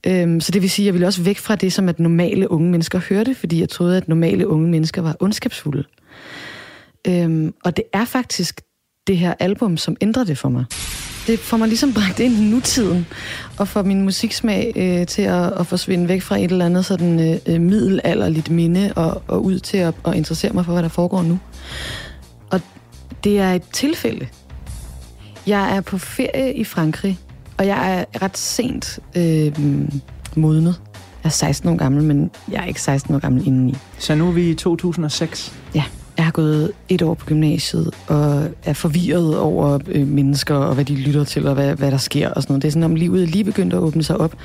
Øhm, 0.08 0.40
så 0.40 0.52
det 0.52 0.62
vil 0.62 0.70
sige, 0.70 0.84
at 0.84 0.86
jeg 0.86 0.94
ville 0.94 1.08
også 1.08 1.22
væk 1.22 1.38
fra 1.38 1.56
det, 1.56 1.74
som 1.74 1.90
at 1.90 2.00
normale 2.00 2.52
unge 2.52 2.72
mennesker 2.72 3.00
hørte, 3.10 3.36
fordi 3.36 3.60
jeg 3.60 3.70
troede, 3.70 3.98
at 3.98 4.08
normale 4.08 4.48
unge 4.48 4.70
mennesker 4.70 5.02
var 5.02 5.16
ondskabsfulde. 5.20 5.84
Øhm, 7.08 7.54
og 7.64 7.78
det 7.78 7.84
er 7.94 8.06
faktisk 8.06 8.62
det 9.08 9.18
her 9.18 9.34
album, 9.40 9.78
som 9.78 9.98
ændrer 10.02 10.24
det 10.24 10.38
for 10.38 10.50
mig. 10.50 10.66
Det 11.28 11.40
får 11.40 11.58
mig 11.58 11.68
ligesom 11.68 11.94
bragt 11.94 12.20
ind 12.20 12.34
i 12.34 12.50
nutiden, 12.50 13.06
og 13.58 13.68
får 13.68 13.84
min 13.84 14.02
musiksmag 14.02 14.74
øh, 14.76 15.08
til 15.08 15.22
at, 15.22 15.54
at 15.60 15.68
forsvinde 15.68 16.08
væk 16.08 16.22
fra 16.22 16.38
et 16.38 16.52
eller 16.52 16.66
andet 16.66 16.86
sådan 16.86 17.32
øh, 17.32 17.40
øh, 17.46 17.62
middelalderligt 17.62 18.50
minde, 18.50 18.94
og, 18.96 19.24
og 19.28 19.44
ud 19.44 19.60
til 19.60 19.78
at, 19.78 19.94
at 20.06 20.16
interessere 20.16 20.54
mig 20.54 20.66
for, 20.66 20.72
hvad 20.72 20.84
der 20.84 20.90
foregår 20.90 21.22
nu. 21.24 21.40
Og 22.50 22.62
det 23.24 23.40
er 23.40 23.54
et 23.54 23.64
tilfælde. 23.74 24.28
Jeg 25.48 25.76
er 25.76 25.82
på 25.82 25.98
ferie 25.98 26.54
i 26.54 26.64
Frankrig, 26.64 27.20
og 27.58 27.68
jeg 27.68 28.00
er 28.00 28.22
ret 28.22 28.38
sent 28.38 29.00
øh, 29.16 29.60
modnet. 30.36 30.82
Jeg 31.24 31.30
er 31.30 31.34
16 31.34 31.70
år 31.70 31.76
gammel, 31.76 32.04
men 32.04 32.32
jeg 32.52 32.62
er 32.62 32.66
ikke 32.66 32.82
16 32.82 33.16
år 33.16 33.20
gammel 33.20 33.48
indeni. 33.48 33.76
Så 34.00 34.16
nu 34.16 34.28
er 34.28 34.32
vi 34.32 34.50
i 34.50 34.56
2006. 34.56 35.54
Ja, 35.76 35.84
jeg 36.18 36.26
har 36.26 36.32
gået 36.32 36.72
et 36.90 37.02
år 37.02 37.14
på 37.14 37.26
gymnasiet 37.26 37.92
og 38.08 38.50
er 38.64 38.74
forvirret 38.74 39.40
over 39.40 39.80
øh, 39.88 40.08
mennesker 40.08 40.56
og 40.56 40.76
hvad 40.76 40.86
de 40.86 40.96
lytter 40.96 41.24
til 41.24 41.48
og 41.48 41.54
hvad, 41.54 41.76
hvad 41.76 41.92
der 41.92 41.98
sker 41.98 42.30
og 42.30 42.42
sådan 42.42 42.54
noget. 42.54 42.62
Det 42.62 42.68
er 42.68 42.72
sådan, 42.72 42.84
om 42.84 42.96
livet 42.96 43.24
er 43.24 43.28
lige 43.28 43.44
begyndt 43.44 43.74
at 43.74 43.80
åbne 43.80 44.04
sig 44.04 44.18
op. 44.18 44.36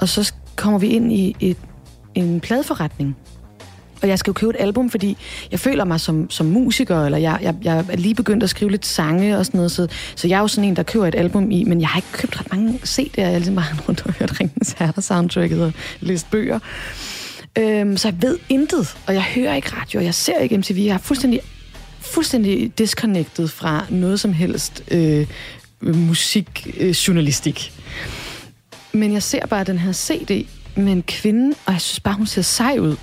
Og 0.00 0.08
så 0.08 0.32
kommer 0.56 0.78
vi 0.78 0.86
ind 0.86 1.12
i 1.12 1.36
et, 1.40 1.56
en 2.14 2.40
pladeforretning. 2.40 3.16
Og 4.02 4.08
jeg 4.08 4.18
skal 4.18 4.30
jo 4.30 4.32
købe 4.32 4.50
et 4.50 4.56
album, 4.60 4.90
fordi 4.90 5.16
jeg 5.50 5.60
føler 5.60 5.84
mig 5.84 6.00
som, 6.00 6.30
som 6.30 6.46
musiker, 6.46 7.04
eller 7.04 7.18
jeg, 7.18 7.38
jeg, 7.42 7.54
jeg 7.62 7.84
er 7.88 7.96
lige 7.96 8.14
begyndt 8.14 8.42
at 8.42 8.50
skrive 8.50 8.70
lidt 8.70 8.86
sange 8.86 9.38
og 9.38 9.46
sådan 9.46 9.58
noget, 9.58 9.70
så, 9.70 9.88
så 10.16 10.28
jeg 10.28 10.36
er 10.36 10.40
jo 10.40 10.48
sådan 10.48 10.68
en, 10.68 10.76
der 10.76 10.82
køber 10.82 11.06
et 11.06 11.14
album 11.14 11.50
i, 11.50 11.64
men 11.64 11.80
jeg 11.80 11.88
har 11.88 11.98
ikke 11.98 12.12
købt 12.12 12.40
ret 12.40 12.52
mange 12.52 12.80
CD'er, 12.84 13.10
jeg 13.16 13.26
har 13.26 13.32
ligesom 13.32 13.54
bare 13.54 13.64
rundt 13.88 14.06
og 14.06 14.12
hørt 14.12 14.40
Ringens 14.40 14.76
Herre-soundtracket 14.78 15.62
og 15.62 15.72
læst 16.00 16.30
bøger. 16.30 16.58
Øhm, 17.58 17.96
så 17.96 18.08
jeg 18.08 18.22
ved 18.22 18.38
intet, 18.48 18.96
og 19.06 19.14
jeg 19.14 19.22
hører 19.22 19.54
ikke 19.54 19.76
radio, 19.76 19.98
og 19.98 20.04
jeg 20.04 20.14
ser 20.14 20.38
ikke 20.38 20.58
MTV. 20.58 20.76
Jeg 20.78 20.94
er 20.94 20.98
fuldstændig, 20.98 21.40
fuldstændig 22.00 22.78
disconnected 22.78 23.48
fra 23.48 23.86
noget 23.90 24.20
som 24.20 24.32
helst 24.32 24.82
øh, 24.90 25.26
musikjournalistik. 25.80 27.72
Øh, 27.76 29.00
Men 29.00 29.12
jeg 29.12 29.22
ser 29.22 29.46
bare 29.46 29.64
den 29.64 29.78
her 29.78 29.92
CD 29.92 30.46
med 30.76 30.92
en 30.92 31.02
kvinde, 31.02 31.54
og 31.66 31.72
jeg 31.72 31.80
synes 31.80 32.00
bare, 32.00 32.14
hun 32.14 32.26
ser 32.26 32.42
sej 32.42 32.78
ud. 32.78 32.96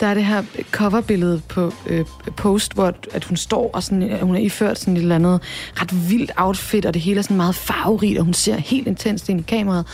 Der 0.00 0.06
er 0.06 0.14
det 0.14 0.24
her 0.24 0.42
coverbillede 0.70 1.42
på 1.48 1.74
øh, 1.86 2.04
post, 2.36 2.74
hvor 2.74 2.94
at 3.12 3.24
hun 3.24 3.36
står, 3.36 3.70
og 3.72 3.82
sådan, 3.82 4.02
øh, 4.02 4.20
hun 4.20 4.34
er 4.34 4.40
iført 4.40 4.78
sådan 4.78 4.96
et 4.96 5.00
eller 5.02 5.14
andet 5.14 5.40
ret 5.80 6.10
vildt 6.10 6.32
outfit, 6.36 6.86
og 6.86 6.94
det 6.94 7.02
hele 7.02 7.18
er 7.18 7.22
sådan 7.22 7.36
meget 7.36 7.54
farverigt, 7.54 8.18
og 8.18 8.24
hun 8.24 8.34
ser 8.34 8.56
helt 8.56 8.86
intenst 8.86 9.28
ind 9.28 9.40
i 9.40 9.42
kameraet. 9.42 9.86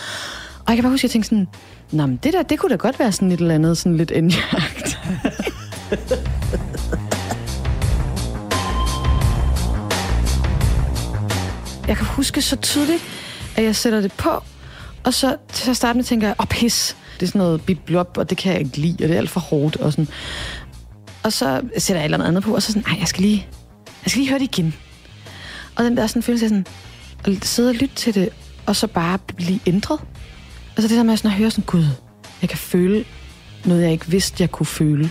Og 0.58 0.64
jeg 0.68 0.76
kan 0.76 0.82
bare 0.82 0.90
huske, 0.90 1.00
at 1.00 1.08
jeg 1.08 1.10
tænkte 1.10 1.28
sådan, 1.28 1.48
Nå, 1.94 2.06
men 2.06 2.16
det 2.22 2.32
der, 2.32 2.42
det 2.42 2.58
kunne 2.58 2.70
da 2.70 2.76
godt 2.76 2.98
være 2.98 3.12
sådan 3.12 3.32
et 3.32 3.40
eller 3.40 3.54
andet, 3.54 3.78
sådan 3.78 3.96
lidt 3.96 4.10
endjagt. 4.10 4.98
jeg 11.88 11.96
kan 11.96 12.06
huske 12.06 12.42
så 12.42 12.56
tydeligt, 12.56 13.02
at 13.56 13.64
jeg 13.64 13.76
sætter 13.76 14.00
det 14.00 14.12
på, 14.12 14.30
og 15.04 15.14
så 15.14 15.36
til 15.52 15.70
at 15.70 15.76
starte 15.76 15.96
med 15.96 16.04
tænker 16.04 16.26
jeg, 16.26 16.36
åh 16.38 16.42
oh, 16.42 16.48
pis, 16.48 16.96
det 17.20 17.22
er 17.22 17.26
sådan 17.26 17.38
noget 17.38 17.62
biblop, 17.62 18.18
og 18.18 18.30
det 18.30 18.38
kan 18.38 18.52
jeg 18.52 18.60
ikke 18.60 18.76
lide, 18.76 19.04
og 19.04 19.08
det 19.08 19.14
er 19.14 19.18
alt 19.18 19.30
for 19.30 19.40
hårdt, 19.40 19.76
og 19.76 19.92
sådan. 19.92 20.08
Og 21.22 21.32
så 21.32 21.62
sætter 21.78 22.00
jeg 22.00 22.10
et 22.10 22.14
eller 22.14 22.26
andet 22.26 22.42
på, 22.42 22.54
og 22.54 22.62
så 22.62 22.72
sådan, 22.72 22.84
nej, 22.88 22.98
jeg 23.00 23.08
skal 23.08 23.22
lige, 23.22 23.46
jeg 24.04 24.10
skal 24.10 24.20
lige 24.20 24.28
høre 24.30 24.38
det 24.38 24.44
igen. 24.44 24.74
Og 25.76 25.84
den 25.84 25.96
der 25.96 26.06
sådan 26.06 26.22
følelse 26.22 26.44
af 26.44 26.48
sådan, 26.48 26.66
at 27.24 27.44
sidde 27.44 27.68
og 27.68 27.74
lytte 27.74 27.94
til 27.94 28.14
det, 28.14 28.28
og 28.66 28.76
så 28.76 28.86
bare 28.86 29.18
blive 29.18 29.60
ændret. 29.66 30.00
Altså 30.76 30.88
det 30.88 30.96
der 30.98 31.02
med 31.02 31.16
sådan 31.16 31.30
at 31.30 31.36
høre 31.36 31.50
sådan, 31.50 31.64
gud, 31.64 31.84
jeg 32.42 32.48
kan 32.48 32.58
føle 32.58 33.04
noget, 33.64 33.82
jeg 33.82 33.92
ikke 33.92 34.08
vidste, 34.08 34.42
jeg 34.42 34.50
kunne 34.50 34.66
føle. 34.66 35.10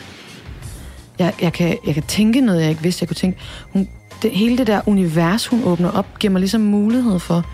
Jeg, 1.20 1.34
jeg, 1.42 1.54
kan, 1.54 1.78
jeg 1.86 1.94
kan 1.94 2.04
tænke 2.04 2.42
noget, 2.42 2.62
jeg 2.62 2.70
ikke 2.70 2.84
vidste, 2.84 3.04
jeg 3.04 3.08
kunne 3.08 3.16
tænke. 3.16 3.40
Hun, 3.74 3.90
det, 4.22 4.32
hele 4.32 4.58
det 4.58 4.68
der 4.68 4.82
univers, 4.86 5.48
hun 5.48 5.64
åbner 5.64 5.92
op, 5.92 6.20
giver 6.20 6.32
mig 6.32 6.40
ligesom 6.40 6.62
mulighed 6.62 7.20
for 7.20 7.46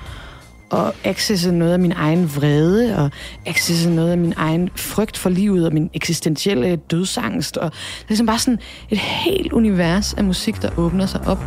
at 0.71 0.91
accesse 1.03 1.51
noget 1.51 1.73
af 1.73 1.79
min 1.79 1.91
egen 1.91 2.35
vrede, 2.35 2.97
og 2.97 3.11
accesse 3.45 3.89
noget 3.89 4.11
af 4.11 4.17
min 4.17 4.33
egen 4.37 4.69
frygt 4.75 5.17
for 5.17 5.29
livet, 5.29 5.65
og 5.65 5.73
min 5.73 5.89
eksistentielle 5.93 6.75
dødsangst. 6.75 7.57
Og 7.57 7.71
det 7.71 8.03
er 8.03 8.05
ligesom 8.07 8.25
bare 8.25 8.39
sådan 8.39 8.59
et 8.89 8.97
helt 8.97 9.53
univers 9.53 10.13
af 10.13 10.23
musik, 10.23 10.61
der 10.61 10.69
åbner 10.77 11.05
sig 11.05 11.27
op. 11.27 11.43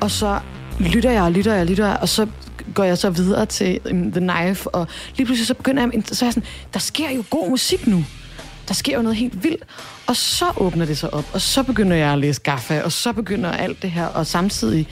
Og 0.00 0.10
så 0.10 0.38
lytter 0.80 1.10
jeg 1.10 1.22
og 1.22 1.32
lytter 1.32 1.52
jeg 1.52 1.60
og 1.60 1.66
lytter 1.66 1.86
jeg, 1.86 1.98
og 2.00 2.08
så 2.08 2.26
går 2.74 2.84
jeg 2.84 2.98
så 2.98 3.10
videre 3.10 3.46
til 3.46 3.80
um, 3.90 4.12
The 4.12 4.20
Knife, 4.20 4.70
og 4.70 4.86
lige 5.16 5.26
pludselig 5.26 5.46
så 5.46 5.54
begynder 5.54 5.82
jeg, 5.82 6.02
så 6.06 6.24
er 6.24 6.26
jeg 6.26 6.34
sådan, 6.34 6.48
der 6.74 6.78
sker 6.80 7.10
jo 7.10 7.24
god 7.30 7.50
musik 7.50 7.86
nu. 7.86 8.04
Der 8.68 8.74
sker 8.74 8.96
jo 8.96 9.02
noget 9.02 9.16
helt 9.16 9.44
vildt. 9.44 9.62
Og 10.06 10.16
så 10.16 10.44
åbner 10.56 10.84
det 10.84 10.98
sig 10.98 11.14
op, 11.14 11.24
og 11.32 11.40
så 11.40 11.62
begynder 11.62 11.96
jeg 11.96 12.12
at 12.12 12.18
læse 12.18 12.40
Gaffa, 12.40 12.80
og 12.82 12.92
så 12.92 13.12
begynder 13.12 13.50
alt 13.52 13.82
det 13.82 13.90
her, 13.90 14.06
og 14.06 14.26
samtidig 14.26 14.86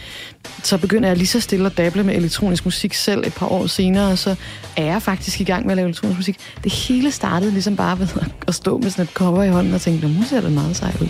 så 0.62 0.78
begynder 0.78 1.08
jeg 1.08 1.16
lige 1.16 1.26
så 1.26 1.40
stille 1.40 1.66
at 1.66 1.76
dable 1.76 2.04
med 2.04 2.14
elektronisk 2.14 2.64
musik 2.64 2.94
selv 2.94 3.26
et 3.26 3.34
par 3.34 3.46
år 3.52 3.66
senere, 3.66 4.10
og 4.12 4.18
så 4.18 4.34
er 4.76 4.84
jeg 4.84 5.02
faktisk 5.02 5.40
i 5.40 5.44
gang 5.44 5.64
med 5.64 5.72
at 5.72 5.76
lave 5.76 5.86
elektronisk 5.88 6.16
musik. 6.18 6.38
Det 6.64 6.72
hele 6.72 7.10
startede 7.12 7.50
ligesom 7.50 7.76
bare 7.76 7.98
ved 7.98 8.08
at- 8.20 8.28
at 8.48 8.54
stå 8.54 8.78
med 8.78 8.90
sådan 8.90 9.04
et 9.04 9.10
cover 9.10 9.42
i 9.42 9.48
hånden 9.48 9.74
og 9.74 9.80
tænke, 9.80 10.08
nu 10.08 10.22
ser 10.22 10.40
det 10.40 10.52
meget 10.52 10.76
sejt 10.76 11.00
ud. 11.00 11.08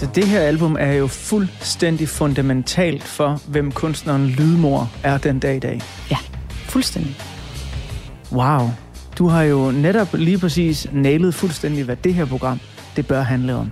Så 0.00 0.08
det 0.14 0.26
her 0.26 0.40
album 0.40 0.76
er 0.80 0.92
jo 0.92 1.06
fuldstændig 1.06 2.08
fundamentalt 2.08 3.02
for, 3.02 3.40
hvem 3.48 3.72
kunstneren 3.72 4.26
Lydmor 4.26 4.90
er 5.02 5.18
den 5.18 5.38
dag 5.38 5.56
i 5.56 5.58
dag. 5.58 5.80
Ja, 6.10 6.16
fuldstændig. 6.50 7.16
Wow. 8.32 8.70
Du 9.18 9.26
har 9.26 9.42
jo 9.42 9.70
netop 9.70 10.08
lige 10.14 10.38
præcis 10.38 10.86
nailet 10.92 11.34
fuldstændig, 11.34 11.84
hvad 11.84 11.96
det 11.96 12.14
her 12.14 12.24
program, 12.24 12.60
det 12.96 13.06
bør 13.06 13.22
handle 13.22 13.54
om. 13.54 13.70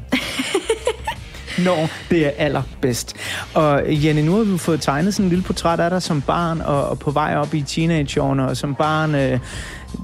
Når 1.66 1.88
det 2.10 2.26
er 2.26 2.30
allerbedst. 2.36 3.16
Og 3.54 3.82
Jenny, 3.86 4.20
nu 4.20 4.36
har 4.36 4.44
du 4.44 4.56
fået 4.56 4.80
tegnet 4.80 5.14
sådan 5.14 5.24
en 5.24 5.30
lille 5.30 5.44
portræt 5.44 5.80
af 5.80 5.90
dig 5.90 6.02
som 6.02 6.22
barn, 6.22 6.60
og, 6.60 6.88
og 6.88 6.98
på 6.98 7.10
vej 7.10 7.36
op 7.36 7.54
i 7.54 7.62
teenageårene, 7.62 8.48
og 8.48 8.56
som 8.56 8.74
barn, 8.74 9.14
øh, 9.14 9.38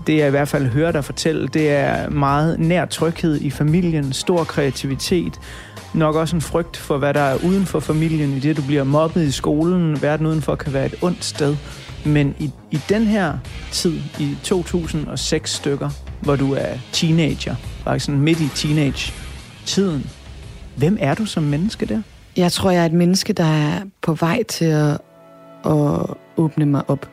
det 0.07 0.17
jeg 0.17 0.27
i 0.27 0.31
hvert 0.31 0.49
fald 0.49 0.67
hører 0.67 0.93
dig 0.93 1.05
fortælle, 1.05 1.49
det 1.49 1.71
er 1.71 2.11
meget 2.11 2.61
nær 2.61 2.85
tryghed 2.85 3.41
i 3.41 3.51
familien, 3.51 4.13
stor 4.13 4.45
kreativitet, 4.45 5.41
nok 5.95 6.17
også 6.17 6.37
en 6.37 6.43
frygt 6.43 6.77
for, 6.77 6.99
hvad 6.99 7.15
der 7.15 7.21
er 7.21 7.45
uden 7.45 7.67
for 7.67 7.81
familien, 7.81 8.33
i 8.33 8.39
det 8.39 8.57
du 8.57 8.63
bliver 8.63 8.85
mobbet 8.85 9.23
i 9.23 9.31
skolen, 9.31 10.03
verden 10.03 10.27
udenfor 10.27 10.55
kan 10.55 10.73
være 10.73 10.87
et 10.87 10.95
ondt 11.03 11.25
sted. 11.25 11.57
Men 12.05 12.35
i, 12.39 12.51
i 12.71 12.81
den 12.89 13.07
her 13.07 13.39
tid, 13.73 14.01
i 14.21 14.37
2006 14.43 15.51
stykker, 15.51 15.91
hvor 16.21 16.37
du 16.37 16.53
er 16.53 16.79
teenager, 16.93 17.55
faktisk 17.85 18.07
sådan 18.07 18.21
midt 18.21 18.41
i 18.41 18.49
teenage-tiden, 18.49 20.11
hvem 20.77 20.97
er 21.01 21.15
du 21.15 21.27
som 21.27 21.43
menneske 21.43 21.87
der? 21.87 22.03
Jeg 22.37 22.53
tror, 22.53 22.71
jeg 22.71 22.83
er 22.83 22.87
et 22.87 22.93
menneske, 22.93 23.33
der 23.33 23.45
er 23.45 23.81
på 24.03 24.15
vej 24.15 24.43
til 24.43 24.65
at, 24.65 24.99
at 25.67 26.07
åbne 26.37 26.67
mig 26.67 26.83
op. 26.91 27.11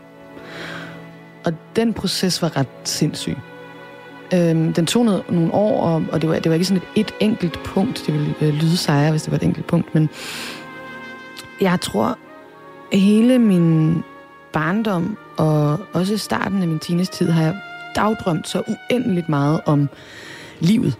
Og 1.45 1.53
den 1.75 1.93
proces 1.93 2.41
var 2.41 2.57
ret 2.57 2.67
sindssyg. 2.83 3.37
Øhm, 4.33 4.73
den 4.73 4.85
tog 4.85 5.05
noget, 5.05 5.23
nogle 5.29 5.53
år, 5.53 5.81
og, 5.81 6.03
og 6.11 6.21
det, 6.21 6.29
var, 6.29 6.39
det 6.39 6.49
var 6.49 6.53
ikke 6.53 6.65
sådan 6.65 6.83
et, 6.95 7.07
et 7.07 7.13
enkelt 7.19 7.63
punkt. 7.63 8.03
Det 8.05 8.13
ville 8.13 8.35
øh, 8.41 8.53
lyde 8.53 8.77
sejre, 8.77 9.11
hvis 9.11 9.23
det 9.23 9.31
var 9.31 9.37
et 9.37 9.43
enkelt 9.43 9.67
punkt. 9.67 9.95
Men 9.95 10.09
jeg 11.61 11.81
tror, 11.81 12.17
hele 12.93 13.39
min 13.39 14.03
barndom, 14.53 15.17
og 15.37 15.79
også 15.93 16.17
starten 16.17 16.61
af 16.61 16.67
min 16.67 16.79
teenage-tid, 16.79 17.29
har 17.29 17.43
jeg 17.43 17.55
dagdrømt 17.95 18.47
så 18.47 18.61
uendeligt 18.67 19.29
meget 19.29 19.61
om 19.65 19.89
livet. 20.59 20.97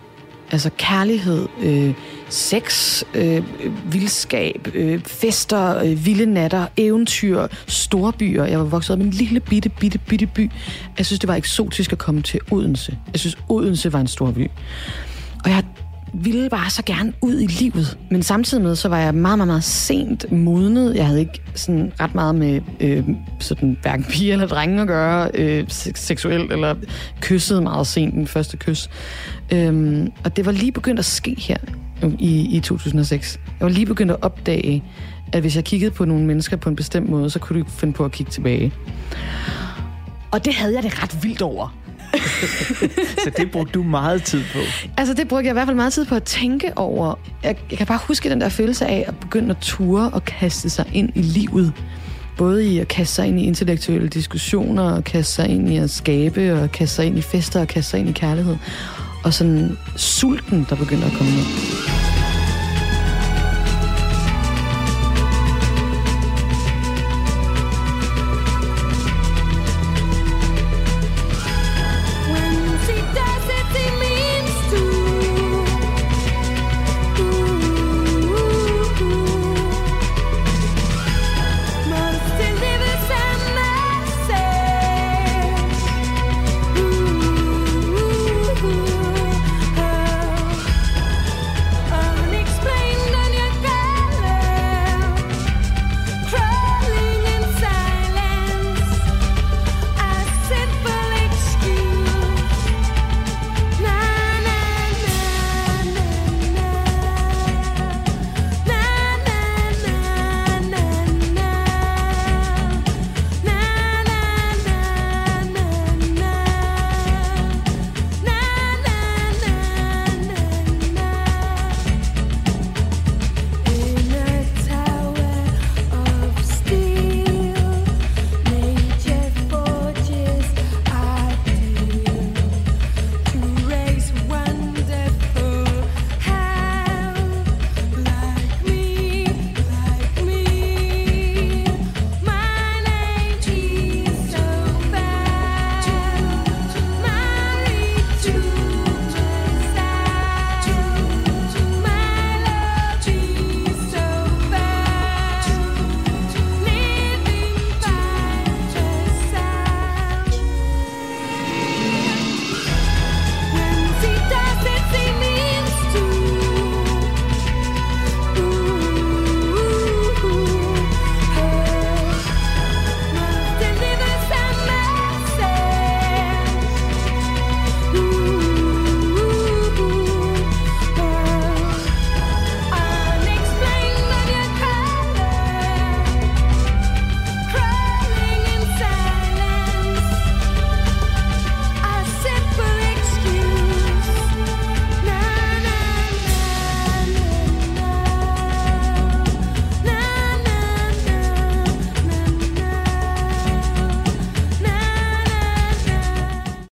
Altså 0.51 0.69
kærlighed, 0.77 1.47
øh, 1.63 1.93
sex, 2.32 3.03
øh, 3.13 3.43
vildskab, 3.91 4.67
øh, 4.73 5.01
fester, 5.01 5.77
øh, 5.77 6.05
vilde 6.05 6.25
natter, 6.25 6.65
eventyr, 6.77 7.47
storbyer. 7.67 8.45
Jeg 8.45 8.59
var 8.59 8.65
vokset 8.65 8.93
op 8.93 8.99
i 8.99 9.03
en 9.03 9.09
lille 9.09 9.39
bitte, 9.39 9.69
bitte, 9.69 9.97
bitte 9.97 10.25
by. 10.25 10.51
Jeg 10.97 11.05
synes, 11.05 11.19
det 11.19 11.27
var 11.27 11.36
eksotisk 11.36 11.91
at 11.91 11.97
komme 11.97 12.21
til 12.21 12.39
Odense. 12.51 12.97
Jeg 13.13 13.19
synes, 13.19 13.38
Odense 13.49 13.93
var 13.93 13.99
en 13.99 14.07
stor 14.07 14.32
by. 14.32 14.51
Og 15.43 15.49
jeg 15.49 15.63
ville 16.13 16.49
bare 16.49 16.69
så 16.69 16.84
gerne 16.86 17.13
ud 17.21 17.39
i 17.39 17.45
livet. 17.45 17.97
Men 18.11 18.23
samtidig 18.23 18.63
med, 18.63 18.75
så 18.75 18.89
var 18.89 18.97
jeg 18.97 19.15
meget, 19.15 19.38
meget, 19.38 19.47
meget 19.47 19.63
sent 19.63 20.32
modnet. 20.32 20.95
Jeg 20.95 21.05
havde 21.05 21.19
ikke 21.19 21.41
sådan 21.55 21.91
ret 21.99 22.15
meget 22.15 22.36
med 22.36 22.61
øh, 22.79 23.09
sådan, 23.39 23.77
hverken 23.82 24.05
piger 24.09 24.34
eller 24.34 24.47
drenge 24.47 24.82
at 24.82 24.88
gøre, 24.88 25.32
øh, 25.34 25.63
seksuelt, 25.95 26.51
eller 26.51 26.75
kysset 27.21 27.63
meget 27.63 27.88
sent, 27.88 28.13
den 28.13 28.27
første 28.27 28.57
kys. 28.57 28.89
Øhm, 29.53 30.11
og 30.23 30.38
det 30.38 30.45
var 30.45 30.51
lige 30.51 30.71
begyndt 30.71 30.99
at 30.99 31.05
ske 31.05 31.36
her 31.39 31.57
i, 32.20 32.58
i 32.58 32.60
2006. 32.60 33.39
Jeg 33.60 33.66
var 33.66 33.70
lige 33.70 33.86
begyndt 33.86 34.12
at 34.12 34.18
opdage, 34.22 34.84
at 35.34 35.41
hvis 35.41 35.56
jeg 35.56 35.64
kiggede 35.64 35.91
på 35.91 36.06
nogle 36.06 36.26
mennesker 36.26 36.58
på 36.58 36.70
en 36.70 36.76
bestemt 36.76 37.10
måde, 37.10 37.30
så 37.30 37.39
kunne 37.39 37.54
du 37.54 37.66
ikke 37.66 37.72
finde 37.72 37.93
på 37.93 38.06
at 38.06 38.12
kigge 38.12 38.32
tilbage. 38.32 38.74
Og 40.32 40.45
det 40.45 40.54
havde 40.54 40.76
jeg 40.76 40.84
det 40.84 41.04
ret 41.04 41.24
vildt 41.24 41.41
over. 41.41 41.76
Så 43.24 43.32
det 43.38 43.52
brugte 43.52 43.72
du 43.74 43.84
meget 43.84 44.24
tid 44.24 44.43
på. 44.54 44.60
Altså, 44.97 45.14
det 45.14 45.28
brugte 45.28 45.45
jeg 45.45 45.52
i 45.52 45.54
hvert 45.54 45.68
fald 45.68 45.76
meget 45.76 45.93
tid 45.93 46.06
på 46.06 46.16
at 46.16 46.24
tænke 46.24 46.78
over. 46.78 47.20
Jeg, 47.43 47.56
jeg 47.70 47.78
kan 47.78 47.88
bare 47.88 47.99
huske 48.08 48.30
den 48.30 48.41
der 48.41 48.49
følelse 48.49 48.86
af 48.86 49.06
at 49.08 49.20
begynde 49.20 49.49
at 49.49 49.58
ture 49.62 50.10
og 50.10 50.26
kaste 50.26 50.70
sig 50.70 50.86
ind 50.93 51.10
i 51.16 51.22
livet. 51.22 51.74
Både 52.38 52.66
i 52.66 52.80
at 52.80 52.88
kaste 52.88 53.16
sig 53.16 53.28
ind 53.28 53.39
i 53.39 53.43
intellektuelle 53.43 54.08
diskussioner, 54.08 54.84
og 54.84 55.04
kaste 55.04 55.34
sig 55.34 55.49
ind 55.49 55.70
i 55.70 55.78
at 55.78 55.89
skabe, 55.89 56.54
og 56.54 56.72
kaste 56.72 56.95
sig 56.95 57.06
ind 57.06 57.18
i 57.18 57.22
fester, 57.22 57.62
og 57.62 57.68
kaste 57.68 57.89
sig 57.91 57.99
ind 57.99 58.10
i 58.10 58.12
kærlighed. 58.12 58.56
Og 59.24 59.34
sådan 59.34 59.78
sulten, 59.95 60.67
der 60.69 60.76
begynder 60.76 61.05
at 61.05 61.13
komme 61.13 61.32
ned. 61.32 62.11